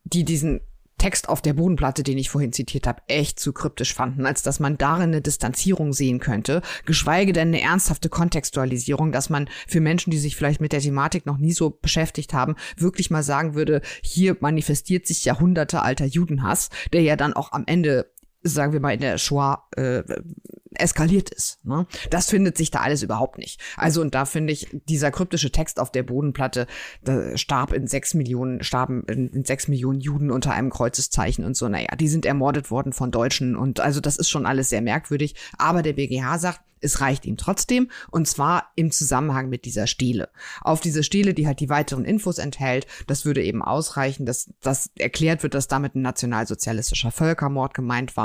die 0.04 0.24
diesen 0.24 0.60
Text 0.98 1.28
auf 1.28 1.42
der 1.42 1.54
Bodenplatte, 1.54 2.02
den 2.02 2.18
ich 2.18 2.30
vorhin 2.30 2.52
zitiert 2.52 2.86
habe, 2.86 3.02
echt 3.08 3.38
zu 3.38 3.52
kryptisch 3.52 3.94
fanden, 3.94 4.26
als 4.26 4.42
dass 4.42 4.60
man 4.60 4.78
darin 4.78 5.10
eine 5.10 5.22
Distanzierung 5.22 5.92
sehen 5.92 6.20
könnte, 6.20 6.62
geschweige 6.84 7.32
denn 7.32 7.48
eine 7.48 7.60
ernsthafte 7.60 8.08
Kontextualisierung, 8.08 9.12
dass 9.12 9.30
man 9.30 9.48
für 9.66 9.80
Menschen, 9.80 10.10
die 10.10 10.18
sich 10.18 10.36
vielleicht 10.36 10.60
mit 10.60 10.72
der 10.72 10.80
Thematik 10.80 11.26
noch 11.26 11.38
nie 11.38 11.52
so 11.52 11.70
beschäftigt 11.70 12.32
haben, 12.32 12.56
wirklich 12.76 13.10
mal 13.10 13.22
sagen 13.22 13.54
würde, 13.54 13.82
hier 14.02 14.36
manifestiert 14.40 15.06
sich 15.06 15.24
jahrhundertealter 15.24 16.06
Judenhass, 16.06 16.70
der 16.92 17.02
ja 17.02 17.16
dann 17.16 17.34
auch 17.34 17.52
am 17.52 17.64
Ende 17.66 18.10
sagen 18.54 18.72
wir 18.72 18.80
mal, 18.80 18.94
in 18.94 19.00
der 19.00 19.18
Shoah 19.18 19.66
äh, 19.76 20.02
eskaliert 20.78 21.30
ist. 21.30 21.64
Ne? 21.64 21.86
Das 22.10 22.30
findet 22.30 22.56
sich 22.56 22.70
da 22.70 22.80
alles 22.80 23.02
überhaupt 23.02 23.38
nicht. 23.38 23.60
Also 23.76 24.00
und 24.00 24.14
da 24.14 24.24
finde 24.24 24.52
ich, 24.52 24.68
dieser 24.88 25.10
kryptische 25.10 25.50
Text 25.50 25.80
auf 25.80 25.90
der 25.90 26.02
Bodenplatte, 26.02 26.66
da 27.02 27.36
starb 27.36 27.72
in 27.72 27.86
sechs 27.86 28.14
Millionen, 28.14 28.62
starben 28.62 29.04
in, 29.08 29.28
in 29.28 29.44
sechs 29.44 29.68
Millionen 29.68 30.00
Juden 30.00 30.30
unter 30.30 30.52
einem 30.52 30.70
Kreuzeszeichen 30.70 31.44
und 31.44 31.56
so. 31.56 31.68
Naja, 31.68 31.96
die 31.98 32.08
sind 32.08 32.26
ermordet 32.26 32.70
worden 32.70 32.92
von 32.92 33.10
Deutschen 33.10 33.56
und 33.56 33.80
also 33.80 34.00
das 34.00 34.16
ist 34.16 34.28
schon 34.28 34.46
alles 34.46 34.68
sehr 34.68 34.82
merkwürdig. 34.82 35.34
Aber 35.58 35.82
der 35.82 35.94
BGH 35.94 36.38
sagt, 36.38 36.60
es 36.80 37.00
reicht 37.00 37.24
ihm 37.26 37.36
trotzdem 37.36 37.90
und 38.10 38.28
zwar 38.28 38.72
im 38.76 38.90
Zusammenhang 38.90 39.48
mit 39.48 39.64
dieser 39.64 39.86
Stele. 39.86 40.28
Auf 40.60 40.80
diese 40.80 41.02
Stele, 41.02 41.34
die 41.34 41.46
halt 41.46 41.60
die 41.60 41.68
weiteren 41.68 42.04
Infos 42.04 42.38
enthält, 42.38 42.86
das 43.06 43.24
würde 43.24 43.42
eben 43.42 43.62
ausreichen, 43.62 44.26
dass 44.26 44.50
das 44.60 44.90
erklärt 44.98 45.42
wird, 45.42 45.54
dass 45.54 45.68
damit 45.68 45.94
ein 45.94 46.02
nationalsozialistischer 46.02 47.10
Völkermord 47.10 47.74
gemeint 47.74 48.16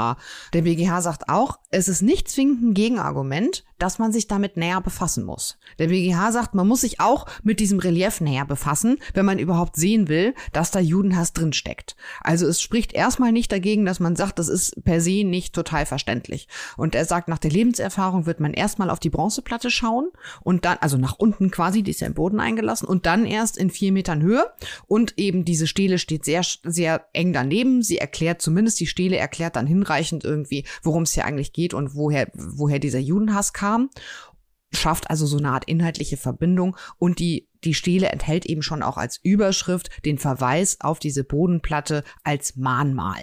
Der 0.53 0.63
BGH 0.63 1.01
sagt 1.01 1.29
auch, 1.29 1.59
es 1.69 1.87
ist 1.87 2.01
nicht 2.01 2.29
zwingend 2.29 2.63
ein 2.63 2.73
Gegenargument, 2.73 3.63
dass 3.81 3.97
man 3.97 4.11
sich 4.11 4.27
damit 4.27 4.57
näher 4.57 4.79
befassen 4.79 5.23
muss. 5.23 5.57
Der 5.79 5.87
BGH 5.87 6.31
sagt, 6.31 6.53
man 6.53 6.67
muss 6.67 6.81
sich 6.81 6.99
auch 6.99 7.25
mit 7.41 7.59
diesem 7.59 7.79
Relief 7.79 8.21
näher 8.21 8.45
befassen, 8.45 8.97
wenn 9.13 9.25
man 9.25 9.39
überhaupt 9.39 9.75
sehen 9.75 10.07
will, 10.07 10.35
dass 10.53 10.69
da 10.69 10.79
Judenhass 10.79 11.33
drinsteckt. 11.33 11.95
Also 12.21 12.45
es 12.45 12.61
spricht 12.61 12.93
erstmal 12.93 13.31
nicht 13.31 13.51
dagegen, 13.51 13.85
dass 13.85 13.99
man 13.99 14.15
sagt, 14.15 14.37
das 14.37 14.49
ist 14.49 14.83
per 14.83 15.01
se 15.01 15.23
nicht 15.23 15.55
total 15.55 15.87
verständlich. 15.87 16.47
Und 16.77 16.93
er 16.93 17.05
sagt, 17.05 17.27
nach 17.27 17.39
der 17.39 17.49
Lebenserfahrung 17.49 18.27
wird 18.27 18.39
man 18.39 18.53
erstmal 18.53 18.91
auf 18.91 18.99
die 18.99 19.09
Bronzeplatte 19.09 19.71
schauen 19.71 20.09
und 20.41 20.65
dann, 20.65 20.77
also 20.81 20.97
nach 20.97 21.17
unten 21.17 21.49
quasi, 21.49 21.81
die 21.81 21.91
ist 21.91 22.01
ja 22.01 22.07
im 22.07 22.13
Boden 22.13 22.39
eingelassen 22.39 22.87
und 22.87 23.07
dann 23.07 23.25
erst 23.25 23.57
in 23.57 23.71
vier 23.71 23.91
Metern 23.91 24.21
Höhe 24.21 24.45
und 24.87 25.17
eben 25.17 25.43
diese 25.43 25.65
Stele 25.65 25.97
steht 25.97 26.25
sehr, 26.25 26.43
sehr 26.63 27.07
eng 27.13 27.33
daneben. 27.33 27.81
Sie 27.81 27.97
erklärt, 27.97 28.41
zumindest 28.41 28.79
die 28.79 28.87
Stele 28.87 29.17
erklärt 29.17 29.55
dann 29.55 29.65
hinreichend 29.65 30.00
irgendwie, 30.23 30.65
worum 30.83 31.03
es 31.03 31.13
hier 31.13 31.25
eigentlich 31.25 31.53
geht 31.53 31.73
und 31.73 31.95
woher, 31.95 32.27
woher 32.33 32.79
dieser 32.79 32.99
Judenhass 32.99 33.53
kam 33.53 33.61
kam, 33.61 33.91
schafft 34.73 35.09
also 35.11 35.27
so 35.27 35.37
eine 35.37 35.51
Art 35.51 35.65
inhaltliche 35.65 36.17
Verbindung 36.17 36.75
und 36.97 37.19
die 37.19 37.47
die 37.63 37.75
Stele 37.75 38.09
enthält 38.09 38.47
eben 38.47 38.63
schon 38.63 38.81
auch 38.81 38.97
als 38.97 39.19
Überschrift 39.21 39.91
den 40.03 40.17
Verweis 40.17 40.81
auf 40.81 40.97
diese 40.97 41.23
Bodenplatte 41.23 42.03
als 42.23 42.55
Mahnmal. 42.55 43.21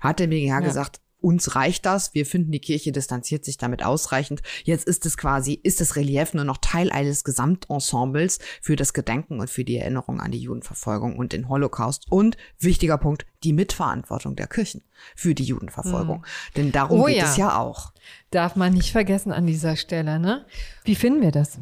Hat 0.00 0.18
der 0.18 0.26
BGH 0.26 0.48
ja. 0.48 0.60
gesagt, 0.60 1.00
uns 1.22 1.54
reicht 1.54 1.86
das, 1.86 2.14
wir 2.14 2.26
finden, 2.26 2.52
die 2.52 2.60
Kirche 2.60 2.92
distanziert 2.92 3.44
sich 3.44 3.56
damit 3.56 3.84
ausreichend. 3.84 4.42
Jetzt 4.64 4.86
ist 4.86 5.06
es 5.06 5.16
quasi, 5.16 5.58
ist 5.62 5.80
das 5.80 5.96
Relief 5.96 6.34
nur 6.34 6.44
noch 6.44 6.58
Teil 6.58 6.90
eines 6.90 7.24
Gesamtensembles 7.24 8.38
für 8.60 8.76
das 8.76 8.92
Gedenken 8.92 9.40
und 9.40 9.48
für 9.48 9.64
die 9.64 9.78
Erinnerung 9.78 10.20
an 10.20 10.32
die 10.32 10.40
Judenverfolgung 10.40 11.16
und 11.16 11.32
den 11.32 11.48
Holocaust. 11.48 12.06
Und 12.10 12.36
wichtiger 12.58 12.98
Punkt, 12.98 13.26
die 13.44 13.52
Mitverantwortung 13.52 14.36
der 14.36 14.46
Kirchen 14.46 14.82
für 15.16 15.34
die 15.34 15.44
Judenverfolgung. 15.44 16.18
Mhm. 16.18 16.24
Denn 16.56 16.72
darum 16.72 17.00
oh, 17.00 17.04
geht 17.06 17.16
ja. 17.16 17.30
es 17.30 17.36
ja 17.36 17.58
auch. 17.58 17.92
Darf 18.30 18.56
man 18.56 18.72
nicht 18.72 18.92
vergessen 18.92 19.32
an 19.32 19.46
dieser 19.46 19.76
Stelle, 19.76 20.18
ne? 20.18 20.44
Wie 20.84 20.94
finden 20.94 21.22
wir 21.22 21.32
das? 21.32 21.58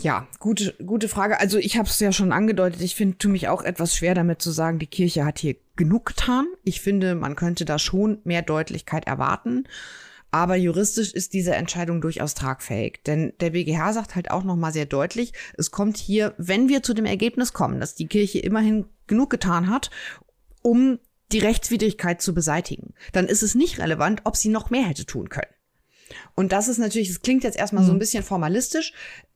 Ja, 0.00 0.26
gute, 0.40 0.74
gute 0.84 1.08
Frage. 1.08 1.38
Also 1.38 1.58
ich 1.58 1.76
habe 1.76 1.88
es 1.88 2.00
ja 2.00 2.12
schon 2.12 2.32
angedeutet, 2.32 2.80
ich 2.80 2.94
finde, 2.94 3.18
tu 3.18 3.28
mich 3.28 3.48
auch 3.48 3.62
etwas 3.62 3.94
schwer 3.94 4.14
damit 4.14 4.42
zu 4.42 4.50
sagen, 4.50 4.78
die 4.78 4.86
Kirche 4.86 5.24
hat 5.24 5.38
hier 5.38 5.56
genug 5.76 6.06
getan. 6.06 6.46
Ich 6.64 6.80
finde, 6.80 7.14
man 7.14 7.36
könnte 7.36 7.64
da 7.64 7.78
schon 7.78 8.20
mehr 8.24 8.42
Deutlichkeit 8.42 9.06
erwarten. 9.06 9.64
Aber 10.30 10.56
juristisch 10.56 11.12
ist 11.12 11.34
diese 11.34 11.54
Entscheidung 11.54 12.00
durchaus 12.00 12.34
tragfähig. 12.34 13.00
Denn 13.06 13.34
der 13.40 13.50
BGH 13.50 13.92
sagt 13.92 14.14
halt 14.14 14.30
auch 14.30 14.44
nochmal 14.44 14.72
sehr 14.72 14.86
deutlich, 14.86 15.34
es 15.58 15.70
kommt 15.70 15.98
hier, 15.98 16.34
wenn 16.38 16.70
wir 16.70 16.82
zu 16.82 16.94
dem 16.94 17.04
Ergebnis 17.04 17.52
kommen, 17.52 17.80
dass 17.80 17.94
die 17.94 18.06
Kirche 18.06 18.38
immerhin 18.38 18.86
genug 19.06 19.28
getan 19.28 19.68
hat, 19.68 19.90
um 20.62 20.98
die 21.32 21.38
Rechtswidrigkeit 21.38 22.22
zu 22.22 22.34
beseitigen, 22.34 22.94
dann 23.12 23.26
ist 23.26 23.42
es 23.42 23.54
nicht 23.54 23.78
relevant, 23.78 24.22
ob 24.24 24.36
sie 24.36 24.48
noch 24.48 24.70
mehr 24.70 24.84
hätte 24.84 25.04
tun 25.04 25.28
können. 25.28 25.52
Und 26.34 26.52
das 26.52 26.68
ist 26.68 26.78
natürlich, 26.78 27.08
das 27.08 27.22
klingt 27.22 27.44
jetzt 27.44 27.58
erstmal 27.58 27.84
so 27.84 27.92
ein 27.92 27.98
bisschen 27.98 28.22
formalistisch. 28.22 28.92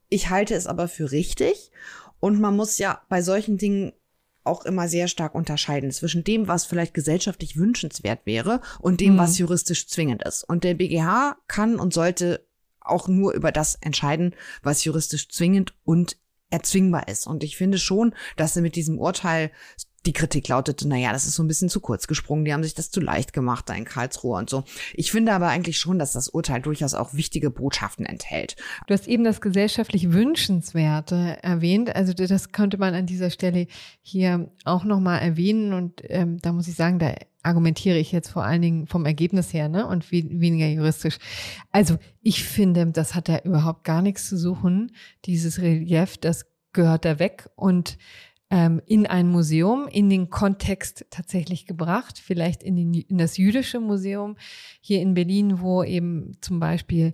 Ich 0.09 0.29
halte 0.29 0.55
es 0.55 0.67
aber 0.67 0.87
für 0.87 1.11
richtig. 1.11 1.71
Und 2.19 2.39
man 2.39 2.55
muss 2.55 2.77
ja 2.77 3.01
bei 3.09 3.21
solchen 3.21 3.57
Dingen 3.57 3.93
auch 4.47 4.65
immer 4.65 4.87
sehr 4.87 5.07
stark 5.07 5.35
unterscheiden 5.35 5.91
zwischen 5.91 6.23
dem, 6.23 6.47
was 6.47 6.65
vielleicht 6.65 6.93
gesellschaftlich 6.93 7.57
wünschenswert 7.57 8.25
wäre 8.25 8.61
und 8.79 9.01
dem, 9.01 9.13
mhm. 9.13 9.19
was 9.19 9.37
juristisch 9.37 9.87
zwingend 9.87 10.23
ist. 10.23 10.43
Und 10.43 10.63
der 10.63 10.73
BGH 10.73 11.37
kann 11.47 11.79
und 11.79 11.93
sollte 11.93 12.47
auch 12.79 13.07
nur 13.07 13.33
über 13.33 13.51
das 13.51 13.75
entscheiden, 13.81 14.33
was 14.63 14.83
juristisch 14.83 15.29
zwingend 15.29 15.73
und 15.83 16.17
erzwingbar 16.49 17.07
ist. 17.07 17.27
Und 17.27 17.43
ich 17.43 17.57
finde 17.57 17.77
schon, 17.77 18.15
dass 18.37 18.55
er 18.55 18.61
mit 18.61 18.75
diesem 18.75 18.99
Urteil 18.99 19.51
die 20.07 20.13
Kritik 20.13 20.47
lautete, 20.47 20.87
naja, 20.87 21.11
das 21.11 21.25
ist 21.25 21.35
so 21.35 21.43
ein 21.43 21.47
bisschen 21.47 21.69
zu 21.69 21.81
kurz 21.81 22.07
gesprungen, 22.07 22.45
die 22.45 22.53
haben 22.53 22.63
sich 22.63 22.73
das 22.73 22.89
zu 22.89 23.01
leicht 23.01 23.33
gemacht 23.33 23.67
da 23.67 23.73
in 23.73 23.83
Karlsruhe 23.83 24.37
und 24.37 24.49
so. 24.49 24.63
Ich 24.93 25.11
finde 25.11 25.33
aber 25.33 25.49
eigentlich 25.49 25.77
schon, 25.77 25.99
dass 25.99 26.13
das 26.13 26.29
Urteil 26.29 26.61
durchaus 26.61 26.93
auch 26.93 27.13
wichtige 27.13 27.49
Botschaften 27.49 28.05
enthält. 28.05 28.55
Du 28.87 28.93
hast 28.93 29.07
eben 29.07 29.25
das 29.25 29.41
gesellschaftlich 29.41 30.13
Wünschenswerte 30.13 31.37
erwähnt. 31.43 31.95
Also 31.95 32.13
das 32.13 32.53
könnte 32.53 32.77
man 32.77 32.93
an 32.93 33.05
dieser 33.05 33.29
Stelle 33.29 33.67
hier 34.01 34.49
auch 34.63 34.85
nochmal 34.85 35.19
erwähnen 35.19 35.73
und 35.73 36.01
ähm, 36.05 36.39
da 36.41 36.53
muss 36.53 36.69
ich 36.69 36.75
sagen, 36.75 36.99
da 36.99 37.13
argumentiere 37.43 37.97
ich 37.97 38.11
jetzt 38.11 38.29
vor 38.29 38.43
allen 38.43 38.61
Dingen 38.61 38.87
vom 38.87 39.05
Ergebnis 39.05 39.53
her 39.53 39.69
ne, 39.69 39.87
und 39.87 40.11
weniger 40.11 40.67
juristisch. 40.67 41.17
Also 41.71 41.97
ich 42.21 42.43
finde, 42.45 42.87
das 42.87 43.13
hat 43.13 43.29
da 43.29 43.39
überhaupt 43.39 43.83
gar 43.83 44.01
nichts 44.01 44.27
zu 44.29 44.37
suchen. 44.37 44.91
Dieses 45.25 45.61
Relief, 45.61 46.17
das 46.17 46.45
gehört 46.73 47.05
da 47.05 47.19
weg 47.19 47.49
und 47.55 47.97
ähm, 48.49 48.81
in 48.85 49.05
ein 49.05 49.27
Museum, 49.27 49.87
in 49.87 50.09
den 50.09 50.29
Kontext 50.29 51.05
tatsächlich 51.09 51.65
gebracht, 51.65 52.19
vielleicht 52.19 52.63
in, 52.63 52.75
den, 52.75 52.93
in 52.93 53.17
das 53.17 53.37
jüdische 53.37 53.79
Museum 53.79 54.37
hier 54.79 55.01
in 55.01 55.13
Berlin, 55.13 55.59
wo 55.59 55.83
eben 55.83 56.33
zum 56.41 56.59
Beispiel 56.59 57.13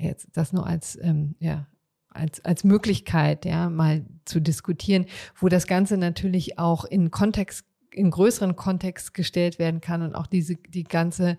jetzt 0.00 0.28
das 0.32 0.52
nur 0.52 0.66
als 0.66 0.98
ähm, 1.00 1.36
ja 1.38 1.66
als, 2.14 2.44
als 2.44 2.64
Möglichkeit, 2.64 3.44
ja, 3.44 3.68
mal 3.68 4.04
zu 4.24 4.40
diskutieren, 4.40 5.06
wo 5.36 5.48
das 5.48 5.66
Ganze 5.66 5.96
natürlich 5.96 6.58
auch 6.58 6.84
in 6.84 7.10
Kontext, 7.10 7.64
in 7.92 8.10
größeren 8.10 8.56
Kontext 8.56 9.14
gestellt 9.14 9.58
werden 9.58 9.80
kann 9.80 10.02
und 10.02 10.14
auch 10.14 10.28
diese, 10.28 10.56
die 10.56 10.84
ganze 10.84 11.36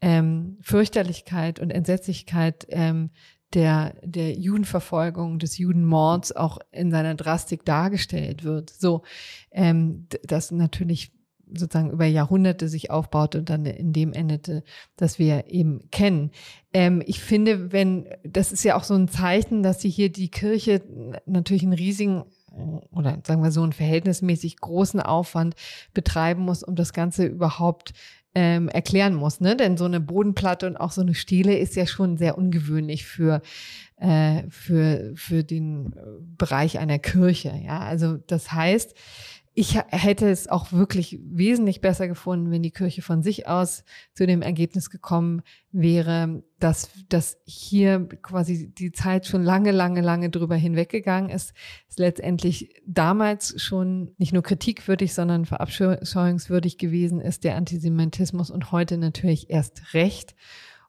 ähm, 0.00 0.58
Fürchterlichkeit 0.60 1.60
und 1.60 1.70
Entsetzlichkeit 1.70 2.66
ähm, 2.68 3.10
der, 3.54 3.94
der 4.02 4.32
Judenverfolgung, 4.32 5.38
des 5.38 5.58
Judenmords 5.58 6.32
auch 6.32 6.58
in 6.70 6.90
seiner 6.90 7.14
Drastik 7.14 7.64
dargestellt 7.64 8.44
wird. 8.44 8.70
So, 8.70 9.02
ähm, 9.50 10.06
das 10.24 10.50
natürlich 10.50 11.12
sozusagen 11.54 11.90
über 11.90 12.06
Jahrhunderte 12.06 12.68
sich 12.68 12.90
aufbaut 12.90 13.34
und 13.34 13.50
dann 13.50 13.66
in 13.66 13.92
dem 13.92 14.12
endete, 14.12 14.62
das 14.96 15.18
wir 15.18 15.50
eben 15.50 15.90
kennen. 15.90 16.30
Ähm, 16.72 17.02
ich 17.06 17.20
finde, 17.20 17.72
wenn, 17.72 18.08
das 18.24 18.52
ist 18.52 18.64
ja 18.64 18.76
auch 18.76 18.84
so 18.84 18.94
ein 18.94 19.08
Zeichen, 19.08 19.62
dass 19.62 19.80
sie 19.80 19.90
hier 19.90 20.10
die 20.10 20.30
Kirche 20.30 20.82
natürlich 21.26 21.62
einen 21.62 21.74
riesigen 21.74 22.24
oder 22.90 23.18
sagen 23.26 23.42
wir 23.42 23.50
so 23.50 23.62
einen 23.62 23.72
verhältnismäßig 23.72 24.58
großen 24.58 25.00
Aufwand 25.00 25.54
betreiben 25.94 26.42
muss, 26.42 26.62
um 26.62 26.76
das 26.76 26.92
Ganze 26.92 27.24
überhaupt 27.24 27.94
ähm, 28.34 28.68
erklären 28.68 29.14
muss, 29.14 29.40
ne? 29.40 29.56
Denn 29.56 29.76
so 29.76 29.84
eine 29.84 30.00
Bodenplatte 30.00 30.66
und 30.66 30.76
auch 30.76 30.92
so 30.92 31.00
eine 31.02 31.14
Stele 31.14 31.58
ist 31.58 31.76
ja 31.76 31.86
schon 31.86 32.16
sehr 32.16 32.38
ungewöhnlich 32.38 33.04
für 33.04 33.42
äh, 33.96 34.44
für 34.48 35.12
für 35.14 35.44
den 35.44 35.94
Bereich 36.38 36.78
einer 36.78 36.98
Kirche. 36.98 37.52
Ja, 37.64 37.80
also 37.80 38.16
das 38.26 38.52
heißt, 38.52 38.94
ich 39.54 39.78
hätte 39.88 40.30
es 40.30 40.48
auch 40.48 40.72
wirklich 40.72 41.20
wesentlich 41.22 41.82
besser 41.82 42.08
gefunden, 42.08 42.50
wenn 42.50 42.62
die 42.62 42.70
Kirche 42.70 43.02
von 43.02 43.22
sich 43.22 43.46
aus 43.46 43.84
zu 44.14 44.26
dem 44.26 44.40
Ergebnis 44.40 44.88
gekommen 44.88 45.42
wäre, 45.72 46.42
dass, 46.58 46.88
dass 47.10 47.36
hier 47.44 48.08
quasi 48.22 48.72
die 48.72 48.92
Zeit 48.92 49.26
schon 49.26 49.42
lange, 49.42 49.70
lange, 49.70 50.00
lange 50.00 50.30
drüber 50.30 50.56
hinweggegangen 50.56 51.28
ist. 51.28 51.52
Es 51.86 51.98
letztendlich 51.98 52.80
damals 52.86 53.60
schon 53.60 54.14
nicht 54.16 54.32
nur 54.32 54.42
kritikwürdig, 54.42 55.12
sondern 55.12 55.44
verabscheuungswürdig 55.44 56.78
gewesen 56.78 57.20
ist, 57.20 57.44
der 57.44 57.56
Antisemitismus 57.56 58.50
und 58.50 58.72
heute 58.72 58.96
natürlich 58.96 59.50
erst 59.50 59.92
recht. 59.92 60.34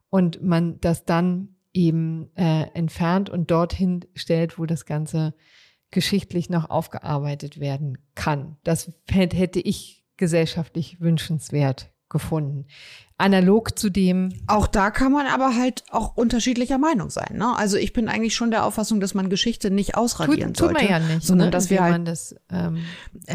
Und 0.10 0.42
man 0.42 0.80
das 0.80 1.04
dann 1.04 1.50
eben 1.74 2.30
äh, 2.36 2.68
entfernt 2.74 3.30
und 3.30 3.52
dorthin 3.52 4.06
stellt, 4.14 4.58
wo 4.58 4.66
das 4.66 4.86
Ganze 4.86 5.34
geschichtlich 5.94 6.50
noch 6.50 6.70
aufgearbeitet 6.70 7.60
werden 7.60 7.98
kann. 8.16 8.58
Das 8.64 8.92
hätte 9.10 9.60
ich 9.60 10.04
gesellschaftlich 10.18 11.00
wünschenswert 11.00 11.93
gefunden. 12.14 12.66
Analog 13.18 13.78
zu 13.78 13.90
dem. 13.90 14.34
Auch 14.48 14.66
da 14.66 14.90
kann 14.90 15.12
man 15.12 15.28
aber 15.28 15.56
halt 15.56 15.84
auch 15.92 16.18
unterschiedlicher 16.18 16.78
Meinung 16.78 17.10
sein. 17.10 17.38
Ne? 17.38 17.56
Also 17.56 17.78
ich 17.78 17.94
bin 17.94 18.10
eigentlich 18.10 18.36
schon 18.36 18.50
der 18.50 18.66
Auffassung, 18.66 19.00
dass 19.00 19.14
man 19.14 19.30
Geschichte 19.30 19.70
nicht 19.70 19.96
ausradieren 19.96 20.54
tut, 20.54 20.70
tut 20.70 20.80
sollte, 20.80 20.84
man 20.84 20.90
ja 20.90 21.00
nicht, 21.00 21.26
sondern 21.26 21.48
ne? 21.48 21.52
dass 21.52 21.70
wir 21.70 21.84
halt. 21.84 22.08
Das, 22.08 22.36
ähm, 22.52 22.80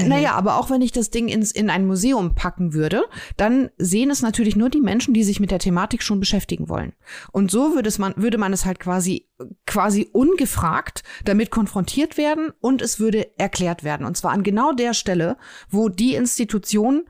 naja, 0.07 0.33
aber 0.33 0.59
auch 0.59 0.69
wenn 0.69 0.83
ich 0.83 0.93
das 0.93 1.11
Ding 1.11 1.29
ins 1.29 1.53
in 1.53 1.71
ein 1.71 1.87
Museum 1.87 2.35
packen 2.35 2.75
würde, 2.75 3.05
dann 3.37 3.71
sehen 3.79 4.11
es 4.11 4.21
natürlich 4.21 4.57
nur 4.57 4.69
die 4.69 4.81
Menschen, 4.81 5.15
die 5.15 5.23
sich 5.23 5.39
mit 5.39 5.51
der 5.51 5.61
Thematik 5.61 6.03
schon 6.03 6.21
beschäftigen 6.21 6.69
wollen. 6.69 6.93
Und 7.31 7.51
so 7.51 7.75
würde 7.75 7.89
es 7.89 7.99
man 7.99 8.15
würde 8.17 8.37
man 8.37 8.53
es 8.53 8.65
halt 8.65 8.81
quasi 8.81 9.29
quasi 9.67 10.09
ungefragt 10.13 11.03
damit 11.25 11.51
konfrontiert 11.51 12.17
werden 12.17 12.53
und 12.61 12.83
es 12.83 12.99
würde 12.99 13.39
erklärt 13.39 13.85
werden. 13.85 14.05
Und 14.05 14.17
zwar 14.17 14.33
an 14.33 14.43
genau 14.43 14.73
der 14.73 14.93
Stelle, 14.93 15.37
wo 15.71 15.89
die 15.89 16.15
Institution 16.15 17.05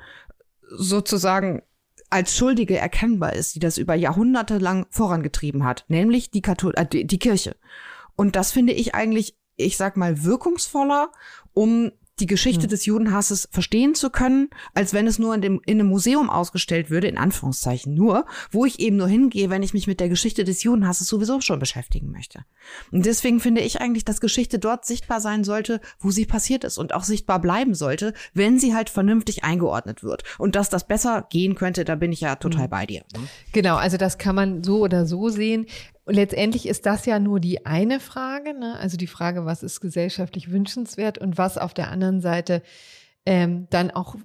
sozusagen 0.71 1.63
als 2.11 2.37
Schuldige 2.37 2.79
erkennbar 2.79 3.35
ist, 3.35 3.55
die 3.55 3.61
das 3.61 3.79
über 3.79 3.95
Jahrhunderte 3.95 4.59
lang 4.59 4.87
vorangetrieben 4.91 5.65
hat, 5.65 5.85
nämlich 5.89 6.31
die, 6.31 6.43
Kathol 6.43 6.73
äh, 6.77 6.87
die, 6.87 7.07
die 7.07 7.19
Kirche. 7.19 7.57
Und 8.17 8.37
das 8.37 8.53
finde 8.53 8.73
ich 8.73 8.95
eigentlich, 8.95 9.37
ich 9.57 9.77
sag 9.77 9.97
mal, 9.97 10.25
wirkungsvoller, 10.25 11.13
um 11.53 11.93
die 12.21 12.27
Geschichte 12.27 12.63
hm. 12.63 12.69
des 12.69 12.87
Judenhasses 12.87 13.49
verstehen 13.51 13.95
zu 13.95 14.11
können, 14.11 14.51
als 14.75 14.93
wenn 14.93 15.07
es 15.07 15.19
nur 15.19 15.35
in, 15.35 15.41
dem, 15.41 15.61
in 15.67 15.81
einem 15.81 15.89
Museum 15.89 16.31
ausgestellt 16.31 16.91
würde, 16.91 17.09
in 17.09 17.19
Anführungszeichen 17.19 17.95
nur, 17.95 18.27
wo 18.51 18.65
ich 18.65 18.81
eben 18.81 18.97
nur 18.97 19.09
hingehe, 19.09 19.51
wenn 19.51 19.63
ich 19.63 19.75
mich 19.75 19.87
mit 19.87 20.01
der 20.01 20.09
Geschichte 20.09 20.45
des 20.45 20.63
Judenhasses 20.63 21.09
sowieso 21.09 21.41
schon 21.41 21.59
beschäftigen 21.59 22.11
möchte. 22.11 22.45
Und 22.91 23.07
deswegen 23.07 23.41
finde 23.41 23.61
ich 23.61 23.81
eigentlich, 23.81 24.05
dass 24.05 24.21
Geschichte 24.21 24.59
dort 24.59 24.85
sichtbar 24.85 25.21
sein 25.21 25.45
sollte, 25.45 25.81
wo 25.99 26.11
sie 26.11 26.27
passiert 26.27 26.65
ist 26.65 26.79
und 26.79 26.95
auch 26.95 27.05
sichtbar 27.05 27.41
bleiben 27.41 27.75
sollte, 27.75 28.13
wenn 28.35 28.59
sie 28.59 28.75
halt 28.75 28.91
vernünftig 28.91 29.45
eingeordnet 29.45 30.03
wird. 30.03 30.25
Und 30.39 30.57
dass 30.57 30.69
das 30.69 30.87
besser 30.87 31.27
gehen 31.31 31.55
könnte, 31.55 31.85
da 31.85 31.95
bin 31.95 32.13
ich 32.13 32.21
ja 32.21 32.37
total 32.37 32.65
hm. 32.65 32.71
bei 32.71 32.87
dir. 32.87 33.03
Genau, 33.53 33.77
also 33.77 33.97
das 33.97 34.19
kann 34.19 34.35
man 34.35 34.63
so 34.63 34.81
oder 34.81 35.07
so 35.07 35.29
sehen. 35.29 35.67
Und 36.09 36.15
letztendlich 36.15 36.67
ist 36.67 36.87
das 36.87 37.05
ja 37.05 37.19
nur 37.19 37.39
die 37.39 37.67
eine 37.67 38.01
Frage, 38.01 38.59
ne? 38.59 38.79
also 38.81 38.97
die 38.97 39.07
Frage, 39.07 39.45
was 39.45 39.63
ist 39.63 39.83
gesellschaftlich 39.83 40.51
wünschenswert 40.51 41.19
und 41.19 41.37
was 41.37 41.59
auf 41.59 41.75
der 41.75 41.91
anderen 41.91 42.23
Seite 42.23 42.63
ähm, 43.27 43.67
dann 43.69 43.91
auch 43.91 44.17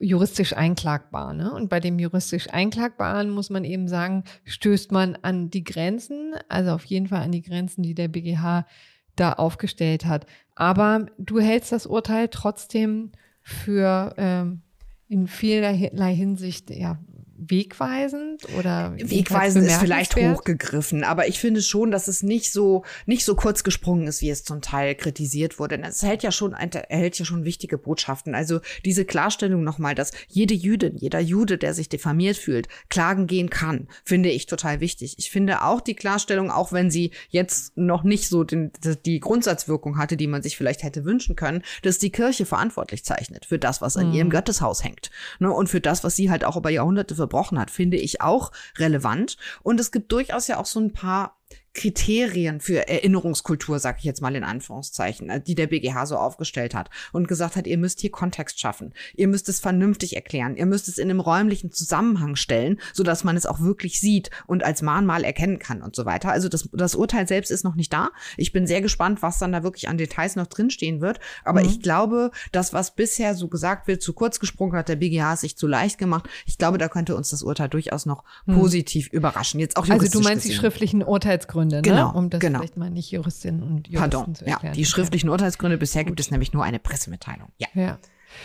juristisch 0.00 0.56
einklagbar. 0.56 1.34
Ne? 1.34 1.52
Und 1.52 1.68
bei 1.68 1.78
dem 1.78 1.98
juristisch 1.98 2.48
Einklagbaren 2.48 3.28
muss 3.28 3.50
man 3.50 3.66
eben 3.66 3.86
sagen, 3.86 4.24
stößt 4.44 4.92
man 4.92 5.14
an 5.16 5.50
die 5.50 5.62
Grenzen, 5.62 6.32
also 6.48 6.70
auf 6.70 6.86
jeden 6.86 7.08
Fall 7.08 7.20
an 7.20 7.32
die 7.32 7.42
Grenzen, 7.42 7.82
die 7.82 7.94
der 7.94 8.08
BGH 8.08 8.66
da 9.14 9.34
aufgestellt 9.34 10.06
hat. 10.06 10.24
Aber 10.54 11.04
du 11.18 11.38
hältst 11.38 11.70
das 11.70 11.84
Urteil 11.84 12.28
trotzdem 12.28 13.12
für 13.42 14.14
ähm, 14.16 14.62
in 15.06 15.26
vielerlei 15.26 16.14
Hinsicht 16.14 16.70
ja 16.70 16.98
wegweisend 17.38 18.46
oder 18.58 18.94
wegweisend 18.96 19.66
ist 19.66 19.76
vielleicht 19.76 20.16
hochgegriffen, 20.16 21.04
aber 21.04 21.28
ich 21.28 21.38
finde 21.38 21.62
schon, 21.62 21.90
dass 21.90 22.08
es 22.08 22.22
nicht 22.22 22.52
so 22.52 22.84
nicht 23.06 23.24
so 23.24 23.34
kurz 23.34 23.64
gesprungen 23.64 24.06
ist, 24.06 24.22
wie 24.22 24.30
es 24.30 24.44
zum 24.44 24.60
Teil 24.60 24.94
kritisiert 24.94 25.58
wurde. 25.58 25.80
Es 25.82 26.02
hält 26.02 26.22
ja 26.22 26.32
schon 26.32 26.52
erhält 26.52 27.18
ja 27.18 27.24
schon 27.24 27.44
wichtige 27.44 27.78
Botschaften. 27.78 28.34
Also 28.34 28.60
diese 28.84 29.04
Klarstellung 29.04 29.64
nochmal, 29.64 29.94
dass 29.94 30.12
jede 30.28 30.54
Jüdin, 30.54 30.96
jeder 30.96 31.20
Jude, 31.20 31.58
der 31.58 31.74
sich 31.74 31.88
diffamiert 31.88 32.36
fühlt, 32.36 32.68
klagen 32.88 33.26
gehen 33.26 33.50
kann, 33.50 33.88
finde 34.04 34.30
ich 34.30 34.46
total 34.46 34.80
wichtig. 34.80 35.14
Ich 35.18 35.30
finde 35.30 35.62
auch 35.62 35.80
die 35.80 35.94
Klarstellung, 35.94 36.50
auch 36.50 36.72
wenn 36.72 36.90
sie 36.90 37.10
jetzt 37.28 37.76
noch 37.76 38.02
nicht 38.02 38.28
so 38.28 38.44
den, 38.44 38.72
die 39.04 39.20
Grundsatzwirkung 39.20 39.98
hatte, 39.98 40.16
die 40.16 40.26
man 40.26 40.42
sich 40.42 40.56
vielleicht 40.56 40.82
hätte 40.82 41.04
wünschen 41.04 41.36
können, 41.36 41.62
dass 41.82 41.98
die 41.98 42.10
Kirche 42.10 42.46
verantwortlich 42.46 43.04
zeichnet 43.04 43.46
für 43.46 43.58
das, 43.58 43.80
was 43.80 43.96
an 43.96 44.08
mhm. 44.08 44.14
ihrem 44.14 44.30
Gotteshaus 44.30 44.84
hängt. 44.84 45.10
Ne, 45.38 45.50
und 45.50 45.68
für 45.68 45.80
das, 45.80 46.04
was 46.04 46.16
sie 46.16 46.30
halt 46.30 46.44
auch 46.44 46.56
über 46.56 46.70
Jahrhunderte 46.70 47.14
verbrochen 47.26 47.58
hat, 47.58 47.70
finde 47.70 47.96
ich 47.96 48.20
auch 48.20 48.52
relevant. 48.78 49.36
Und 49.62 49.80
es 49.80 49.90
gibt 49.90 50.12
durchaus 50.12 50.46
ja 50.46 50.58
auch 50.58 50.66
so 50.66 50.80
ein 50.80 50.92
paar 50.92 51.35
Kriterien 51.76 52.60
für 52.60 52.88
Erinnerungskultur, 52.88 53.78
sag 53.78 53.98
ich 53.98 54.04
jetzt 54.04 54.22
mal 54.22 54.34
in 54.34 54.44
Anführungszeichen, 54.44 55.28
äh, 55.28 55.40
die 55.42 55.54
der 55.54 55.66
BGH 55.66 56.06
so 56.06 56.16
aufgestellt 56.16 56.74
hat 56.74 56.88
und 57.12 57.28
gesagt 57.28 57.54
hat, 57.54 57.66
ihr 57.66 57.76
müsst 57.76 58.00
hier 58.00 58.10
Kontext 58.10 58.58
schaffen, 58.58 58.94
ihr 59.14 59.28
müsst 59.28 59.48
es 59.50 59.60
vernünftig 59.60 60.16
erklären, 60.16 60.56
ihr 60.56 60.64
müsst 60.64 60.88
es 60.88 60.96
in 60.96 61.10
einem 61.10 61.20
räumlichen 61.20 61.70
Zusammenhang 61.70 62.34
stellen, 62.34 62.80
so 62.94 63.02
dass 63.02 63.24
man 63.24 63.36
es 63.36 63.44
auch 63.44 63.60
wirklich 63.60 64.00
sieht 64.00 64.30
und 64.46 64.64
als 64.64 64.80
Mahnmal 64.80 65.22
erkennen 65.22 65.58
kann 65.58 65.82
und 65.82 65.94
so 65.94 66.06
weiter. 66.06 66.30
Also 66.30 66.48
das, 66.48 66.66
das 66.72 66.94
Urteil 66.94 67.28
selbst 67.28 67.50
ist 67.50 67.62
noch 67.62 67.74
nicht 67.74 67.92
da. 67.92 68.08
Ich 68.38 68.52
bin 68.52 68.66
sehr 68.66 68.80
gespannt, 68.80 69.20
was 69.20 69.38
dann 69.38 69.52
da 69.52 69.62
wirklich 69.62 69.90
an 69.90 69.98
Details 69.98 70.34
noch 70.34 70.46
drinstehen 70.46 71.02
wird. 71.02 71.20
Aber 71.44 71.62
mhm. 71.62 71.68
ich 71.68 71.82
glaube, 71.82 72.30
das, 72.52 72.72
was 72.72 72.94
bisher 72.94 73.34
so 73.34 73.48
gesagt 73.48 73.86
wird, 73.86 74.00
zu 74.00 74.14
kurz 74.14 74.40
gesprungen 74.40 74.76
hat, 74.76 74.88
der 74.88 74.96
BGH 74.96 75.34
es 75.34 75.40
sich 75.42 75.58
zu 75.58 75.66
leicht 75.66 75.98
gemacht. 75.98 76.26
Ich 76.46 76.56
glaube, 76.56 76.78
da 76.78 76.88
könnte 76.88 77.16
uns 77.16 77.28
das 77.28 77.42
Urteil 77.42 77.68
durchaus 77.68 78.06
noch 78.06 78.24
mhm. 78.46 78.54
positiv 78.54 79.12
überraschen. 79.12 79.60
Jetzt 79.60 79.76
auch 79.76 79.86
Also 79.86 80.06
du 80.08 80.20
meinst 80.20 80.44
gesehen. 80.44 80.52
die 80.52 80.56
schriftlichen 80.56 81.02
Urteilsgründe 81.02 81.65
Urteilsgründe, 81.66 81.82
genau, 81.82 82.12
ne? 82.12 82.18
um 82.18 82.30
das 82.30 82.40
genau. 82.40 82.58
vielleicht 82.58 82.76
mal 82.76 82.90
nicht 82.90 83.10
Juristinnen 83.10 83.62
und 83.62 83.88
Juristen 83.88 84.10
Pardon, 84.10 84.34
zu 84.34 84.46
erklären. 84.46 84.72
Ja, 84.74 84.76
die 84.76 84.84
schriftlichen 84.84 85.28
Urteilsgründe, 85.28 85.78
bisher 85.78 86.02
Gut. 86.02 86.08
gibt 86.08 86.20
es 86.20 86.30
nämlich 86.30 86.52
nur 86.52 86.64
eine 86.64 86.78
Pressemitteilung. 86.78 87.48
Ja. 87.58 87.68
ja. 87.74 87.98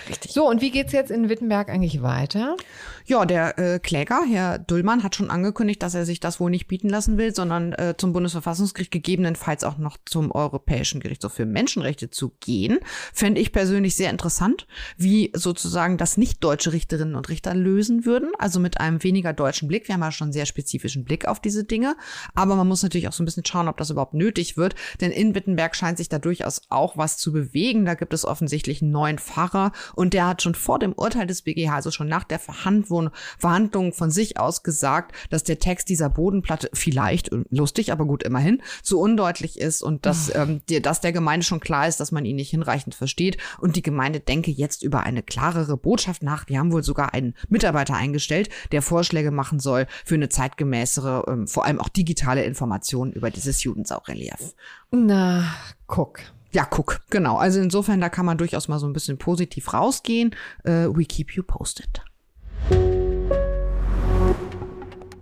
Richtig. 0.09 0.32
So, 0.32 0.47
und 0.47 0.61
wie 0.61 0.71
geht's 0.71 0.93
jetzt 0.93 1.11
in 1.11 1.29
Wittenberg 1.29 1.69
eigentlich 1.69 2.01
weiter? 2.01 2.55
Ja, 3.05 3.25
der 3.25 3.57
äh, 3.57 3.79
Kläger, 3.79 4.21
Herr 4.27 4.59
Dullmann, 4.59 5.03
hat 5.03 5.15
schon 5.15 5.29
angekündigt, 5.29 5.82
dass 5.84 5.95
er 5.95 6.05
sich 6.05 6.19
das 6.19 6.39
wohl 6.39 6.51
nicht 6.51 6.67
bieten 6.67 6.89
lassen 6.89 7.17
will, 7.17 7.36
sondern 7.36 7.73
äh, 7.73 7.95
zum 7.97 8.13
Bundesverfassungsgericht 8.13 8.91
gegebenenfalls 8.91 9.63
auch 9.63 9.77
noch 9.77 9.97
zum 10.05 10.32
Europäischen 10.32 11.01
Gerichtshof 11.01 11.34
für 11.34 11.45
Menschenrechte 11.45 12.09
zu 12.09 12.34
gehen. 12.39 12.79
Fände 13.13 13.41
ich 13.41 13.51
persönlich 13.51 13.95
sehr 13.95 14.09
interessant, 14.09 14.67
wie 14.97 15.32
sozusagen 15.36 15.97
das 15.97 16.17
nicht 16.17 16.43
deutsche 16.43 16.73
Richterinnen 16.73 17.15
und 17.15 17.29
Richter 17.29 17.53
lösen 17.53 18.05
würden, 18.05 18.32
also 18.38 18.59
mit 18.59 18.79
einem 18.79 19.03
weniger 19.03 19.34
deutschen 19.34 19.67
Blick. 19.67 19.88
Wir 19.88 19.95
haben 19.95 20.01
ja 20.01 20.11
schon 20.11 20.25
einen 20.25 20.34
sehr 20.34 20.45
spezifischen 20.45 21.03
Blick 21.03 21.27
auf 21.27 21.39
diese 21.39 21.63
Dinge, 21.63 21.95
aber 22.34 22.55
man 22.55 22.67
muss 22.67 22.84
natürlich 22.84 23.07
auch 23.07 23.13
so 23.13 23.23
ein 23.23 23.25
bisschen 23.25 23.45
schauen, 23.45 23.67
ob 23.67 23.77
das 23.77 23.89
überhaupt 23.89 24.13
nötig 24.13 24.57
wird, 24.57 24.75
denn 25.01 25.11
in 25.11 25.36
Wittenberg 25.36 25.75
scheint 25.75 25.97
sich 25.97 26.09
da 26.09 26.19
durchaus 26.19 26.61
auch 26.69 26.97
was 26.97 27.17
zu 27.17 27.32
bewegen. 27.32 27.86
Da 27.86 27.95
gibt 27.95 28.13
es 28.13 28.25
offensichtlich 28.25 28.82
einen 28.82 28.91
neuen 28.91 29.19
Pfarrer 29.19 29.70
und 29.95 30.13
der 30.13 30.28
hat 30.28 30.41
schon 30.41 30.55
vor 30.55 30.80
dem 30.80 30.93
Urteil 30.93 31.28
des 31.28 31.41
BGH, 31.41 31.76
also 31.76 31.91
schon 31.91 32.07
nach 32.07 32.24
der 32.24 32.39
Verhandlung 32.39 33.93
von 33.93 34.11
sich 34.11 34.39
aus 34.39 34.63
gesagt, 34.63 35.15
dass 35.30 35.43
der 35.43 35.59
Text 35.59 35.89
dieser 35.89 36.09
Bodenplatte 36.09 36.69
vielleicht, 36.74 37.30
lustig, 37.49 37.91
aber 37.91 38.05
gut 38.05 38.24
immerhin, 38.24 38.61
zu 38.84 38.99
undeutlich 38.99 39.59
ist 39.59 39.82
und 39.82 40.05
dass, 40.05 40.32
ah. 40.32 40.43
ähm, 40.43 40.61
die, 40.69 40.82
dass 40.82 41.01
der 41.01 41.11
Gemeinde 41.11 41.45
schon 41.45 41.59
klar 41.59 41.88
ist, 41.88 41.99
dass 41.99 42.11
man 42.11 42.26
ihn 42.26 42.36
nicht 42.36 42.51
hinreichend 42.51 42.95
versteht. 42.95 43.38
Und 43.59 43.76
die 43.76 43.82
Gemeinde 43.82 44.19
denke 44.19 44.51
jetzt 44.51 44.84
über 44.84 45.01
eine 45.01 45.24
klarere 45.24 45.78
Botschaft 45.78 46.24
nach. 46.24 46.45
Die 46.45 46.57
haben 46.57 46.72
wohl 46.72 46.84
sogar 46.84 47.13
einen 47.13 47.36
Mitarbeiter 47.49 47.95
eingestellt, 47.95 48.49
der 48.72 48.82
Vorschläge 48.82 49.32
machen 49.32 49.59
soll 49.59 49.88
für 50.05 50.15
eine 50.15 50.30
zeitgemäßere, 50.30 51.26
ähm, 51.28 51.47
vor 51.47 51.65
allem 51.65 51.80
auch 51.80 51.89
digitale 51.89 52.43
Information 52.43 53.11
über 53.11 53.30
dieses 53.30 53.63
Judensaurelief. 53.63 54.55
Na, 54.91 55.53
guck. 55.88 56.19
Ja, 56.54 56.66
guck, 56.66 56.99
genau. 57.10 57.38
Also 57.38 57.62
insofern, 57.62 58.02
da 58.02 58.10
kann 58.10 58.26
man 58.26 58.38
durchaus 58.38 58.68
mal 58.68 58.80
so 58.80 58.86
ein 58.86 58.91
bisschen 58.93 59.18
positiv 59.18 59.74
rausgehen. 59.74 60.36
Uh, 60.68 60.93
we 60.95 61.06
keep 61.06 61.32
you 61.32 61.41
posted. 61.43 62.04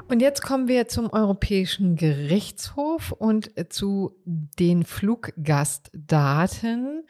Und 0.07 0.21
jetzt 0.21 0.41
kommen 0.41 0.67
wir 0.67 0.87
zum 0.87 1.13
Europäischen 1.13 1.95
Gerichtshof 1.95 3.11
und 3.11 3.51
zu 3.69 4.15
den 4.25 4.83
Fluggastdaten, 4.83 7.05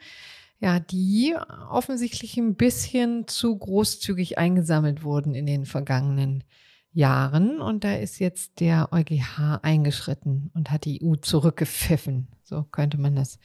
ja, 0.58 0.80
die 0.80 1.34
offensichtlich 1.70 2.36
ein 2.36 2.56
bisschen 2.56 3.26
zu 3.26 3.56
großzügig 3.56 4.36
eingesammelt 4.36 5.02
wurden 5.02 5.34
in 5.34 5.46
den 5.46 5.64
vergangenen 5.64 6.44
Jahren. 6.92 7.62
Und 7.62 7.84
da 7.84 7.94
ist 7.94 8.18
jetzt 8.18 8.60
der 8.60 8.92
EuGH 8.92 9.60
eingeschritten 9.62 10.50
und 10.52 10.70
hat 10.70 10.84
die 10.84 11.02
EU 11.02 11.14
zurückgepfiffen. 11.14 12.28
So 12.44 12.64
könnte 12.64 12.98
man 12.98 13.16
das 13.16 13.38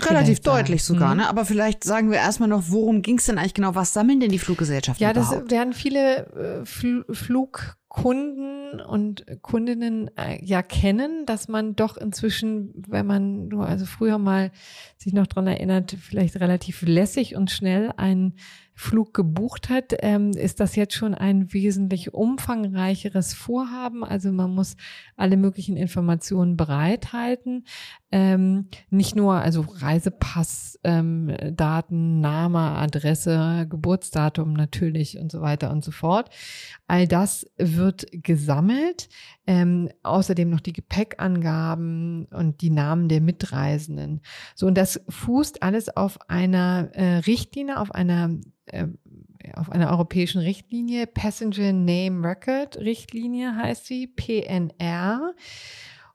Relativ 0.00 0.40
deutlich 0.40 0.82
sogar, 0.82 1.12
hm. 1.12 1.18
ne? 1.18 1.28
Aber 1.28 1.44
vielleicht 1.44 1.84
sagen 1.84 2.10
wir 2.10 2.18
erstmal 2.18 2.48
noch, 2.48 2.64
worum 2.66 3.02
ging 3.02 3.18
es 3.18 3.26
denn 3.26 3.38
eigentlich 3.38 3.54
genau? 3.54 3.76
Was 3.76 3.92
sammeln 3.92 4.18
denn 4.18 4.30
die 4.30 4.40
Fluggesellschaften 4.40 5.02
ja, 5.02 5.12
überhaupt? 5.12 5.44
Das 5.44 5.50
werden 5.50 5.72
viele 5.72 6.62
äh, 6.62 6.66
Fl 6.66 7.04
Flugkunden 7.10 8.80
und 8.80 9.24
Kundinnen 9.42 10.10
äh, 10.16 10.44
ja 10.44 10.62
kennen, 10.62 11.26
dass 11.26 11.46
man 11.46 11.76
doch 11.76 11.96
inzwischen, 11.96 12.72
wenn 12.88 13.06
man 13.06 13.46
nur 13.46 13.68
also 13.68 13.86
früher 13.86 14.18
mal 14.18 14.50
sich 14.96 15.12
noch 15.12 15.28
dran 15.28 15.46
erinnert, 15.46 15.96
vielleicht 16.00 16.40
relativ 16.40 16.82
lässig 16.82 17.36
und 17.36 17.52
schnell 17.52 17.92
einen 17.96 18.34
Flug 18.76 19.14
gebucht 19.14 19.70
hat, 19.70 19.94
ähm, 20.00 20.32
ist 20.32 20.58
das 20.58 20.74
jetzt 20.74 20.94
schon 20.94 21.14
ein 21.14 21.52
wesentlich 21.52 22.12
umfangreicheres 22.12 23.32
Vorhaben. 23.32 24.04
Also 24.04 24.32
man 24.32 24.52
muss 24.52 24.76
alle 25.16 25.36
möglichen 25.36 25.76
Informationen 25.76 26.56
bereithalten. 26.56 27.64
Ähm, 28.10 28.68
nicht 28.90 29.14
nur 29.14 29.34
also 29.34 29.64
Reisepass, 29.68 30.78
ähm, 30.82 31.34
Daten, 31.52 32.20
Name, 32.20 32.58
Adresse, 32.58 33.66
Geburtsdatum 33.70 34.52
natürlich 34.54 35.18
und 35.18 35.30
so 35.30 35.40
weiter 35.40 35.70
und 35.70 35.84
so 35.84 35.92
fort. 35.92 36.30
All 36.88 37.06
das 37.06 37.46
wird 37.56 38.06
gesammelt. 38.10 39.08
Ähm, 39.46 39.90
außerdem 40.02 40.48
noch 40.48 40.60
die 40.60 40.72
Gepäckangaben 40.72 42.26
und 42.32 42.62
die 42.62 42.70
Namen 42.70 43.08
der 43.08 43.20
Mitreisenden. 43.20 44.22
So, 44.54 44.66
und 44.66 44.76
das 44.76 45.00
fußt 45.08 45.62
alles 45.62 45.94
auf 45.94 46.18
einer 46.30 46.88
äh, 46.92 47.18
Richtlinie, 47.18 47.78
auf 47.78 47.94
einer 47.94 48.30
äh, 48.66 48.86
auf 49.54 49.70
einer 49.70 49.90
europäischen 49.90 50.40
Richtlinie, 50.40 51.06
Passenger 51.06 51.72
Name 51.72 52.26
Record 52.26 52.78
Richtlinie 52.78 53.56
heißt 53.56 53.86
sie, 53.86 54.06
PNR. 54.06 55.34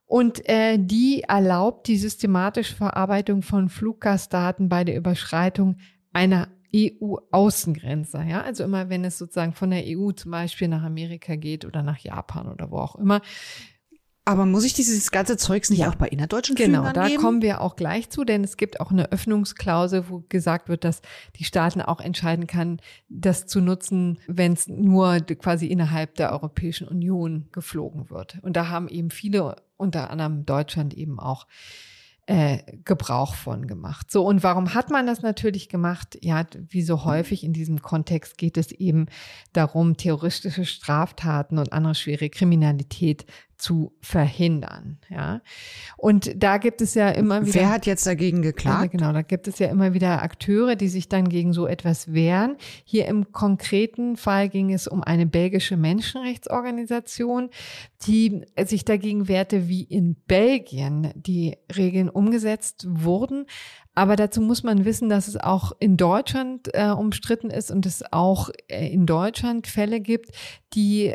Und 0.06 0.47
äh, 0.50 0.80
die 0.80 1.22
erlaubt 1.22 1.88
die 1.88 1.97
systematische 1.97 2.76
Verarbeitung 2.76 3.43
von 3.43 3.70
Fluggastdaten 3.70 4.68
bei 4.68 4.84
der 4.84 4.97
Überschreitung 4.97 5.78
einer 6.12 6.47
EU-Außengrenze. 6.76 8.24
Ja, 8.28 8.41
also 8.41 8.64
immer 8.64 8.89
wenn 8.89 9.04
es 9.06 9.18
sozusagen 9.18 9.54
von 9.54 9.72
der 9.72 9.84
EU 9.86 10.12
zum 10.12 10.32
Beispiel 10.32 10.68
nach 10.68 10.84
Amerika 10.84 11.36
geht 11.36 11.66
oder 11.66 11.84
nach 11.84 12.00
Japan 12.00 12.47
oder 12.47 12.72
wo 12.72 12.78
auch 12.78 12.95
immer, 12.95 13.22
aber 14.26 14.45
muss 14.45 14.63
ich 14.63 14.74
dieses 14.74 15.09
ganze 15.11 15.38
Zeugs 15.38 15.70
nicht 15.70 15.80
ja. 15.80 15.89
auch 15.89 15.95
bei 15.95 16.07
innerdeutschen 16.07 16.55
genau, 16.55 16.84
Genau, 16.84 16.93
da 16.93 17.09
kommen 17.15 17.41
wir 17.41 17.61
auch 17.61 17.76
gleich 17.76 18.09
zu, 18.09 18.24
denn 18.24 18.43
es 18.43 18.57
gibt 18.57 18.80
auch 18.80 18.91
eine 18.91 19.11
Öffnungsklausel, 19.11 20.09
wo 20.09 20.24
gesagt 20.30 20.70
wird, 20.70 20.84
dass 20.84 21.01
die 21.38 21.43
Staaten 21.43 21.82
auch 21.82 21.99
entscheiden 21.99 22.45
kann, 22.45 22.80
das 23.07 23.47
zu 23.47 23.59
nutzen, 23.59 24.20
wenn 24.28 24.53
es 24.53 24.67
nur 24.67 25.20
quasi 25.22 25.67
innerhalb 25.67 26.15
der 26.15 26.32
Europäischen 26.32 26.88
Union 26.88 27.47
geflogen 27.51 28.09
wird. 28.09 28.38
Und 28.43 28.55
da 28.55 28.67
haben 28.70 28.88
eben 28.88 29.09
viele, 29.09 29.55
unter 29.78 30.11
anderem 30.11 30.45
Deutschland 30.45 30.93
eben 30.93 31.20
auch 31.20 31.47
äh, 32.30 32.59
Gebrauch 32.86 33.34
von 33.34 33.65
gemacht. 33.65 34.11
So, 34.11 34.24
und 34.24 34.43
warum 34.43 34.76
hat 34.76 34.91
man 34.91 35.07
das 35.07 35.24
natürlich 35.24 35.67
gemacht? 35.67 36.20
Ja, 36.22 36.45
wie 36.53 36.84
so 36.84 37.03
häufig 37.03 37.43
in 37.43 37.53
diesem 37.53 37.82
Kontext 37.82 38.38
geht 38.38 38.55
es 38.57 38.72
eben 38.72 39.07
darum, 39.51 39.97
terroristische 39.97 40.63
Straftaten 40.63 41.57
und 41.57 41.74
andere 41.74 41.95
schwere 41.95 42.30
Kriminalität 42.30 43.26
zu 43.60 43.93
verhindern. 44.01 44.97
Ja, 45.10 45.41
und 45.97 46.41
da 46.41 46.57
gibt 46.57 46.82
es 46.82 46.95
ja 46.95 47.10
immer 47.10 47.45
wieder. 47.45 47.53
Wer 47.53 47.70
hat 47.70 47.86
jetzt 47.86 48.07
dagegen 48.07 48.41
geklagt? 48.41 48.93
Ja, 48.93 48.99
genau, 48.99 49.14
da 49.14 49.22
gibt 49.22 49.47
es 49.47 49.60
ja 49.60 49.68
immer 49.68 49.93
wieder 49.93 50.24
Akteure, 50.24 50.76
die 50.76 50.88
sich 50.88 51.10
dann 51.10 51.30
gegen 51.30 51.53
so 51.53 51.68
etwas 51.68 52.14
wehren. 52.14 52.55
Hier 52.86 53.07
im 53.07 53.32
konkreten 53.32 54.16
Fall 54.16 54.49
ging 54.49 54.74
es 54.74 54.88
um 54.88 55.03
eine 55.03 55.26
belgische 55.26 55.78
Menschenrechtsorganisation, 55.78 57.49
die 58.07 58.45
sich 58.66 58.86
dagegen 58.86 59.28
wehrte, 59.28 59.68
wie 59.68 59.84
in 59.84 60.16
Belgien 60.28 61.12
die 61.16 61.57
Regeln 61.76 62.10
umgesetzt 62.10 62.88
wurden. 62.89 63.45
Aber 63.96 64.16
dazu 64.16 64.40
muss 64.40 64.64
man 64.64 64.86
wissen, 64.86 65.10
dass 65.10 65.28
es 65.28 65.36
auch 65.36 65.74
in 65.80 65.98
Deutschland 65.98 66.70
äh, 66.74 66.90
umstritten 66.90 67.50
ist 67.50 67.70
und 67.70 67.86
es 67.86 68.04
auch 68.12 68.50
äh, 68.68 68.88
in 68.88 69.06
Deutschland 69.06 69.68
Fälle 69.68 70.00
gibt, 70.00 70.32
die 70.74 71.14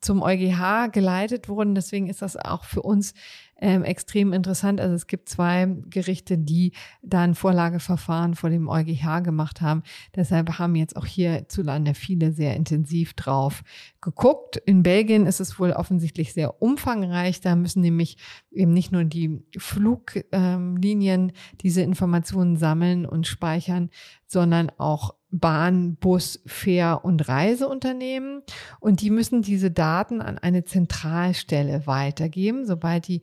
zum 0.00 0.22
EuGH 0.22 0.90
geleitet 0.92 1.48
wurden. 1.48 1.74
Deswegen 1.74 2.08
ist 2.08 2.22
das 2.22 2.36
auch 2.36 2.64
für 2.64 2.82
uns 2.82 3.14
ähm, 3.60 3.84
extrem 3.84 4.32
interessant. 4.32 4.80
Also 4.80 4.94
es 4.94 5.06
gibt 5.06 5.28
zwei 5.28 5.66
Gerichte, 5.88 6.38
die 6.38 6.72
da 7.02 7.22
ein 7.22 7.34
Vorlageverfahren 7.34 8.34
vor 8.34 8.50
dem 8.50 8.68
EuGH 8.68 9.20
gemacht 9.22 9.60
haben. 9.60 9.82
Deshalb 10.14 10.58
haben 10.58 10.74
jetzt 10.74 10.96
auch 10.96 11.06
hierzulande 11.06 11.94
viele 11.94 12.32
sehr 12.32 12.56
intensiv 12.56 13.14
drauf 13.14 13.62
geguckt. 14.00 14.56
In 14.66 14.82
Belgien 14.82 15.26
ist 15.26 15.40
es 15.40 15.58
wohl 15.58 15.72
offensichtlich 15.72 16.32
sehr 16.32 16.60
umfangreich. 16.62 17.40
Da 17.40 17.56
müssen 17.56 17.80
nämlich 17.80 18.16
eben 18.50 18.72
nicht 18.72 18.92
nur 18.92 19.04
die 19.04 19.42
Fluglinien 19.56 21.32
diese 21.60 21.82
Informationen 21.82 22.56
sammeln 22.56 23.06
und 23.06 23.26
speichern, 23.26 23.90
sondern 24.26 24.70
auch 24.78 25.14
Bahn, 25.36 25.96
Bus, 25.96 26.40
Fähr- 26.46 27.04
und 27.04 27.28
Reiseunternehmen. 27.28 28.42
Und 28.78 29.00
die 29.00 29.10
müssen 29.10 29.42
diese 29.42 29.72
Daten 29.72 30.20
an 30.20 30.38
eine 30.38 30.64
Zentralstelle 30.64 31.88
weitergeben, 31.88 32.66
sobald 32.66 33.08
die 33.08 33.22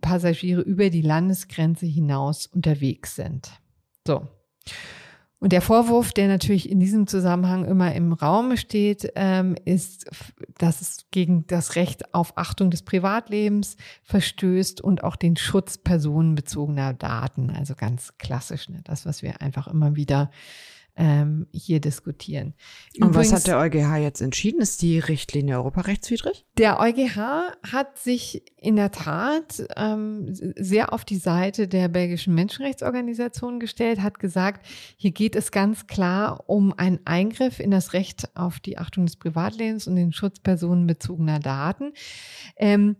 Passagiere 0.00 0.60
über 0.60 0.90
die 0.90 1.02
Landesgrenze 1.02 1.86
hinaus 1.86 2.46
unterwegs 2.46 3.14
sind. 3.14 3.50
So. 4.06 4.26
Und 5.38 5.50
der 5.50 5.60
Vorwurf, 5.60 6.12
der 6.12 6.28
natürlich 6.28 6.70
in 6.70 6.78
diesem 6.78 7.08
Zusammenhang 7.08 7.64
immer 7.64 7.92
im 7.94 8.12
Raum 8.12 8.56
steht, 8.56 9.12
ähm, 9.16 9.56
ist, 9.64 10.08
dass 10.58 10.80
es 10.80 11.06
gegen 11.10 11.48
das 11.48 11.74
Recht 11.74 12.14
auf 12.14 12.38
Achtung 12.38 12.70
des 12.70 12.82
Privatlebens 12.82 13.76
verstößt 14.04 14.80
und 14.80 15.02
auch 15.02 15.16
den 15.16 15.36
Schutz 15.36 15.78
personenbezogener 15.78 16.94
Daten. 16.94 17.50
Also 17.50 17.74
ganz 17.74 18.16
klassisch, 18.18 18.68
ne? 18.68 18.82
das, 18.84 19.04
was 19.04 19.22
wir 19.22 19.40
einfach 19.40 19.66
immer 19.66 19.96
wieder 19.96 20.30
ähm, 20.96 21.46
hier 21.52 21.80
diskutieren. 21.80 22.54
Und 23.00 23.14
was 23.14 23.32
hat 23.32 23.46
der 23.46 23.58
EuGH 23.58 23.96
jetzt 23.96 24.20
entschieden? 24.20 24.60
Ist 24.60 24.82
die 24.82 24.98
Richtlinie 24.98 25.56
europarechtswidrig? 25.56 26.44
Der 26.58 26.80
EuGH 26.80 27.16
hat 27.72 27.98
sich 27.98 28.42
in 28.56 28.76
der 28.76 28.90
Tat 28.90 29.66
ähm, 29.76 30.26
sehr 30.30 30.92
auf 30.92 31.04
die 31.04 31.16
Seite 31.16 31.66
der 31.66 31.88
belgischen 31.88 32.34
Menschenrechtsorganisation 32.34 33.58
gestellt, 33.58 34.02
hat 34.02 34.18
gesagt, 34.18 34.66
hier 34.96 35.12
geht 35.12 35.34
es 35.34 35.50
ganz 35.50 35.86
klar 35.86 36.44
um 36.46 36.74
einen 36.76 37.00
Eingriff 37.06 37.58
in 37.58 37.70
das 37.70 37.94
Recht 37.94 38.36
auf 38.36 38.60
die 38.60 38.76
Achtung 38.76 39.06
des 39.06 39.16
Privatlebens 39.16 39.86
und 39.86 39.96
den 39.96 40.12
Schutz 40.12 40.40
personenbezogener 40.40 41.40
Daten. 41.40 41.92
Ähm, 42.56 42.96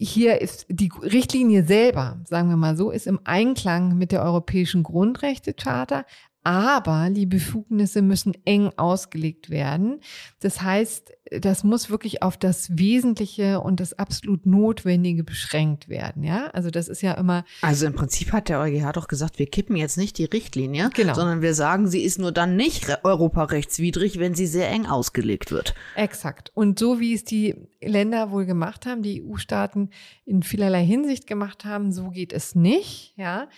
hier 0.00 0.40
ist 0.40 0.64
die 0.68 0.92
Richtlinie 1.02 1.64
selber, 1.64 2.20
sagen 2.24 2.48
wir 2.48 2.56
mal 2.56 2.76
so, 2.76 2.92
ist 2.92 3.08
im 3.08 3.18
Einklang 3.24 3.98
mit 3.98 4.12
der 4.12 4.22
Europäischen 4.22 4.84
Grundrechtecharta, 4.84 6.04
aber 6.48 7.10
die 7.10 7.26
Befugnisse 7.26 8.00
müssen 8.00 8.32
eng 8.46 8.72
ausgelegt 8.78 9.50
werden. 9.50 10.00
Das 10.40 10.62
heißt, 10.62 11.12
das 11.42 11.62
muss 11.62 11.90
wirklich 11.90 12.22
auf 12.22 12.38
das 12.38 12.78
Wesentliche 12.78 13.60
und 13.60 13.80
das 13.80 13.92
absolut 13.98 14.46
Notwendige 14.46 15.24
beschränkt 15.24 15.90
werden. 15.90 16.24
Ja, 16.24 16.46
also 16.54 16.70
das 16.70 16.88
ist 16.88 17.02
ja 17.02 17.12
immer. 17.12 17.44
Also 17.60 17.84
im 17.84 17.94
Prinzip 17.94 18.32
hat 18.32 18.48
der 18.48 18.60
EuGH 18.60 18.92
doch 18.92 19.08
gesagt, 19.08 19.38
wir 19.38 19.44
kippen 19.44 19.76
jetzt 19.76 19.98
nicht 19.98 20.16
die 20.16 20.24
Richtlinie, 20.24 20.88
genau. 20.94 21.12
sondern 21.12 21.42
wir 21.42 21.52
sagen, 21.52 21.86
sie 21.86 22.02
ist 22.02 22.18
nur 22.18 22.32
dann 22.32 22.56
nicht 22.56 23.04
europarechtswidrig, 23.04 24.18
wenn 24.18 24.34
sie 24.34 24.46
sehr 24.46 24.70
eng 24.70 24.86
ausgelegt 24.86 25.50
wird. 25.50 25.74
Exakt. 25.96 26.50
Und 26.54 26.78
so 26.78 26.98
wie 26.98 27.12
es 27.12 27.24
die 27.24 27.56
Länder 27.82 28.30
wohl 28.30 28.46
gemacht 28.46 28.86
haben, 28.86 29.02
die 29.02 29.22
EU-Staaten 29.22 29.90
in 30.24 30.42
vielerlei 30.42 30.82
Hinsicht 30.82 31.26
gemacht 31.26 31.66
haben, 31.66 31.92
so 31.92 32.08
geht 32.08 32.32
es 32.32 32.54
nicht. 32.54 33.12
Ja. 33.16 33.48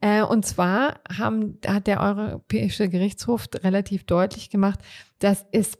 Äh, 0.00 0.22
und 0.22 0.46
zwar 0.46 1.00
haben, 1.14 1.58
hat 1.66 1.86
der 1.86 2.00
Europäische 2.00 2.88
Gerichtshof 2.88 3.48
relativ 3.62 4.04
deutlich 4.04 4.50
gemacht, 4.50 4.80
dass 5.18 5.46
es 5.52 5.78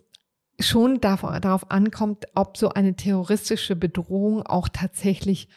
schon 0.58 1.00
darauf 1.00 1.70
ankommt, 1.70 2.26
ob 2.34 2.56
so 2.56 2.68
eine 2.68 2.94
terroristische 2.94 3.76
Bedrohung 3.76 4.42
auch 4.42 4.68
tatsächlich 4.68 5.48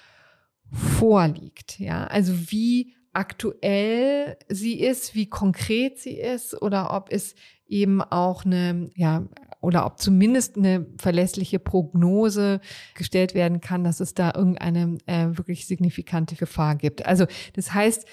vorliegt. 0.71 1.79
Ja, 1.79 2.05
also 2.05 2.51
wie 2.51 2.95
aktuell 3.11 4.37
sie 4.49 4.79
ist, 4.79 5.13
wie 5.13 5.29
konkret 5.29 5.99
sie 5.99 6.17
ist 6.17 6.59
oder 6.61 6.93
ob 6.93 7.11
es 7.11 7.35
eben 7.67 8.01
auch 8.01 8.45
eine, 8.45 8.89
ja, 8.95 9.27
oder 9.61 9.85
ob 9.85 9.99
zumindest 9.99 10.57
eine 10.57 10.85
verlässliche 10.97 11.59
Prognose 11.59 12.59
gestellt 12.95 13.33
werden 13.33 13.61
kann, 13.61 13.83
dass 13.83 13.99
es 13.99 14.13
da 14.13 14.33
irgendeine 14.35 14.97
äh, 15.05 15.27
wirklich 15.37 15.67
signifikante 15.67 16.35
Gefahr 16.35 16.75
gibt. 16.75 17.05
Also 17.05 17.27
das 17.53 17.73
heißt, 17.73 18.05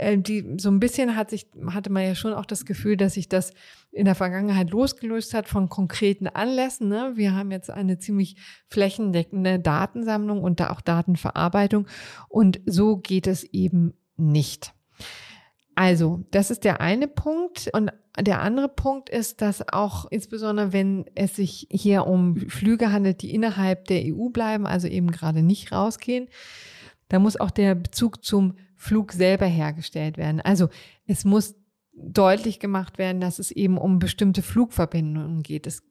die 0.00 0.56
so 0.58 0.70
ein 0.70 0.80
bisschen 0.80 1.16
hat 1.16 1.30
sich, 1.30 1.46
hatte 1.68 1.90
man 1.90 2.04
ja 2.04 2.14
schon 2.14 2.32
auch 2.32 2.46
das 2.46 2.64
Gefühl, 2.64 2.96
dass 2.96 3.14
sich 3.14 3.28
das 3.28 3.52
in 3.90 4.04
der 4.04 4.14
Vergangenheit 4.14 4.70
losgelöst 4.70 5.34
hat 5.34 5.48
von 5.48 5.68
konkreten 5.68 6.26
Anlässen. 6.26 6.88
Ne? 6.88 7.12
Wir 7.14 7.34
haben 7.34 7.50
jetzt 7.50 7.70
eine 7.70 7.98
ziemlich 7.98 8.36
flächendeckende 8.68 9.58
Datensammlung 9.58 10.42
und 10.42 10.60
da 10.60 10.70
auch 10.70 10.80
Datenverarbeitung. 10.80 11.86
Und 12.28 12.60
so 12.66 12.96
geht 12.96 13.26
es 13.26 13.44
eben 13.44 13.94
nicht. 14.16 14.72
Also, 15.74 16.24
das 16.30 16.50
ist 16.50 16.64
der 16.64 16.80
eine 16.80 17.08
Punkt. 17.08 17.70
Und 17.72 17.92
der 18.18 18.40
andere 18.40 18.68
Punkt 18.68 19.08
ist, 19.08 19.40
dass 19.40 19.66
auch 19.72 20.06
insbesondere, 20.10 20.72
wenn 20.72 21.06
es 21.14 21.36
sich 21.36 21.66
hier 21.70 22.06
um 22.06 22.36
Flüge 22.48 22.92
handelt, 22.92 23.22
die 23.22 23.34
innerhalb 23.34 23.86
der 23.86 24.02
EU 24.04 24.28
bleiben, 24.28 24.66
also 24.66 24.88
eben 24.88 25.10
gerade 25.10 25.42
nicht 25.42 25.72
rausgehen, 25.72 26.28
da 27.08 27.18
muss 27.18 27.38
auch 27.38 27.50
der 27.50 27.74
Bezug 27.74 28.24
zum 28.24 28.54
Flug 28.82 29.12
selber 29.12 29.46
hergestellt 29.46 30.16
werden. 30.16 30.40
Also 30.40 30.68
es 31.06 31.24
muss 31.24 31.54
deutlich 31.92 32.58
gemacht 32.58 32.98
werden, 32.98 33.20
dass 33.20 33.38
es 33.38 33.52
eben 33.52 33.78
um 33.78 34.00
bestimmte 34.00 34.42
Flugverbindungen 34.42 35.44
geht. 35.44 35.68
Es 35.68 35.84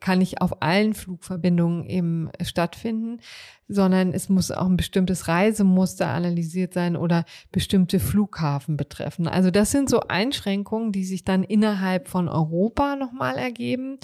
kann 0.00 0.20
nicht 0.20 0.40
auf 0.40 0.62
allen 0.62 0.94
Flugverbindungen 0.94 1.84
eben 1.84 2.30
stattfinden, 2.42 3.20
sondern 3.68 4.14
es 4.14 4.30
muss 4.30 4.50
auch 4.50 4.64
ein 4.64 4.78
bestimmtes 4.78 5.28
Reisemuster 5.28 6.08
analysiert 6.08 6.72
sein 6.72 6.96
oder 6.96 7.26
bestimmte 7.52 8.00
Flughafen 8.00 8.78
betreffen. 8.78 9.28
Also 9.28 9.50
das 9.50 9.70
sind 9.70 9.90
so 9.90 10.00
Einschränkungen, 10.08 10.90
die 10.90 11.04
sich 11.04 11.24
dann 11.24 11.44
innerhalb 11.44 12.08
von 12.08 12.30
Europa 12.30 12.96
nochmal 12.96 13.36
ergeben. 13.36 13.98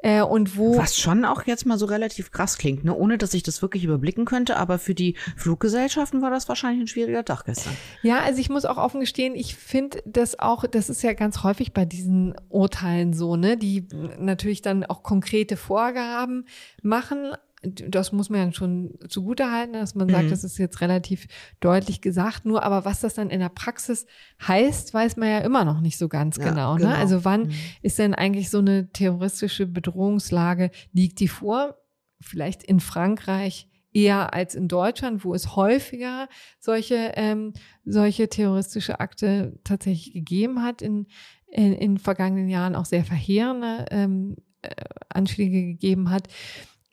Äh, 0.00 0.22
und 0.22 0.56
wo 0.56 0.78
Was 0.78 0.96
schon 0.96 1.24
auch 1.24 1.44
jetzt 1.46 1.66
mal 1.66 1.76
so 1.76 1.86
relativ 1.86 2.30
krass 2.30 2.56
klingt, 2.56 2.84
ne? 2.84 2.94
ohne 2.94 3.18
dass 3.18 3.34
ich 3.34 3.42
das 3.42 3.62
wirklich 3.62 3.82
überblicken 3.82 4.26
könnte, 4.26 4.56
aber 4.56 4.78
für 4.78 4.94
die 4.94 5.16
Fluggesellschaften 5.36 6.22
war 6.22 6.30
das 6.30 6.48
wahrscheinlich 6.48 6.84
ein 6.84 6.86
schwieriger 6.86 7.24
Tag 7.24 7.44
gestern. 7.46 7.76
Ja, 8.02 8.20
also 8.20 8.40
ich 8.40 8.48
muss 8.48 8.64
auch 8.64 8.76
offen 8.76 9.00
gestehen, 9.00 9.34
ich 9.34 9.56
finde 9.56 10.00
das 10.06 10.38
auch, 10.38 10.64
das 10.66 10.88
ist 10.88 11.02
ja 11.02 11.14
ganz 11.14 11.42
häufig 11.42 11.72
bei 11.72 11.84
diesen 11.84 12.34
Urteilen 12.48 13.12
so, 13.12 13.34
ne, 13.34 13.56
die 13.56 13.88
natürlich 14.18 14.62
dann 14.62 14.84
auch 14.84 15.02
konkrete 15.02 15.56
Vorgaben 15.56 16.44
machen, 16.80 17.32
das 17.62 18.12
muss 18.12 18.30
man 18.30 18.46
ja 18.46 18.52
schon 18.52 18.94
zugutehalten, 19.08 19.72
dass 19.72 19.94
man 19.94 20.08
sagt, 20.08 20.26
mhm. 20.26 20.30
das 20.30 20.44
ist 20.44 20.58
jetzt 20.58 20.80
relativ 20.80 21.26
deutlich 21.60 22.00
gesagt. 22.00 22.44
Nur, 22.44 22.62
aber 22.62 22.84
was 22.84 23.00
das 23.00 23.14
dann 23.14 23.30
in 23.30 23.40
der 23.40 23.48
Praxis 23.48 24.06
heißt, 24.46 24.94
weiß 24.94 25.16
man 25.16 25.28
ja 25.28 25.38
immer 25.38 25.64
noch 25.64 25.80
nicht 25.80 25.98
so 25.98 26.08
ganz 26.08 26.36
ja, 26.36 26.50
genau, 26.50 26.74
ne? 26.74 26.82
genau. 26.82 26.94
Also 26.94 27.24
wann 27.24 27.48
mhm. 27.48 27.54
ist 27.82 27.98
denn 27.98 28.14
eigentlich 28.14 28.50
so 28.50 28.58
eine 28.58 28.92
terroristische 28.92 29.66
Bedrohungslage, 29.66 30.70
liegt 30.92 31.20
die 31.20 31.28
vor? 31.28 31.76
Vielleicht 32.20 32.62
in 32.62 32.80
Frankreich 32.80 33.68
eher 33.92 34.34
als 34.34 34.54
in 34.54 34.68
Deutschland, 34.68 35.24
wo 35.24 35.34
es 35.34 35.56
häufiger 35.56 36.28
solche, 36.60 37.12
ähm, 37.14 37.52
solche 37.84 38.28
terroristische 38.28 39.00
Akte 39.00 39.58
tatsächlich 39.64 40.12
gegeben 40.14 40.62
hat 40.62 40.82
in, 40.82 41.06
in, 41.48 41.72
in 41.72 41.98
vergangenen 41.98 42.48
Jahren, 42.48 42.74
auch 42.74 42.84
sehr 42.84 43.04
verheerende 43.04 43.86
ähm, 43.90 44.36
äh, 44.62 44.70
Anschläge 45.08 45.62
gegeben 45.62 46.10
hat. 46.10 46.28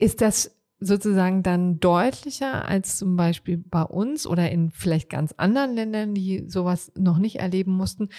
Ist 0.05 0.21
das 0.21 0.55
sozusagen 0.79 1.41
dann 1.41 1.79
deutlicher 1.79 2.67
als 2.67 2.99
zum 2.99 3.15
Beispiel 3.15 3.57
bei 3.57 3.81
uns 3.81 4.27
oder 4.27 4.51
in 4.51 4.69
vielleicht 4.69 5.09
ganz 5.09 5.33
anderen 5.35 5.73
Ländern, 5.73 6.13
die 6.13 6.45
sowas 6.47 6.91
noch 6.95 7.17
nicht 7.17 7.37
erleben 7.37 7.71
mussten. 7.71 8.09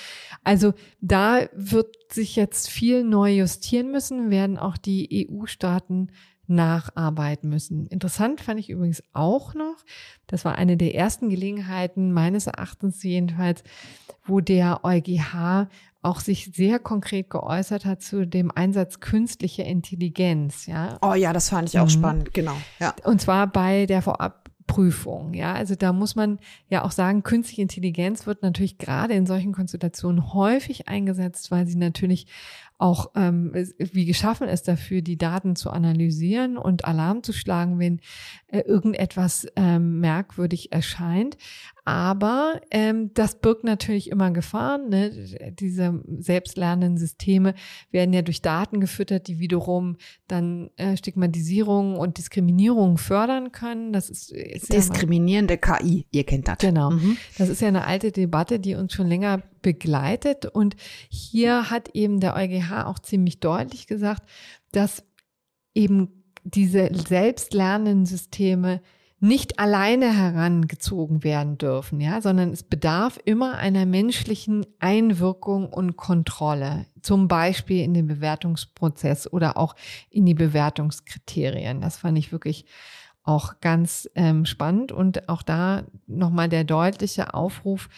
Also 0.43 0.75
da 1.01 1.43
wird 1.55 1.95
sich 2.13 2.35
jetzt 2.35 2.69
viel 2.69 3.05
neu 3.05 3.35
justieren 3.35 3.93
müssen, 3.93 4.31
werden 4.31 4.59
auch 4.59 4.77
die 4.77 5.29
EU-Staaten 5.31 6.11
nacharbeiten 6.49 7.51
müssen. 7.51 7.87
Interessant 7.87 8.41
fand 8.41 8.59
ich 8.59 8.69
übrigens 8.69 9.05
auch 9.13 9.55
noch, 9.55 9.77
das 10.27 10.45
war 10.45 10.57
eine 10.57 10.77
der 10.77 10.93
ersten 10.93 11.29
Gelegenheiten, 11.29 12.13
meines 12.13 12.49
Erachtens 12.49 13.01
jedenfalls, 13.05 13.63
wo 14.25 14.41
der 14.41 14.85
EuGH 14.85 15.69
auch 16.07 16.21
sich 16.21 16.51
sehr 16.55 16.79
konkret 16.79 17.31
geäußert 17.31 17.85
hat 17.85 18.01
zu 18.01 18.27
dem 18.27 18.51
Einsatz 18.51 19.01
künstlicher 19.01 19.65
Intelligenz. 19.65 20.67
Ja. 20.67 20.99
Oh 21.03 21.15
ja, 21.15 21.33
das 21.33 21.51
fand 21.51 21.69
ich 21.69 21.79
auch 21.79 21.87
mhm. 21.87 21.91
spannend, 21.91 22.35
genau. 22.35 22.57
Ja. 22.79 22.95
Und 23.05 23.21
zwar 23.21 23.47
bei 23.47 23.87
der 23.87 24.03
Vorabprüfung. 24.03 25.35
Ja, 25.35 25.55
also 25.55 25.75
da 25.75 25.93
muss 25.93 26.15
man 26.15 26.39
ja 26.69 26.85
auch 26.85 26.93
sagen, 26.93 27.23
künstliche 27.25 27.63
Intelligenz 27.63 28.27
wird 28.27 28.43
natürlich 28.43 28.79
gerade 28.79 29.15
in 29.15 29.27
solchen 29.27 29.53
Konstellationen 29.53 30.33
häufig 30.33 30.89
eingesetzt, 30.89 31.51
weil 31.51 31.67
sie 31.67 31.77
natürlich 31.77 32.27
auch 32.79 33.13
ähm, 33.15 33.53
wie 33.79 34.05
geschaffen 34.05 34.49
ist 34.49 34.69
dafür, 34.69 35.01
die 35.01 35.17
Daten 35.17 35.57
zu 35.57 35.71
analysieren 35.71 36.59
und 36.59 36.85
Alarm 36.85 37.23
zu 37.23 37.33
schlagen, 37.33 37.79
wenn 37.79 38.01
äh, 38.49 38.61
irgendetwas 38.61 39.47
ähm, 39.57 40.01
merkwürdig 40.01 40.73
erscheint. 40.73 41.39
Aber 41.87 42.61
ähm, 42.73 43.15
das 43.15 43.39
birgt 43.39 43.63
natürlich 43.63 44.11
immer 44.11 44.33
Gefahren. 44.33 44.89
Ne? 44.89 45.13
Diese 45.53 46.03
selbstlernenden 46.19 46.99
Systeme 46.99 47.55
werden 47.93 48.13
ja 48.13 48.23
durch 48.23 48.43
Daten 48.43 48.81
gefüttert, 48.81 49.29
die 49.29 49.39
wiederum 49.39 49.97
dann 50.27 50.71
äh, 50.79 50.97
Stigmatisierung 50.97 51.97
und 51.97 52.19
Diskriminierung 52.19 52.99
fördern 52.99 53.53
können. 53.53 53.93
Das 53.93 54.11
ist, 54.11 54.33
ist 54.33 54.73
diskriminierende 54.73 55.61
ja 55.63 55.77
KI. 55.79 56.07
Ihr 56.11 56.25
kennt 56.25 56.49
das. 56.49 56.59
Genau. 56.59 56.91
Mhm. 56.91 57.19
Das 57.39 57.49
ist 57.49 57.61
ja 57.61 57.69
eine 57.69 57.87
alte 57.87 58.11
Debatte, 58.11 58.59
die 58.59 58.75
uns 58.75 58.93
schon 58.93 59.07
länger 59.07 59.45
begleitet. 59.63 60.45
Und 60.45 60.75
hier 61.09 61.71
hat 61.71 61.91
eben 61.95 62.19
der 62.19 62.35
EuGH 62.35 62.87
auch 62.87 62.99
ziemlich 62.99 63.39
deutlich 63.39 63.87
gesagt, 63.87 64.29
dass 64.73 65.05
eben 65.73 66.25
diese 66.43 66.91
selbstlernenden 66.93 68.07
Systeme 68.07 68.81
nicht 69.19 69.59
alleine 69.59 70.15
herangezogen 70.15 71.25
werden 71.25 71.57
dürfen, 71.57 72.01
ja, 72.01 72.21
sondern 72.21 72.51
es 72.51 72.63
bedarf 72.63 73.19
immer 73.25 73.57
einer 73.57 73.87
menschlichen 73.87 74.67
Einwirkung 74.79 75.73
und 75.73 75.97
Kontrolle, 75.97 76.87
zum 77.01 77.27
Beispiel 77.27 77.83
in 77.83 77.95
den 77.95 78.07
Bewertungsprozess 78.07 79.33
oder 79.33 79.57
auch 79.57 79.75
in 80.11 80.27
die 80.27 80.35
Bewertungskriterien. 80.35 81.81
Das 81.81 81.97
fand 81.97 82.19
ich 82.19 82.31
wirklich 82.31 82.67
auch 83.23 83.61
ganz 83.61 84.09
ähm, 84.15 84.45
spannend 84.45 84.93
und 84.93 85.29
auch 85.29 85.43
da 85.43 85.85
nochmal 86.07 86.49
der 86.49 86.65
deutliche 86.65 87.35
Aufruf, 87.35 87.89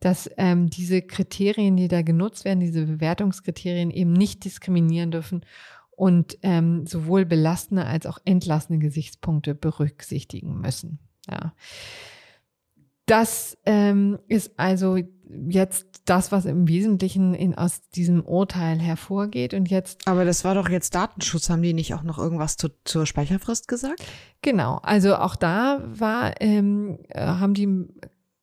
dass 0.00 0.30
ähm, 0.36 0.70
diese 0.70 1.02
Kriterien, 1.02 1.76
die 1.76 1.88
da 1.88 2.02
genutzt 2.02 2.44
werden, 2.44 2.60
diese 2.60 2.86
Bewertungskriterien 2.86 3.90
eben 3.90 4.12
nicht 4.12 4.44
diskriminieren 4.44 5.10
dürfen 5.10 5.42
und 5.98 6.38
ähm, 6.42 6.86
sowohl 6.86 7.24
belastende 7.24 7.84
als 7.84 8.06
auch 8.06 8.18
entlastende 8.24 8.78
Gesichtspunkte 8.78 9.56
berücksichtigen 9.56 10.60
müssen. 10.60 11.00
Ja. 11.28 11.54
Das 13.06 13.58
ähm, 13.66 14.18
ist 14.28 14.52
also 14.58 14.98
jetzt 15.48 16.02
das, 16.04 16.30
was 16.30 16.44
im 16.44 16.68
Wesentlichen 16.68 17.34
in, 17.34 17.56
aus 17.56 17.88
diesem 17.90 18.24
Urteil 18.24 18.78
hervorgeht. 18.78 19.54
Und 19.54 19.70
jetzt. 19.70 20.06
Aber 20.06 20.24
das 20.24 20.44
war 20.44 20.54
doch 20.54 20.68
jetzt 20.68 20.94
Datenschutz. 20.94 21.50
Haben 21.50 21.62
die 21.62 21.74
nicht 21.74 21.94
auch 21.94 22.04
noch 22.04 22.18
irgendwas 22.18 22.56
zu, 22.56 22.68
zur 22.84 23.04
Speicherfrist 23.04 23.66
gesagt? 23.66 24.02
Genau. 24.42 24.78
Also 24.82 25.16
auch 25.16 25.34
da 25.34 25.82
war, 25.84 26.40
ähm, 26.40 26.98
äh, 27.08 27.26
haben 27.26 27.54
die 27.54 27.88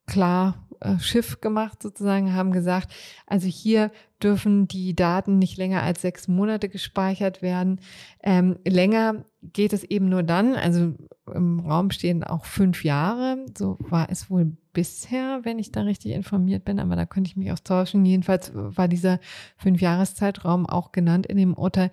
klar 0.08 0.65
Schiff 1.00 1.42
gemacht 1.42 1.82
sozusagen, 1.82 2.34
haben 2.34 2.52
gesagt, 2.52 2.94
also 3.28 3.48
hier 3.48 3.92
dürfen 4.22 4.68
die 4.68 4.96
Daten 4.96 5.40
nicht 5.40 5.58
länger 5.58 5.84
als 5.84 6.02
sechs 6.02 6.28
Monate 6.28 6.70
gespeichert 6.70 7.42
werden. 7.42 7.80
Ähm, 8.24 8.58
länger 8.66 9.26
geht 9.42 9.74
es 9.74 9.84
eben 9.84 10.10
nur 10.10 10.24
dann, 10.24 10.56
also 10.56 10.94
im 11.34 11.60
Raum 11.60 11.92
stehen 11.92 12.24
auch 12.24 12.46
fünf 12.46 12.84
Jahre, 12.84 13.46
so 13.58 13.78
war 13.80 14.10
es 14.10 14.30
wohl 14.30 14.56
bisher, 14.74 15.42
wenn 15.44 15.58
ich 15.58 15.72
da 15.72 15.82
richtig 15.82 16.12
informiert 16.12 16.66
bin, 16.66 16.80
aber 16.80 16.96
da 16.96 17.06
könnte 17.06 17.30
ich 17.30 17.38
mich 17.38 17.52
auch 17.52 17.60
täuschen. 17.60 18.06
Jedenfalls 18.06 18.52
war 18.54 18.88
dieser 18.88 19.20
Fünfjahreszeitraum 19.58 20.68
auch 20.68 20.92
genannt 20.92 21.26
in 21.26 21.38
dem 21.38 21.54
Urteil. 21.54 21.92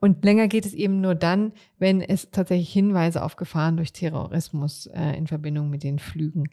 Und 0.00 0.24
länger 0.24 0.48
geht 0.48 0.66
es 0.66 0.74
eben 0.74 1.00
nur 1.00 1.14
dann, 1.14 1.52
wenn 1.78 2.00
es 2.00 2.30
tatsächlich 2.30 2.72
Hinweise 2.72 3.22
auf 3.22 3.36
Gefahren 3.36 3.76
durch 3.76 3.92
Terrorismus 3.92 4.86
äh, 4.86 5.16
in 5.16 5.26
Verbindung 5.26 5.70
mit 5.70 5.84
den 5.84 5.98
Flügen 5.98 6.48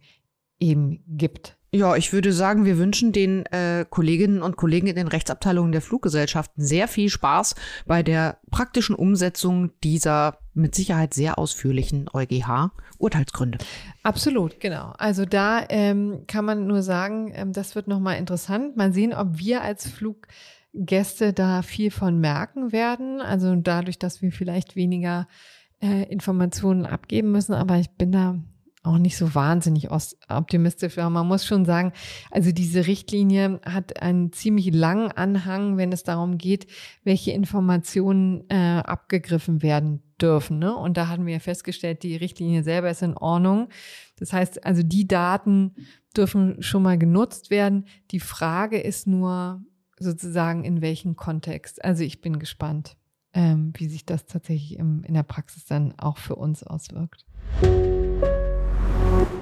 eben 0.60 1.04
gibt. 1.08 1.59
Ja, 1.72 1.96
ich 1.96 2.14
würde 2.14 2.34
sagen, 2.34 2.66
wir 2.66 2.80
wünschen 2.80 3.12
den 3.12 3.46
äh, 3.48 3.86
Kolleginnen 3.88 4.42
und 4.42 4.58
Kollegen 4.58 4.88
in 4.88 4.96
den 4.96 5.08
Rechtsabteilungen 5.08 5.72
der 5.72 5.82
Fluggesellschaften 5.82 6.64
sehr 6.64 6.88
viel 6.88 7.10
Spaß 7.10 7.54
bei 7.86 8.02
der 8.02 8.40
praktischen 8.50 8.96
Umsetzung 8.96 9.72
dieser 9.84 10.40
mit 10.56 10.74
Sicherheit 10.74 11.14
sehr 11.14 11.38
ausführlichen 11.38 12.10
EuGH-Urteilsgründe. 12.12 13.60
Absolut, 14.02 14.60
genau. 14.60 14.94
Also 14.98 15.26
da 15.26 15.64
ähm, 15.70 16.24
kann 16.26 16.44
man 16.44 16.66
nur 16.66 16.82
sagen, 16.82 17.32
ähm, 17.36 17.54
das 17.54 17.76
wird 17.76 17.88
nochmal 17.88 18.18
interessant. 18.18 18.76
Mal 18.76 18.92
sehen, 18.92 19.14
ob 19.14 19.38
wir 19.38 19.62
als 19.62 19.88
Fluggäste 19.88 21.34
da 21.34 21.62
viel 21.62 21.92
von 21.92 22.20
merken 22.20 22.72
werden. 22.72 23.22
Also 23.22 23.56
dadurch, 23.56 24.00
dass 24.00 24.24
wir 24.24 24.32
vielleicht 24.32 24.76
weniger 24.76 25.28
äh, 25.82 26.04
Informationen 26.12 26.88
abgeben 26.88 27.32
müssen. 27.32 27.54
Aber 27.54 27.78
ich 27.78 27.92
bin 27.92 28.12
da 28.12 28.40
auch 28.82 28.98
nicht 28.98 29.18
so 29.18 29.36
wahnsinnig 29.36 29.90
optimistisch. 29.92 30.98
Aber 30.98 31.10
man 31.10 31.28
muss 31.28 31.46
schon 31.46 31.66
sagen, 31.66 31.92
also 32.32 32.52
diese 32.52 32.88
Richtlinie 32.88 33.60
hat 33.66 34.02
einen 34.02 34.32
ziemlich 34.32 34.74
langen 34.74 35.12
Anhang, 35.12 35.78
wenn 35.78 35.92
es 35.92 36.04
darum 36.04 36.38
geht, 36.38 36.68
welche 37.04 37.32
Informationen 37.32 38.50
äh, 38.50 38.80
abgegriffen 38.80 39.62
werden 39.62 40.02
dürfen. 40.22 40.60
Ne? 40.60 40.76
Und 40.76 40.98
da 40.98 41.08
hatten 41.08 41.26
wir 41.26 41.40
festgestellt, 41.40 42.04
die 42.04 42.16
Richtlinie 42.16 42.64
selber 42.64 42.90
ist 42.90 43.02
in 43.02 43.18
Ordnung. 43.18 43.70
Das 44.18 44.34
heißt, 44.34 44.66
also 44.66 44.82
die 44.84 45.08
Daten 45.08 45.76
dürfen 46.16 46.62
schon 46.62 46.84
mal 46.84 46.98
genutzt 46.98 47.50
werden. 47.50 47.86
Die 48.12 48.20
Frage 48.20 48.80
ist 48.80 49.08
nur 49.08 49.62
sozusagen 50.00 50.64
in 50.64 50.82
welchem 50.82 51.16
Kontext. 51.16 51.84
Also 51.84 52.04
ich 52.04 52.22
bin 52.22 52.40
gespannt, 52.40 52.96
ähm, 53.34 53.74
wie 53.76 53.88
sich 53.88 54.06
das 54.06 54.26
tatsächlich 54.26 54.80
im, 54.80 55.04
in 55.04 55.14
der 55.14 55.24
Praxis 55.24 55.66
dann 55.66 55.94
auch 56.00 56.18
für 56.18 56.36
uns 56.36 56.64
auswirkt. 56.64 57.26
thank 59.00 59.32
you 59.32 59.39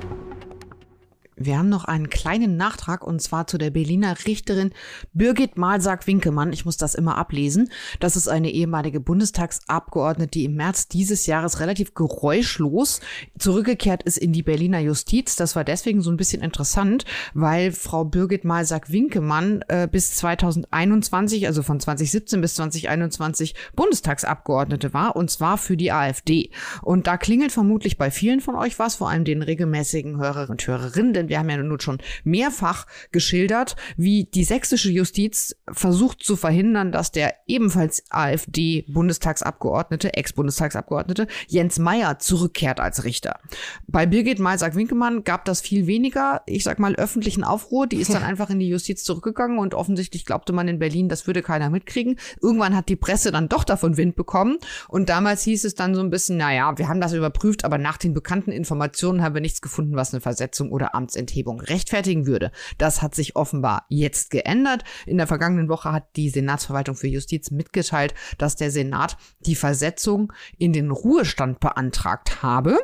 Wir 1.40 1.60
haben 1.60 1.70
noch 1.70 1.86
einen 1.86 2.10
kleinen 2.10 2.58
Nachtrag 2.58 3.06
und 3.06 3.22
zwar 3.22 3.46
zu 3.46 3.60
der 3.60 3.70
Berliner 3.70 4.16
Richterin 4.26 4.72
Birgit 5.14 5.56
Malsack-Winkemann. 5.56 6.52
Ich 6.52 6.66
muss 6.66 6.78
das 6.78 6.96
immer 6.96 7.16
ablesen. 7.16 7.70
Das 8.00 8.16
ist 8.16 8.28
eine 8.28 8.50
ehemalige 8.50 9.00
Bundestagsabgeordnete, 9.00 10.32
die 10.32 10.46
im 10.46 10.56
März 10.56 10.88
dieses 10.88 11.28
Jahres 11.28 11.60
relativ 11.60 11.94
geräuschlos 11.94 13.02
zurückgekehrt 13.38 14.02
ist 14.02 14.18
in 14.18 14.34
die 14.34 14.42
Berliner 14.42 14.80
Justiz. 14.80 15.36
Das 15.36 15.56
war 15.56 15.64
deswegen 15.64 16.02
so 16.02 16.10
ein 16.10 16.18
bisschen 16.18 16.42
interessant, 16.42 17.06
weil 17.36 17.72
Frau 17.72 18.04
Birgit 18.04 18.44
Malsack-Winkemann 18.44 19.64
äh, 19.68 19.88
bis 19.90 20.16
2021, 20.16 21.46
also 21.46 21.62
von 21.62 21.80
2017 21.80 22.42
bis 22.42 22.56
2021 22.56 23.54
Bundestagsabgeordnete 23.76 24.92
war 24.96 25.16
und 25.16 25.30
zwar 25.30 25.60
für 25.60 25.78
die 25.78 25.92
AfD. 25.92 26.50
Und 26.82 27.06
da 27.06 27.18
klingelt 27.18 27.52
vermutlich 27.52 28.00
bei 28.00 28.10
vielen 28.10 28.42
von 28.42 28.56
euch 28.56 28.80
was, 28.80 28.96
vor 28.96 29.12
allem 29.12 29.24
den 29.24 29.44
regelmäßigen 29.44 30.18
Hörerinnen 30.18 30.50
und 30.50 30.66
Hörerinnen, 30.66 31.27
denn 31.28 31.30
wir 31.30 31.40
haben 31.40 31.50
ja 31.50 31.58
nun 31.58 31.80
schon 31.80 32.00
mehrfach 32.24 32.86
geschildert, 33.12 33.76
wie 33.96 34.26
die 34.26 34.44
sächsische 34.44 34.92
Justiz 34.92 35.56
versucht 35.72 36.24
zu 36.24 36.36
verhindern, 36.36 36.92
dass 36.92 37.12
der 37.12 37.34
ebenfalls 37.48 38.04
AfD-Bundestagsabgeordnete, 38.10 40.14
Ex-Bundestagsabgeordnete 40.14 41.28
Jens 41.48 41.80
Meyer 41.80 42.20
zurückkehrt 42.20 42.80
als 42.80 43.04
Richter. 43.04 43.40
Bei 43.88 44.06
Birgit 44.06 44.40
Meisack-Winkemann 44.40 45.24
gab 45.24 45.46
das 45.46 45.62
viel 45.62 45.88
weniger, 45.88 46.42
ich 46.46 46.64
sag 46.64 46.80
mal, 46.80 46.96
öffentlichen 46.96 47.44
Aufruhr. 47.44 47.88
Die 47.88 47.98
ist 47.98 48.14
dann 48.14 48.24
einfach 48.24 48.50
in 48.50 48.60
die 48.60 48.70
Justiz 48.70 49.04
zurückgegangen 49.04 49.60
und 49.60 49.74
offensichtlich 49.74 50.26
glaubte 50.26 50.54
man 50.54 50.68
in 50.68 50.80
Berlin, 50.80 51.10
das 51.10 51.28
würde 51.28 51.42
keiner 51.42 51.70
mitkriegen. 51.70 52.18
Irgendwann 52.42 52.76
hat 52.76 52.90
die 52.90 52.96
Presse 52.96 53.32
dann 53.32 53.50
doch 53.50 53.64
davon 53.64 53.98
Wind 53.98 54.16
bekommen 54.16 54.58
und 54.88 55.10
damals 55.10 55.44
hieß 55.44 55.66
es 55.66 55.76
dann 55.76 55.96
so 55.96 56.02
ein 56.02 56.10
bisschen, 56.10 56.38
naja, 56.38 56.78
wir 56.78 56.88
haben 56.88 57.02
das 57.02 57.14
überprüft, 57.14 57.66
aber 57.66 57.78
nach 57.78 57.98
den 57.98 58.14
bekannten 58.14 58.52
Informationen 58.52 59.22
haben 59.22 59.34
wir 59.34 59.42
nichts 59.42 59.62
gefunden, 59.62 59.96
was 59.96 60.14
eine 60.14 60.22
Versetzung 60.22 60.72
oder 60.72 60.96
Amts 60.96 61.17
Amtsenthebung 61.18 61.60
rechtfertigen 61.60 62.28
würde. 62.28 62.52
Das 62.78 63.02
hat 63.02 63.16
sich 63.16 63.36
offenbar 63.36 63.86
jetzt 63.90 64.30
geändert. 64.30 64.84
In 65.06 65.18
der 65.18 65.28
vergangenen 65.28 65.70
Woche 65.70 65.92
hat 65.92 66.16
die 66.16 66.30
Senatsverwaltung 66.30 66.96
für 66.96 67.08
Justiz 67.08 67.52
mitgeteilt, 67.52 68.14
dass 68.38 68.56
der 68.56 68.72
Senat 68.72 69.18
die 69.40 69.56
Versetzung 69.56 70.32
in 70.58 70.74
den 70.74 70.92
Ruhestand 70.92 71.60
beantragt 71.60 72.44
habe. 72.44 72.78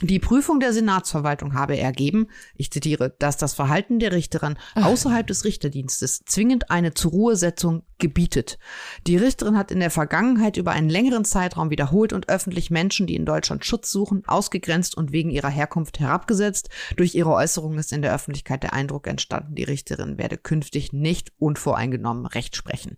Die 0.00 0.20
Prüfung 0.20 0.60
der 0.60 0.72
Senatsverwaltung 0.72 1.54
habe 1.54 1.76
ergeben, 1.76 2.28
ich 2.54 2.70
zitiere, 2.70 3.16
dass 3.18 3.36
das 3.36 3.54
Verhalten 3.54 3.98
der 3.98 4.12
Richterin 4.12 4.56
außerhalb 4.76 5.26
des 5.26 5.44
Richterdienstes 5.44 6.22
zwingend 6.24 6.70
eine 6.70 6.94
Zurruhesetzung 6.94 7.82
gebietet. 7.98 8.60
Die 9.08 9.16
Richterin 9.16 9.58
hat 9.58 9.72
in 9.72 9.80
der 9.80 9.90
Vergangenheit 9.90 10.56
über 10.56 10.70
einen 10.70 10.88
längeren 10.88 11.24
Zeitraum 11.24 11.70
wiederholt 11.70 12.12
und 12.12 12.28
öffentlich 12.28 12.70
Menschen, 12.70 13.08
die 13.08 13.16
in 13.16 13.26
Deutschland 13.26 13.64
Schutz 13.64 13.90
suchen, 13.90 14.22
ausgegrenzt 14.28 14.96
und 14.96 15.10
wegen 15.10 15.30
ihrer 15.30 15.48
Herkunft 15.48 15.98
herabgesetzt. 15.98 16.68
Durch 16.96 17.16
ihre 17.16 17.32
Äußerungen 17.32 17.78
ist 17.78 17.92
in 17.92 18.02
der 18.02 18.14
Öffentlichkeit 18.14 18.62
der 18.62 18.74
Eindruck 18.74 19.08
entstanden, 19.08 19.56
die 19.56 19.64
Richterin 19.64 20.16
werde 20.16 20.38
künftig 20.38 20.92
nicht 20.92 21.32
unvoreingenommen 21.40 22.26
Recht 22.26 22.54
sprechen. 22.54 22.96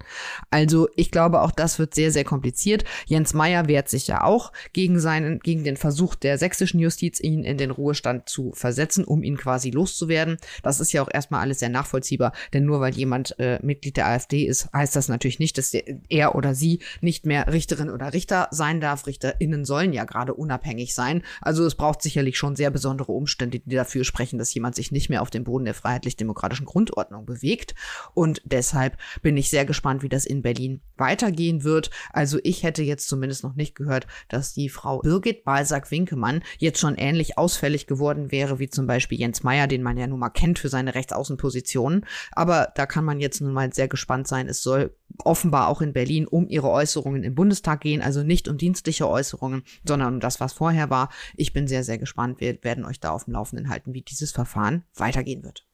Also 0.50 0.88
ich 0.96 1.10
glaube, 1.10 1.40
auch 1.40 1.50
das 1.50 1.78
wird 1.78 1.94
sehr, 1.94 2.12
sehr 2.12 2.24
kompliziert. 2.24 2.84
Jens 3.06 3.32
Meyer 3.32 3.68
wehrt 3.68 3.88
sich 3.88 4.06
ja 4.06 4.22
auch 4.22 4.52
gegen 4.74 5.00
seinen, 5.00 5.40
gegen 5.40 5.64
den 5.64 5.78
Versuch 5.78 6.14
der 6.14 6.36
sächsischen 6.36 6.78
Justiz, 6.78 6.89
ihn 6.98 7.44
in 7.44 7.58
den 7.58 7.70
Ruhestand 7.70 8.28
zu 8.28 8.52
versetzen, 8.52 9.04
um 9.04 9.22
ihn 9.22 9.36
quasi 9.36 9.70
loszuwerden. 9.70 10.38
Das 10.62 10.80
ist 10.80 10.92
ja 10.92 11.02
auch 11.02 11.10
erstmal 11.12 11.40
alles 11.40 11.60
sehr 11.60 11.68
nachvollziehbar, 11.68 12.32
denn 12.52 12.64
nur 12.64 12.80
weil 12.80 12.94
jemand 12.94 13.38
äh, 13.38 13.58
Mitglied 13.62 13.96
der 13.96 14.08
AfD 14.08 14.44
ist, 14.44 14.72
heißt 14.72 14.96
das 14.96 15.08
natürlich 15.08 15.38
nicht, 15.38 15.58
dass 15.58 15.74
er 15.74 16.34
oder 16.34 16.54
sie 16.54 16.80
nicht 17.00 17.26
mehr 17.26 17.52
Richterin 17.52 17.90
oder 17.90 18.12
Richter 18.12 18.48
sein 18.50 18.80
darf. 18.80 19.06
RichterInnen 19.06 19.64
sollen 19.64 19.92
ja 19.92 20.04
gerade 20.04 20.34
unabhängig 20.34 20.94
sein. 20.94 21.22
Also 21.40 21.64
es 21.64 21.74
braucht 21.74 22.02
sicherlich 22.02 22.38
schon 22.38 22.56
sehr 22.56 22.70
besondere 22.70 23.12
Umstände, 23.12 23.60
die 23.60 23.74
dafür 23.76 24.04
sprechen, 24.04 24.38
dass 24.38 24.54
jemand 24.54 24.74
sich 24.74 24.92
nicht 24.92 25.10
mehr 25.10 25.22
auf 25.22 25.30
dem 25.30 25.44
Boden 25.44 25.64
der 25.64 25.74
freiheitlich-demokratischen 25.74 26.66
Grundordnung 26.66 27.26
bewegt. 27.26 27.74
Und 28.14 28.42
deshalb 28.44 28.96
bin 29.22 29.36
ich 29.36 29.50
sehr 29.50 29.64
gespannt, 29.64 30.02
wie 30.02 30.08
das 30.08 30.26
in 30.26 30.42
Berlin 30.42 30.80
weitergehen 30.96 31.64
wird. 31.64 31.90
Also 32.12 32.38
ich 32.42 32.62
hätte 32.62 32.82
jetzt 32.82 33.08
zumindest 33.08 33.44
noch 33.44 33.54
nicht 33.54 33.74
gehört, 33.74 34.06
dass 34.28 34.54
die 34.54 34.68
Frau 34.68 35.00
Birgit 35.00 35.44
Balsack-Winkemann 35.44 36.42
jetzt 36.58 36.79
schon 36.80 36.96
ähnlich 36.96 37.38
ausfällig 37.38 37.86
geworden 37.86 38.32
wäre 38.32 38.58
wie 38.58 38.68
zum 38.68 38.86
Beispiel 38.86 39.20
Jens 39.20 39.42
Meyer, 39.42 39.66
den 39.66 39.82
man 39.82 39.96
ja 39.96 40.06
nun 40.06 40.18
mal 40.18 40.30
kennt 40.30 40.58
für 40.58 40.68
seine 40.68 40.94
Rechtsaußenpositionen. 40.94 42.06
Aber 42.32 42.72
da 42.74 42.86
kann 42.86 43.04
man 43.04 43.20
jetzt 43.20 43.40
nun 43.40 43.52
mal 43.52 43.72
sehr 43.72 43.88
gespannt 43.88 44.26
sein. 44.26 44.48
Es 44.48 44.62
soll 44.62 44.96
offenbar 45.24 45.68
auch 45.68 45.80
in 45.82 45.92
Berlin 45.92 46.26
um 46.26 46.48
ihre 46.48 46.70
Äußerungen 46.70 47.22
im 47.22 47.34
Bundestag 47.34 47.80
gehen, 47.82 48.02
also 48.02 48.22
nicht 48.22 48.48
um 48.48 48.56
dienstliche 48.56 49.08
Äußerungen, 49.08 49.62
sondern 49.84 50.14
um 50.14 50.20
das, 50.20 50.40
was 50.40 50.52
vorher 50.52 50.90
war. 50.90 51.10
Ich 51.36 51.52
bin 51.52 51.68
sehr, 51.68 51.84
sehr 51.84 51.98
gespannt. 51.98 52.40
Wir 52.40 52.62
werden 52.64 52.84
euch 52.84 53.00
da 53.00 53.10
auf 53.10 53.24
dem 53.24 53.34
Laufenden 53.34 53.68
halten, 53.68 53.94
wie 53.94 54.02
dieses 54.02 54.32
Verfahren 54.32 54.84
weitergehen 54.94 55.44
wird. 55.44 55.66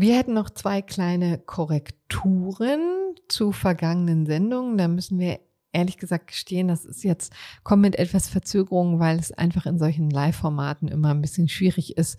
Wir 0.00 0.16
hätten 0.16 0.34
noch 0.34 0.50
zwei 0.50 0.80
kleine 0.80 1.38
Korrekturen 1.38 3.16
zu 3.26 3.50
vergangenen 3.50 4.26
Sendungen. 4.26 4.78
Da 4.78 4.86
müssen 4.86 5.18
wir 5.18 5.40
ehrlich 5.72 5.98
gesagt 5.98 6.28
gestehen, 6.28 6.68
das 6.68 6.84
ist 6.84 7.04
jetzt, 7.04 7.32
kommt 7.62 7.82
mit 7.82 7.96
etwas 7.96 8.28
Verzögerung, 8.28 8.98
weil 8.98 9.18
es 9.18 9.32
einfach 9.32 9.66
in 9.66 9.78
solchen 9.78 10.10
Live-Formaten 10.10 10.88
immer 10.88 11.10
ein 11.10 11.22
bisschen 11.22 11.48
schwierig 11.48 11.96
ist, 11.96 12.18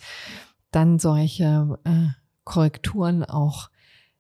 dann 0.72 1.00
solche 1.00 1.80
äh, 1.84 2.08
Korrekturen 2.44 3.24
auch 3.24 3.70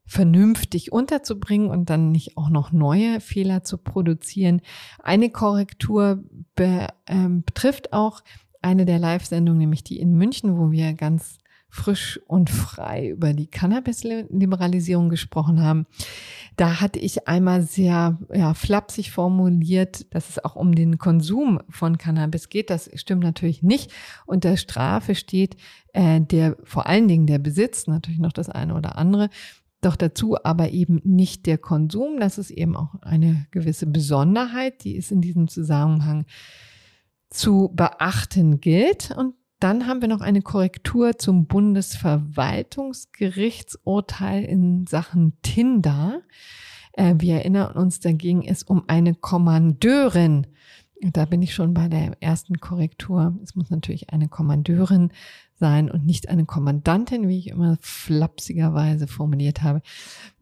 vernünftig 0.06 0.92
unterzubringen 0.92 1.70
und 1.70 1.90
dann 1.90 2.12
nicht 2.12 2.36
auch 2.36 2.50
noch 2.50 2.72
neue 2.72 3.22
Fehler 3.22 3.64
zu 3.64 3.78
produzieren. 3.78 4.62
Eine 5.04 5.30
Korrektur 5.30 6.24
be, 6.56 6.88
ähm, 7.06 7.44
betrifft 7.44 7.94
auch 7.94 8.22
eine 8.62 8.86
der 8.86 9.00
Live-Sendungen, 9.00 9.60
nämlich 9.60 9.84
die 9.84 10.00
in 10.00 10.16
München, 10.16 10.58
wo 10.58 10.72
wir 10.72 10.94
ganz 10.94 11.39
frisch 11.70 12.20
und 12.28 12.50
frei 12.50 13.10
über 13.10 13.34
die 13.34 13.48
Cannabis-Liberalisierung 13.48 15.10
gesprochen 15.10 15.62
haben. 15.62 15.86
Da 16.56 16.82
hatte 16.82 17.00
ich 17.00 17.28
einmal 17.28 17.62
sehr 17.62 18.18
ja, 18.34 18.54
flapsig 18.54 19.12
formuliert, 19.12 20.14
dass 20.14 20.30
es 20.30 20.44
auch 20.44 20.56
um 20.56 20.74
den 20.74 20.98
Konsum 20.98 21.60
von 21.70 21.98
Cannabis 21.98 22.50
geht. 22.50 22.70
Das 22.70 22.90
stimmt 22.96 23.24
natürlich 23.24 23.62
nicht. 23.62 23.92
Unter 24.26 24.58
Strafe 24.58 25.16
steht 25.16 25.58
äh, 25.94 26.20
der 26.20 26.58
vor 26.64 26.88
allen 26.88 27.08
Dingen 27.08 27.28
der 27.28 27.40
Besitz, 27.40 27.88
natürlich 27.88 28.20
noch 28.20 28.34
das 28.34 28.50
eine 28.50 28.74
oder 28.74 28.98
andere. 28.98 29.30
Doch 29.82 29.96
dazu 29.96 30.36
aber 30.44 30.72
eben 30.72 31.00
nicht 31.06 31.46
der 31.46 31.58
Konsum. 31.58 32.20
Das 32.20 32.38
ist 32.38 32.52
eben 32.52 32.76
auch 32.76 32.96
eine 33.02 33.46
gewisse 33.52 33.86
Besonderheit, 33.86 34.84
die 34.84 34.96
ist 34.96 35.12
in 35.12 35.22
diesem 35.22 35.48
Zusammenhang 35.48 36.26
zu 37.30 37.72
beachten 37.74 38.60
gilt. 38.60 39.12
Und 39.16 39.36
dann 39.60 39.88
haben 39.88 40.02
wir 40.02 40.08
noch 40.08 40.22
eine 40.22 40.42
Korrektur 40.42 41.18
zum 41.18 41.46
Bundesverwaltungsgerichtsurteil 41.46 44.46
in 44.46 44.88
Sachen 44.88 45.34
Tinder. 45.42 46.22
Äh, 46.94 47.16
wir 47.18 47.36
erinnern 47.36 47.74
uns, 47.74 48.00
da 48.00 48.14
ging 48.14 48.44
es 48.44 48.64
um 48.64 48.86
eine 48.88 49.16
Kommandeurin. 49.16 50.48
Da 51.02 51.26
bin 51.26 51.42
ich 51.42 51.54
schon 51.54 51.74
bei 51.74 51.88
der 51.88 52.22
ersten 52.22 52.60
Korrektur. 52.60 53.38
Es 53.44 53.56
muss 53.56 53.70
natürlich 53.70 54.12
eine 54.12 54.28
Kommandeurin 54.28 55.12
sein 55.56 55.92
und 55.92 56.06
nicht 56.06 56.30
eine 56.30 56.46
Kommandantin, 56.46 57.28
wie 57.28 57.38
ich 57.38 57.48
immer 57.48 57.78
flapsigerweise 57.82 59.08
formuliert 59.08 59.62
habe. 59.62 59.82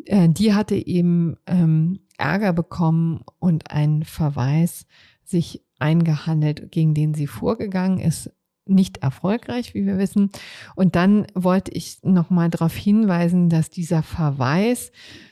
Äh, 0.06 0.30
die 0.30 0.54
hatte 0.54 0.76
eben 0.76 1.38
ähm, 1.48 2.00
Ärger 2.18 2.54
bekommen 2.54 3.22
und 3.40 3.72
einen 3.72 4.04
Verweis 4.04 4.86
sich 5.24 5.64
eingehandelt, 5.80 6.72
gegen 6.72 6.94
den 6.94 7.14
sie 7.14 7.28
vorgegangen 7.28 8.00
ist 8.00 8.32
nicht 8.70 8.98
erfolgreich, 8.98 9.74
wie 9.74 9.86
wir 9.86 9.98
wissen. 9.98 10.30
Und 10.76 10.96
dann 10.96 11.28
wollte 11.34 11.72
ich 11.72 12.00
nochmal 12.04 12.50
darauf 12.50 12.76
hinweisen, 12.76 13.48
dass 13.50 13.70
dieser 13.70 14.04
Verweis 14.04 14.92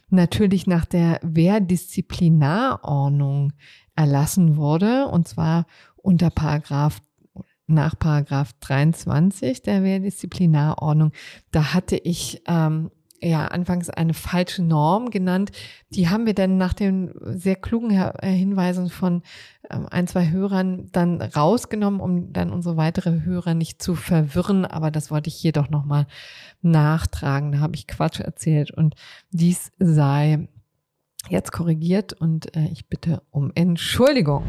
natürlich 0.10 0.68
nach 0.68 0.86
der 0.86 1.20
Wehrdisziplinarordnung 1.24 3.54
erlassen 3.96 4.58
wurde, 4.58 5.08
und 5.08 5.28
zwar 5.28 5.66
unter 5.96 6.30
Paragraph 6.30 7.02
nach 7.68 7.98
Paragraph 7.98 8.54
23 8.60 9.64
der 9.64 9.82
Wehrdisziplinarordnung. 9.84 11.12
Da 11.52 11.74
hatte 11.74 11.98
ich 11.98 12.44
ähm, 12.48 12.92
ja 13.26 13.48
anfangs 13.48 13.90
eine 13.90 14.14
falsche 14.14 14.64
Norm 14.64 15.10
genannt. 15.10 15.52
Die 15.90 16.10
haben 16.10 16.26
wir 16.26 16.34
dann 16.34 16.58
nach 16.58 16.74
den 16.74 17.12
sehr 17.22 17.56
klugen 17.56 17.92
äh, 17.92 18.28
Hinweisen 18.28 18.90
von 18.90 19.24
ähm, 19.70 19.88
ein, 19.90 20.08
zwei 20.08 20.30
Hörern 20.30 20.90
dann 20.92 21.22
rausgenommen, 21.22 22.00
um 22.00 22.34
dann 22.34 22.52
unsere 22.52 22.78
weitere 22.78 23.22
Hörer 23.22 23.54
nicht 23.54 23.82
zu 23.82 23.96
verwirren. 23.96 24.66
Aber 24.66 24.92
das 24.92 25.12
wollte 25.12 25.30
ich 25.30 25.36
hier 25.36 25.52
doch 25.52 25.70
nochmal 25.70 26.08
nachtragen. 26.62 27.52
Da 27.52 27.60
habe 27.60 27.76
ich 27.76 27.88
Quatsch 27.88 28.20
erzählt 28.20 28.72
und 28.72 28.96
dies 29.32 29.72
sei 29.80 30.48
jetzt 31.30 31.52
korrigiert 31.52 32.14
und 32.14 32.56
äh, 32.56 32.68
ich 32.72 32.88
bitte 32.88 33.22
um 33.32 33.52
Entschuldigung. 33.56 34.44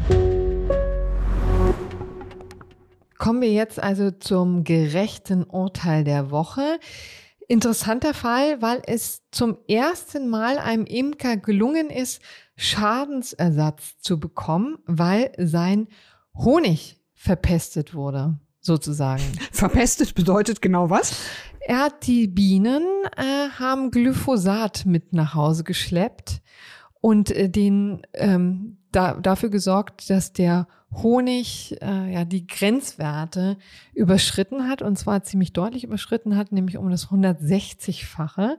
Kommen 3.17 3.41
wir 3.41 3.51
jetzt 3.51 3.81
also 3.81 4.11
zum 4.11 4.63
gerechten 4.63 5.43
Urteil 5.43 6.03
der 6.03 6.29
Woche. 6.29 6.79
Interessanter 7.47 8.13
Fall, 8.13 8.61
weil 8.61 8.81
es 8.85 9.21
zum 9.31 9.57
ersten 9.69 10.27
Mal 10.27 10.57
einem 10.57 10.85
Imker 10.85 11.37
gelungen 11.37 11.89
ist, 11.89 12.21
Schadensersatz 12.57 13.97
zu 13.99 14.19
bekommen, 14.19 14.79
weil 14.85 15.31
sein 15.37 15.87
Honig 16.35 16.99
verpestet 17.13 17.93
wurde, 17.93 18.37
sozusagen. 18.59 19.23
Verpestet 19.51 20.13
bedeutet 20.13 20.61
genau 20.61 20.89
was? 20.89 21.15
Er 21.61 21.79
hat 21.79 22.05
die 22.05 22.27
Bienen 22.27 22.83
äh, 23.15 23.49
haben 23.57 23.91
Glyphosat 23.91 24.85
mit 24.85 25.13
nach 25.13 25.33
Hause 25.33 25.63
geschleppt 25.63 26.41
und 27.01 27.31
äh, 27.31 27.49
den 27.49 28.01
ähm, 28.13 28.77
da, 28.91 29.13
dafür 29.13 29.49
gesorgt, 29.49 30.09
dass 30.09 30.33
der 30.33 30.67
Honig 30.93 31.77
äh, 31.81 32.13
ja 32.13 32.25
die 32.25 32.47
Grenzwerte 32.47 33.57
überschritten 33.93 34.67
hat 34.67 34.81
und 34.81 34.97
zwar 34.97 35.23
ziemlich 35.23 35.53
deutlich 35.53 35.83
überschritten 35.83 36.37
hat, 36.37 36.51
nämlich 36.51 36.77
um 36.77 36.89
das 36.89 37.07
160-fache. 37.07 38.57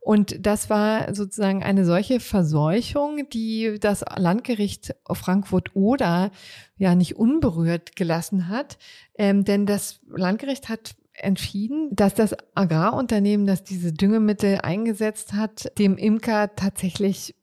Und 0.00 0.46
das 0.46 0.70
war 0.70 1.14
sozusagen 1.14 1.62
eine 1.62 1.84
solche 1.84 2.20
Verseuchung, 2.20 3.28
die 3.30 3.76
das 3.78 4.02
Landgericht 4.16 4.94
Frankfurt-Oder 5.10 6.30
ja 6.78 6.94
nicht 6.94 7.16
unberührt 7.16 7.96
gelassen 7.96 8.48
hat. 8.48 8.78
Ähm, 9.18 9.44
denn 9.44 9.66
das 9.66 10.00
Landgericht 10.08 10.70
hat 10.70 10.96
entschieden, 11.12 11.90
dass 11.92 12.14
das 12.14 12.34
Agrarunternehmen, 12.54 13.46
das 13.46 13.62
diese 13.62 13.92
Düngemittel 13.92 14.60
eingesetzt 14.62 15.34
hat, 15.34 15.70
dem 15.78 15.98
Imker 15.98 16.54
tatsächlich 16.56 17.34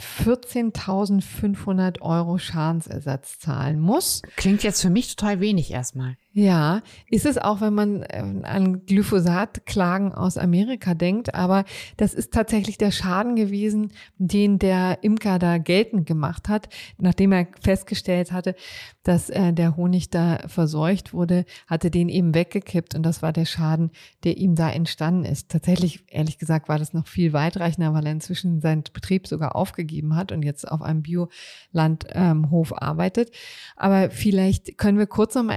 14.500 0.00 2.00
Euro 2.00 2.38
Schadensersatz 2.38 3.38
zahlen 3.38 3.80
muss. 3.80 4.22
Klingt 4.36 4.62
jetzt 4.62 4.82
für 4.82 4.90
mich 4.90 5.14
total 5.14 5.40
wenig 5.40 5.70
erstmal. 5.70 6.16
Ja, 6.32 6.82
ist 7.08 7.26
es 7.26 7.38
auch, 7.38 7.60
wenn 7.60 7.74
man 7.74 8.02
äh, 8.02 8.22
an 8.44 8.86
Glyphosat-Klagen 8.86 10.12
aus 10.14 10.38
Amerika 10.38 10.94
denkt, 10.94 11.34
aber 11.34 11.64
das 11.96 12.14
ist 12.14 12.32
tatsächlich 12.32 12.78
der 12.78 12.92
Schaden 12.92 13.34
gewesen, 13.34 13.92
den 14.16 14.60
der 14.60 15.02
Imker 15.02 15.40
da 15.40 15.58
geltend 15.58 16.06
gemacht 16.06 16.48
hat, 16.48 16.68
nachdem 16.98 17.32
er 17.32 17.48
festgestellt 17.60 18.30
hatte, 18.30 18.54
dass 19.02 19.28
äh, 19.28 19.52
der 19.52 19.76
Honig 19.76 20.10
da 20.10 20.38
verseucht 20.46 21.12
wurde, 21.12 21.46
hatte 21.66 21.90
den 21.90 22.08
eben 22.08 22.32
weggekippt 22.32 22.94
und 22.94 23.02
das 23.02 23.22
war 23.22 23.32
der 23.32 23.46
Schaden, 23.46 23.90
der 24.22 24.36
ihm 24.36 24.54
da 24.54 24.70
entstanden 24.70 25.24
ist. 25.24 25.48
Tatsächlich, 25.48 26.04
ehrlich 26.10 26.38
gesagt, 26.38 26.68
war 26.68 26.78
das 26.78 26.92
noch 26.92 27.08
viel 27.08 27.32
weitreichender, 27.32 27.92
weil 27.92 28.06
er 28.06 28.12
inzwischen 28.12 28.60
seinen 28.60 28.84
Betrieb 28.92 29.26
sogar 29.26 29.56
aufgegeben 29.56 30.14
hat 30.14 30.30
und 30.30 30.42
jetzt 30.42 30.70
auf 30.70 30.80
einem 30.80 31.02
Biolandhof 31.02 32.70
ähm, 32.70 32.78
arbeitet. 32.78 33.32
Aber 33.74 34.10
vielleicht 34.10 34.78
können 34.78 34.98
wir 34.98 35.08
kurz 35.08 35.34
noch 35.34 35.42
mal 35.42 35.54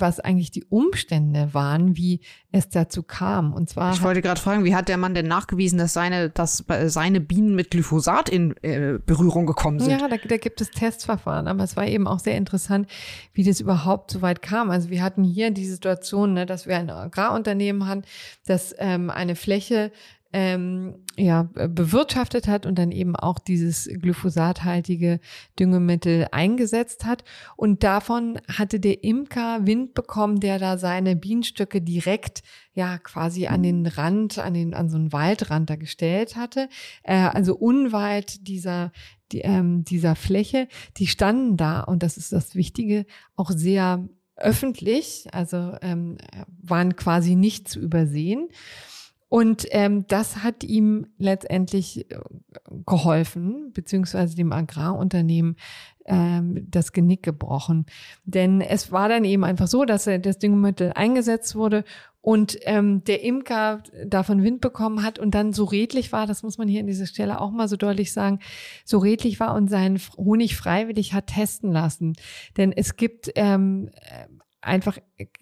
was 0.00 0.20
eigentlich 0.20 0.50
die 0.50 0.64
Umstände 0.64 1.52
waren, 1.52 1.96
wie 1.96 2.20
es 2.52 2.68
dazu 2.68 3.02
kam. 3.02 3.52
Und 3.52 3.68
zwar. 3.68 3.92
Ich 3.92 4.02
wollte 4.02 4.22
gerade 4.22 4.40
fragen, 4.40 4.64
wie 4.64 4.74
hat 4.74 4.88
der 4.88 4.96
Mann 4.96 5.14
denn 5.14 5.26
nachgewiesen, 5.26 5.78
dass 5.78 5.92
seine, 5.92 6.30
dass 6.30 6.64
seine 6.86 7.20
Bienen 7.20 7.54
mit 7.54 7.70
Glyphosat 7.70 8.28
in 8.28 8.56
äh, 8.62 8.98
Berührung 9.04 9.46
gekommen 9.46 9.78
sind? 9.78 9.90
Ja, 9.90 10.08
da, 10.08 10.16
da 10.16 10.36
gibt 10.36 10.60
es 10.60 10.70
Testverfahren, 10.70 11.48
aber 11.48 11.64
es 11.64 11.76
war 11.76 11.86
eben 11.86 12.06
auch 12.06 12.18
sehr 12.18 12.36
interessant, 12.36 12.88
wie 13.32 13.44
das 13.44 13.60
überhaupt 13.60 14.10
so 14.10 14.22
weit 14.22 14.42
kam. 14.42 14.70
Also 14.70 14.90
wir 14.90 15.02
hatten 15.02 15.22
hier 15.22 15.50
die 15.50 15.66
Situation, 15.66 16.34
ne, 16.34 16.46
dass 16.46 16.66
wir 16.66 16.76
ein 16.76 16.90
Agrarunternehmen 16.90 17.86
haben, 17.86 18.02
das 18.46 18.74
ähm, 18.78 19.10
eine 19.10 19.36
Fläche 19.36 19.92
ähm, 20.32 20.94
ja, 21.20 21.48
bewirtschaftet 21.52 22.48
hat 22.48 22.66
und 22.66 22.78
dann 22.78 22.92
eben 22.92 23.14
auch 23.14 23.38
dieses 23.38 23.88
glyphosathaltige 23.88 25.20
Düngemittel 25.58 26.28
eingesetzt 26.32 27.04
hat. 27.04 27.24
Und 27.56 27.82
davon 27.82 28.40
hatte 28.48 28.80
der 28.80 29.04
Imker 29.04 29.66
Wind 29.66 29.94
bekommen, 29.94 30.40
der 30.40 30.58
da 30.58 30.78
seine 30.78 31.16
Bienenstöcke 31.16 31.82
direkt 31.82 32.42
ja 32.72 32.98
quasi 32.98 33.46
an 33.46 33.62
den 33.62 33.86
Rand, 33.86 34.38
an 34.38 34.54
den, 34.54 34.74
an 34.74 34.88
so 34.88 34.96
einen 34.96 35.12
Waldrand 35.12 35.68
da 35.68 35.76
gestellt 35.76 36.36
hatte. 36.36 36.68
Äh, 37.02 37.16
also 37.16 37.54
unweit 37.54 38.46
dieser, 38.48 38.92
die, 39.32 39.40
ähm, 39.40 39.84
dieser 39.84 40.16
Fläche, 40.16 40.68
die 40.96 41.06
standen 41.06 41.56
da, 41.56 41.80
und 41.80 42.02
das 42.02 42.16
ist 42.16 42.32
das 42.32 42.54
Wichtige, 42.54 43.04
auch 43.36 43.50
sehr 43.50 44.08
öffentlich, 44.36 45.26
also 45.32 45.74
ähm, 45.82 46.16
waren 46.62 46.96
quasi 46.96 47.34
nicht 47.34 47.68
zu 47.68 47.78
übersehen. 47.78 48.48
Und 49.30 49.64
ähm, 49.70 50.06
das 50.08 50.42
hat 50.42 50.64
ihm 50.64 51.06
letztendlich 51.16 52.10
äh, 52.10 52.18
geholfen, 52.84 53.70
beziehungsweise 53.72 54.34
dem 54.34 54.52
Agrarunternehmen 54.52 55.54
ähm, 56.06 56.66
das 56.68 56.92
Genick 56.92 57.22
gebrochen. 57.22 57.86
Denn 58.24 58.60
es 58.60 58.90
war 58.90 59.08
dann 59.08 59.24
eben 59.24 59.44
einfach 59.44 59.68
so, 59.68 59.84
dass 59.84 60.08
er 60.08 60.18
das 60.18 60.40
Düngemittel 60.40 60.92
eingesetzt 60.96 61.54
wurde 61.54 61.84
und 62.20 62.58
ähm, 62.62 63.04
der 63.04 63.22
Imker 63.22 63.84
davon 64.04 64.42
Wind 64.42 64.60
bekommen 64.60 65.04
hat 65.04 65.20
und 65.20 65.32
dann 65.32 65.52
so 65.52 65.62
redlich 65.62 66.10
war, 66.10 66.26
das 66.26 66.42
muss 66.42 66.58
man 66.58 66.66
hier 66.66 66.80
an 66.80 66.88
dieser 66.88 67.06
Stelle 67.06 67.40
auch 67.40 67.52
mal 67.52 67.68
so 67.68 67.76
deutlich 67.76 68.12
sagen, 68.12 68.40
so 68.84 68.98
redlich 68.98 69.38
war 69.38 69.54
und 69.54 69.70
seinen 69.70 70.00
Honig 70.16 70.56
freiwillig 70.56 71.14
hat 71.14 71.28
testen 71.28 71.70
lassen. 71.70 72.14
Denn 72.56 72.72
es 72.72 72.96
gibt 72.96 73.30
ähm, 73.36 73.90
einfach, 74.62 74.98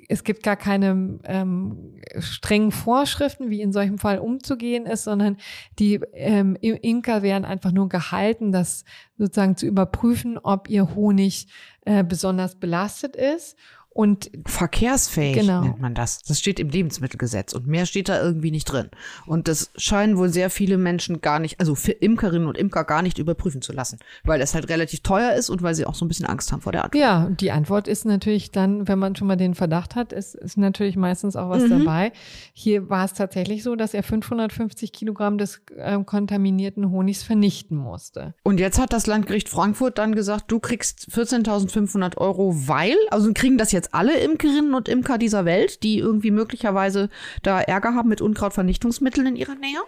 es 0.09 0.23
gibt 0.23 0.43
gar 0.43 0.57
keine 0.57 1.19
ähm, 1.25 2.01
strengen 2.19 2.71
Vorschriften, 2.71 3.51
wie 3.51 3.61
in 3.61 3.73
solchem 3.73 3.99
Fall 3.99 4.19
umzugehen 4.19 4.87
ist, 4.87 5.05
sondern 5.05 5.37
die 5.79 6.01
ähm, 6.13 6.57
Imker 6.61 7.23
werden 7.23 7.45
einfach 7.45 7.73
nur 7.73 7.89
gehalten, 7.89 8.53
das 8.53 8.85
sozusagen 9.17 9.57
zu 9.57 9.67
überprüfen, 9.67 10.39
ob 10.39 10.69
ihr 10.69 10.95
Honig 10.95 11.49
äh, 11.85 12.05
besonders 12.05 12.57
belastet 12.57 13.17
ist 13.17 13.57
und 13.99 14.31
verkehrsfähig 14.47 15.41
genau. 15.41 15.63
nennt 15.63 15.81
man 15.81 15.93
das. 15.93 16.23
Das 16.23 16.39
steht 16.39 16.61
im 16.61 16.69
Lebensmittelgesetz 16.69 17.53
und 17.53 17.67
mehr 17.67 17.85
steht 17.85 18.09
da 18.09 18.23
irgendwie 18.23 18.53
nicht 18.53 18.67
drin. 18.67 18.91
Und 19.27 19.49
das 19.49 19.73
scheinen 19.77 20.17
wohl 20.17 20.29
sehr 20.29 20.51
viele 20.51 20.79
Menschen 20.79 21.21
gar 21.21 21.41
nicht, 21.41 21.59
also 21.59 21.75
für 21.75 21.91
Imkerinnen 21.91 22.47
und 22.47 22.57
Imker 22.57 22.85
gar 22.85 23.03
nicht 23.03 23.19
überprüfen 23.19 23.61
zu 23.61 23.73
lassen, 23.73 23.99
weil 24.23 24.39
das 24.39 24.55
halt 24.55 24.69
relativ 24.69 25.01
teuer 25.01 25.33
ist 25.33 25.51
und 25.51 25.63
weil 25.63 25.75
sie 25.75 25.85
auch 25.85 25.97
so 25.97 26.05
ein 26.05 26.09
bisschen 26.09 26.27
Angst 26.27 26.53
haben 26.53 26.61
vor 26.61 26.71
der 26.71 26.85
Antwort. 26.85 27.03
Ja, 27.03 27.29
die 27.29 27.51
Antwort 27.51 27.89
ist 27.89 28.05
natürlich 28.05 28.53
dann, 28.53 28.87
wenn 28.87 29.01
man 29.01 29.17
schon 29.17 29.27
mal 29.27 29.35
den 29.35 29.57
Verdacht 29.57 29.97
hat, 29.97 30.13
ist, 30.13 30.37
ist 30.37 30.57
natürlich 30.57 30.95
meistens 30.95 31.35
auch 31.35 31.51
was 31.51 31.65
mhm. 31.65 31.85
dabei. 31.85 32.13
Hier 32.53 32.89
war 32.89 33.05
es 33.05 33.15
tatsächlich 33.15 33.65
so, 33.65 33.75
dass 33.75 33.95
er 33.95 34.05
550 34.05 34.93
Kilogramm 34.93 35.39
des 35.39 35.61
äh, 35.77 35.99
kontaminierten 36.05 36.93
Honigs 36.93 37.25
vernichten 37.25 37.77
musste. 37.77 38.35
Und 38.45 38.61
jetzt 38.61 38.79
hat 38.79 38.93
das 38.93 39.09
Landgericht 39.09 39.49
Frankfurt 39.49 39.99
dann 39.99 40.15
gesagt, 40.15 40.53
du 40.53 40.61
kriegst 40.61 41.09
14.500 41.11 42.17
Euro, 42.17 42.55
weil, 42.69 42.95
also 43.11 43.33
kriegen 43.33 43.59
das 43.59 43.73
jetzt 43.73 43.88
jetzt 43.89 43.95
alle 43.95 44.19
Imkerinnen 44.19 44.75
und 44.75 44.89
Imker 44.89 45.19
dieser 45.19 45.45
Welt, 45.45 45.83
die 45.83 45.99
irgendwie 45.99 46.31
möglicherweise 46.31 47.09
da 47.43 47.61
Ärger 47.61 47.95
haben 47.95 48.09
mit 48.09 48.21
Unkrautvernichtungsmitteln 48.21 49.27
in 49.29 49.37
ihrer 49.37 49.55
Nähe? 49.55 49.79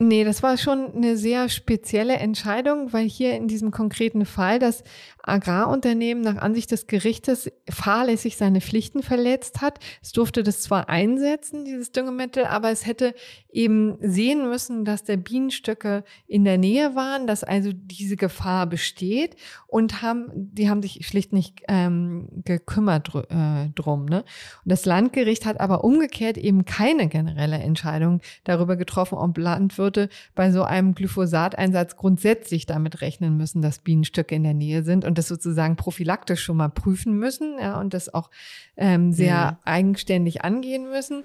Nee, 0.00 0.22
das 0.22 0.44
war 0.44 0.56
schon 0.56 0.94
eine 0.94 1.16
sehr 1.16 1.48
spezielle 1.48 2.14
Entscheidung, 2.18 2.92
weil 2.92 3.08
hier 3.08 3.34
in 3.34 3.48
diesem 3.48 3.72
konkreten 3.72 4.26
Fall 4.26 4.60
das 4.60 4.84
Agrarunternehmen 5.24 6.22
nach 6.22 6.36
Ansicht 6.36 6.70
des 6.70 6.86
Gerichtes 6.86 7.50
fahrlässig 7.68 8.36
seine 8.36 8.60
Pflichten 8.60 9.02
verletzt 9.02 9.60
hat. 9.60 9.80
Es 10.00 10.12
durfte 10.12 10.44
das 10.44 10.60
zwar 10.60 10.88
einsetzen, 10.88 11.64
dieses 11.64 11.90
Düngemittel, 11.90 12.44
aber 12.44 12.70
es 12.70 12.86
hätte 12.86 13.12
eben 13.50 13.98
sehen 14.00 14.48
müssen, 14.48 14.84
dass 14.84 15.02
der 15.02 15.16
Bienenstöcke 15.16 16.04
in 16.28 16.44
der 16.44 16.58
Nähe 16.58 16.94
waren, 16.94 17.26
dass 17.26 17.42
also 17.42 17.70
diese 17.74 18.16
Gefahr 18.16 18.66
besteht 18.66 19.34
und 19.66 20.00
haben, 20.00 20.30
die 20.32 20.70
haben 20.70 20.80
sich 20.80 21.06
schlicht 21.06 21.32
nicht 21.32 21.62
ähm, 21.66 22.28
gekümmert 22.44 23.10
äh, 23.30 23.68
drum. 23.74 24.06
Ne? 24.06 24.20
Und 24.64 24.72
das 24.72 24.86
Landgericht 24.86 25.44
hat 25.44 25.60
aber 25.60 25.82
umgekehrt 25.82 26.38
eben 26.38 26.64
keine 26.64 27.08
generelle 27.08 27.58
Entscheidung 27.58 28.20
darüber 28.44 28.76
getroffen, 28.76 29.18
ob 29.18 29.36
Landwirte 29.36 29.87
bei 30.34 30.50
so 30.50 30.62
einem 30.62 30.94
Glyphosateinsatz 30.94 31.96
grundsätzlich 31.96 32.66
damit 32.66 33.00
rechnen 33.00 33.36
müssen, 33.36 33.62
dass 33.62 33.78
Bienenstöcke 33.78 34.34
in 34.34 34.42
der 34.42 34.54
Nähe 34.54 34.82
sind 34.82 35.04
und 35.04 35.18
das 35.18 35.28
sozusagen 35.28 35.76
prophylaktisch 35.76 36.42
schon 36.42 36.56
mal 36.56 36.68
prüfen 36.68 37.18
müssen 37.18 37.56
ja, 37.60 37.80
und 37.80 37.94
das 37.94 38.12
auch 38.12 38.30
ähm, 38.76 39.12
sehr 39.12 39.52
mhm. 39.52 39.56
eigenständig 39.64 40.44
angehen 40.44 40.90
müssen. 40.90 41.24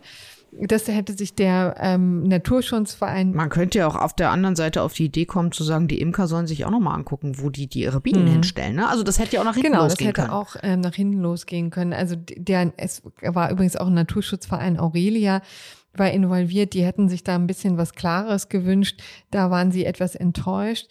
Das 0.60 0.88
hätte 0.88 1.14
sich 1.14 1.34
der 1.34 1.76
ähm, 1.80 2.24
Naturschutzverein. 2.24 3.34
Man 3.34 3.50
könnte 3.50 3.80
ja 3.80 3.88
auch 3.88 3.96
auf 3.96 4.16
der 4.16 4.30
anderen 4.30 4.56
Seite 4.56 4.82
auf 4.82 4.94
die 4.94 5.06
Idee 5.06 5.26
kommen, 5.26 5.52
zu 5.52 5.64
sagen, 5.64 5.88
die 5.88 6.00
Imker 6.00 6.28
sollen 6.28 6.48
sich 6.48 6.66
auch 6.66 6.70
nochmal 6.70 6.96
angucken, 6.96 7.40
wo 7.40 7.50
die, 7.50 7.68
die 7.68 7.82
ihre 7.82 8.02
Bienen 8.02 8.26
mhm. 8.26 8.32
hinstellen. 8.32 8.76
Ne? 8.76 8.88
Also 8.88 9.04
das 9.04 9.20
hätte 9.20 9.36
ja 9.36 9.42
auch 9.42 9.46
nach 9.46 9.56
hinten 9.56 9.72
genau, 9.72 9.84
losgehen 9.84 10.14
können. 10.14 10.28
Genau, 10.28 10.44
das 10.44 10.54
hätte 10.56 10.64
auch 10.64 10.70
ähm, 10.70 10.82
nach 10.82 10.94
hinten 10.94 11.22
losgehen 11.22 11.70
können. 11.70 11.94
Also 11.94 12.16
der, 12.16 12.72
es 12.78 13.02
war 13.22 13.52
übrigens 13.52 13.76
auch 13.76 13.88
ein 13.88 13.94
Naturschutzverein 13.94 14.80
Aurelia 14.80 15.42
war 15.96 16.12
involviert. 16.12 16.74
Die 16.74 16.84
hätten 16.84 17.10
sich 17.10 17.24
da 17.24 17.36
ein 17.36 17.48
bisschen 17.48 17.78
was 17.78 17.94
Klares 17.94 18.50
gewünscht. 18.50 19.02
Da 19.32 19.52
waren 19.52 19.72
sie 19.72 19.86
etwas 19.86 20.16
enttäuscht. 20.16 20.88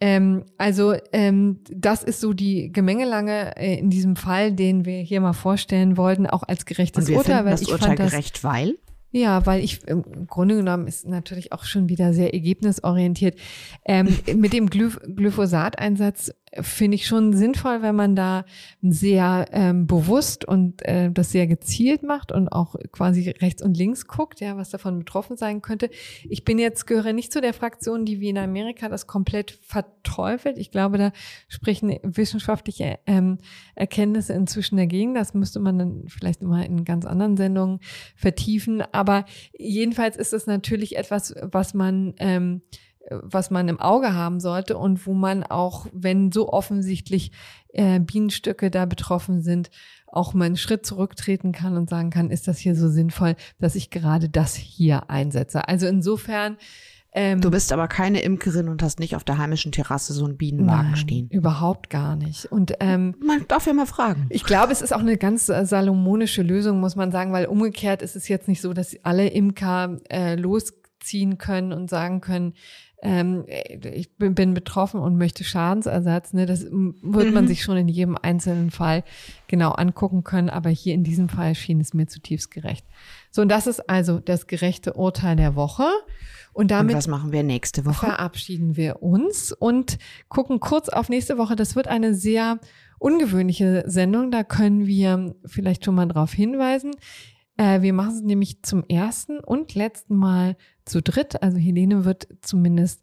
Ähm, 0.00 0.44
also 0.58 0.94
ähm, 1.12 1.60
das 1.70 2.02
ist 2.02 2.20
so 2.20 2.32
die 2.32 2.72
Gemengelange 2.72 3.56
äh, 3.56 3.78
in 3.78 3.88
diesem 3.88 4.16
Fall, 4.16 4.52
den 4.52 4.84
wir 4.84 4.98
hier 4.98 5.20
mal 5.20 5.32
vorstellen 5.32 5.96
wollten, 5.96 6.26
auch 6.26 6.42
als 6.42 6.66
gerechtes 6.66 7.04
Und 7.04 7.08
wir 7.08 7.18
Urteil. 7.18 7.44
Weil 7.44 7.52
das 7.52 7.62
ich 7.62 7.70
Urteil 7.70 7.96
fand 7.96 8.10
gerecht, 8.10 8.42
weil? 8.42 8.78
Ja, 9.12 9.46
weil 9.46 9.62
ich 9.62 9.86
im 9.86 10.26
Grunde 10.26 10.56
genommen 10.56 10.88
ist 10.88 11.06
natürlich 11.06 11.52
auch 11.52 11.64
schon 11.64 11.88
wieder 11.88 12.14
sehr 12.14 12.34
ergebnisorientiert. 12.34 13.38
Ähm, 13.84 14.08
mit 14.34 14.52
dem 14.52 14.70
Glyph 14.70 14.98
Glyphosateinsatz 15.04 16.32
finde 16.60 16.96
ich 16.96 17.06
schon 17.06 17.32
sinnvoll, 17.32 17.80
wenn 17.82 17.96
man 17.96 18.14
da 18.14 18.44
sehr 18.82 19.46
ähm, 19.52 19.86
bewusst 19.86 20.44
und 20.44 20.82
äh, 20.86 21.10
das 21.10 21.32
sehr 21.32 21.46
gezielt 21.46 22.02
macht 22.02 22.30
und 22.30 22.48
auch 22.48 22.76
quasi 22.90 23.30
rechts 23.30 23.62
und 23.62 23.76
links 23.76 24.06
guckt, 24.06 24.40
ja, 24.40 24.56
was 24.56 24.70
davon 24.70 24.98
betroffen 24.98 25.36
sein 25.36 25.62
könnte. 25.62 25.88
Ich 26.28 26.44
bin 26.44 26.58
jetzt 26.58 26.86
gehöre 26.86 27.12
nicht 27.12 27.32
zu 27.32 27.40
der 27.40 27.54
Fraktion, 27.54 28.04
die 28.04 28.20
wie 28.20 28.28
in 28.28 28.38
Amerika 28.38 28.88
das 28.88 29.06
komplett 29.06 29.52
verteufelt. 29.62 30.58
Ich 30.58 30.70
glaube, 30.70 30.98
da 30.98 31.12
sprechen 31.48 31.98
wissenschaftliche 32.02 32.98
ähm, 33.06 33.38
Erkenntnisse 33.74 34.34
inzwischen 34.34 34.76
dagegen. 34.76 35.14
Das 35.14 35.32
müsste 35.32 35.58
man 35.58 35.78
dann 35.78 36.04
vielleicht 36.08 36.42
mal 36.42 36.64
in 36.64 36.84
ganz 36.84 37.06
anderen 37.06 37.36
Sendungen 37.36 37.80
vertiefen. 38.14 38.82
Aber 38.92 39.24
jedenfalls 39.56 40.16
ist 40.16 40.34
es 40.34 40.46
natürlich 40.46 40.96
etwas, 40.96 41.34
was 41.40 41.72
man 41.72 42.14
ähm, 42.18 42.62
was 43.10 43.50
man 43.50 43.68
im 43.68 43.80
Auge 43.80 44.14
haben 44.14 44.40
sollte 44.40 44.76
und 44.76 45.06
wo 45.06 45.12
man 45.12 45.42
auch, 45.42 45.86
wenn 45.92 46.32
so 46.32 46.52
offensichtlich 46.52 47.32
äh, 47.72 48.00
Bienenstöcke 48.00 48.70
da 48.70 48.86
betroffen 48.86 49.42
sind, 49.42 49.70
auch 50.06 50.34
mal 50.34 50.44
einen 50.44 50.56
Schritt 50.56 50.84
zurücktreten 50.84 51.52
kann 51.52 51.76
und 51.76 51.88
sagen 51.88 52.10
kann, 52.10 52.30
ist 52.30 52.46
das 52.46 52.58
hier 52.58 52.76
so 52.76 52.88
sinnvoll, 52.88 53.34
dass 53.58 53.74
ich 53.74 53.90
gerade 53.90 54.28
das 54.28 54.54
hier 54.54 55.10
einsetze. 55.10 55.66
Also 55.66 55.86
insofern. 55.86 56.58
Ähm, 57.14 57.42
du 57.42 57.50
bist 57.50 57.72
aber 57.72 57.88
keine 57.88 58.22
Imkerin 58.22 58.70
und 58.70 58.82
hast 58.82 58.98
nicht 58.98 59.16
auf 59.16 59.24
der 59.24 59.36
heimischen 59.36 59.70
Terrasse 59.70 60.14
so 60.14 60.24
einen 60.24 60.38
Bienenwagen 60.38 60.92
nein, 60.92 60.96
stehen. 60.96 61.28
Überhaupt 61.28 61.90
gar 61.90 62.16
nicht. 62.16 62.46
Und 62.46 62.72
ähm, 62.80 63.14
man 63.22 63.46
darf 63.48 63.66
ja 63.66 63.74
mal 63.74 63.84
fragen. 63.84 64.26
Ich 64.30 64.44
glaube, 64.44 64.72
es 64.72 64.80
ist 64.80 64.94
auch 64.94 65.00
eine 65.00 65.18
ganz 65.18 65.50
äh, 65.50 65.66
salomonische 65.66 66.42
Lösung, 66.42 66.80
muss 66.80 66.96
man 66.96 67.10
sagen, 67.10 67.32
weil 67.32 67.46
umgekehrt 67.46 68.00
ist 68.00 68.16
es 68.16 68.28
jetzt 68.28 68.48
nicht 68.48 68.62
so, 68.62 68.72
dass 68.72 68.96
alle 69.02 69.28
Imker 69.28 69.98
äh, 70.08 70.36
losziehen 70.36 71.36
können 71.36 71.74
und 71.74 71.90
sagen 71.90 72.22
können, 72.22 72.54
ähm, 73.02 73.44
ich 73.48 74.16
bin, 74.16 74.34
bin, 74.36 74.54
betroffen 74.54 75.00
und 75.00 75.18
möchte 75.18 75.42
Schadensersatz. 75.42 76.32
Ne? 76.32 76.46
Das 76.46 76.62
wird 76.62 77.34
man 77.34 77.44
mhm. 77.44 77.48
sich 77.48 77.62
schon 77.62 77.76
in 77.76 77.88
jedem 77.88 78.16
einzelnen 78.20 78.70
Fall 78.70 79.02
genau 79.48 79.72
angucken 79.72 80.22
können, 80.22 80.48
aber 80.48 80.70
hier 80.70 80.94
in 80.94 81.02
diesem 81.02 81.28
Fall 81.28 81.56
schien 81.56 81.80
es 81.80 81.94
mir 81.94 82.06
zutiefst 82.06 82.52
gerecht. 82.52 82.86
So, 83.32 83.42
und 83.42 83.48
das 83.48 83.66
ist 83.66 83.90
also 83.90 84.20
das 84.20 84.46
gerechte 84.46 84.94
Urteil 84.94 85.34
der 85.34 85.56
Woche. 85.56 85.84
Und 86.52 86.70
damit 86.70 86.92
und 86.92 86.98
was 86.98 87.08
machen 87.08 87.32
wir 87.32 87.42
nächste 87.42 87.84
Woche? 87.84 88.06
Verabschieden 88.06 88.76
wir 88.76 89.02
uns 89.02 89.52
und 89.52 89.98
gucken 90.28 90.60
kurz 90.60 90.88
auf 90.88 91.08
nächste 91.08 91.38
Woche. 91.38 91.56
Das 91.56 91.74
wird 91.74 91.88
eine 91.88 92.14
sehr 92.14 92.60
ungewöhnliche 92.98 93.82
Sendung. 93.86 94.30
Da 94.30 94.44
können 94.44 94.86
wir 94.86 95.34
vielleicht 95.44 95.84
schon 95.84 95.96
mal 95.96 96.06
darauf 96.06 96.32
hinweisen. 96.32 96.92
Äh, 97.62 97.82
wir 97.82 97.92
machen 97.92 98.14
es 98.16 98.22
nämlich 98.22 98.62
zum 98.62 98.84
ersten 98.88 99.38
und 99.38 99.76
letzten 99.76 100.16
Mal 100.16 100.56
zu 100.84 101.00
dritt. 101.00 101.42
Also 101.42 101.58
Helene 101.58 102.04
wird 102.04 102.26
zumindest 102.40 103.02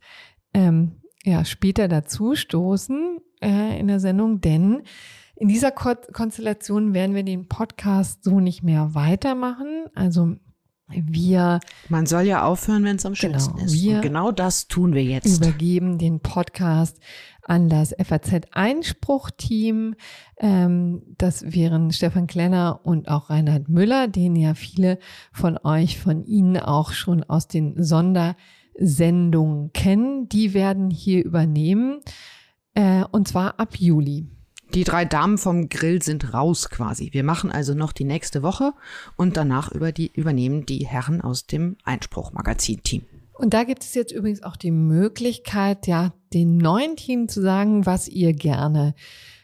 ähm, 0.53 0.97
ja 1.23 1.45
später 1.45 1.87
dazu 1.87 2.35
stoßen 2.35 3.19
äh, 3.41 3.79
in 3.79 3.87
der 3.87 4.01
Sendung, 4.01 4.41
denn 4.41 4.83
in 5.37 5.47
dieser 5.47 5.71
Ko 5.71 5.93
Konstellation 6.11 6.93
werden 6.93 7.15
wir 7.15 7.23
den 7.23 7.47
Podcast 7.47 8.25
so 8.25 8.41
nicht 8.41 8.61
mehr 8.61 8.93
weitermachen. 8.93 9.85
Also 9.95 10.35
wir. 10.89 11.61
Man 11.87 12.05
soll 12.05 12.23
ja 12.23 12.43
aufhören, 12.43 12.83
wenn 12.83 12.97
es 12.97 13.05
am 13.05 13.13
genau, 13.13 13.39
schönsten 13.39 13.59
ist. 13.59 13.73
Wir 13.73 13.95
Und 13.97 14.01
genau 14.01 14.31
das 14.33 14.67
tun 14.67 14.93
wir 14.93 15.03
jetzt. 15.03 15.37
Übergeben 15.37 15.97
den 15.97 16.19
Podcast 16.19 16.99
an 17.49 17.67
das 17.67 17.95
FAZ-Einspruch-Team. 17.99 19.95
Ähm, 20.37 21.01
das 21.17 21.51
wären 21.51 21.91
Stefan 21.91 22.27
Klenner 22.27 22.81
und 22.83 23.09
auch 23.09 23.29
Reinhard 23.29 23.69
Müller, 23.69 24.07
den 24.07 24.35
ja 24.35 24.53
viele 24.53 24.99
von 25.33 25.57
euch, 25.63 25.99
von 25.99 26.23
Ihnen 26.25 26.57
auch 26.57 26.91
schon 26.91 27.23
aus 27.23 27.47
den 27.47 27.83
Sondersendungen 27.83 29.73
kennen. 29.73 30.29
Die 30.29 30.53
werden 30.53 30.91
hier 30.91 31.25
übernehmen. 31.25 32.01
Äh, 32.75 33.03
und 33.11 33.27
zwar 33.27 33.59
ab 33.59 33.75
Juli. 33.77 34.27
Die 34.75 34.83
drei 34.83 35.03
Damen 35.03 35.39
vom 35.39 35.69
Grill 35.69 36.03
sind 36.03 36.35
raus 36.35 36.69
quasi. 36.69 37.09
Wir 37.13 37.23
machen 37.23 37.51
also 37.51 37.73
noch 37.73 37.91
die 37.91 38.03
nächste 38.03 38.43
Woche 38.43 38.73
und 39.15 39.35
danach 39.35 39.71
über 39.71 39.91
die, 39.91 40.11
übernehmen 40.13 40.67
die 40.67 40.85
Herren 40.85 41.21
aus 41.21 41.47
dem 41.47 41.77
Einspruch-Magazin-Team. 41.83 43.01
Und 43.39 43.53
da 43.53 43.63
gibt 43.63 43.83
es 43.83 43.95
jetzt 43.95 44.11
übrigens 44.11 44.43
auch 44.43 44.57
die 44.57 44.69
Möglichkeit, 44.69 45.87
ja, 45.87 46.11
den 46.33 46.57
neuen 46.57 46.97
Team 46.97 47.29
zu 47.29 47.41
sagen, 47.41 47.85
was 47.85 48.09
ihr 48.09 48.33
gerne 48.33 48.93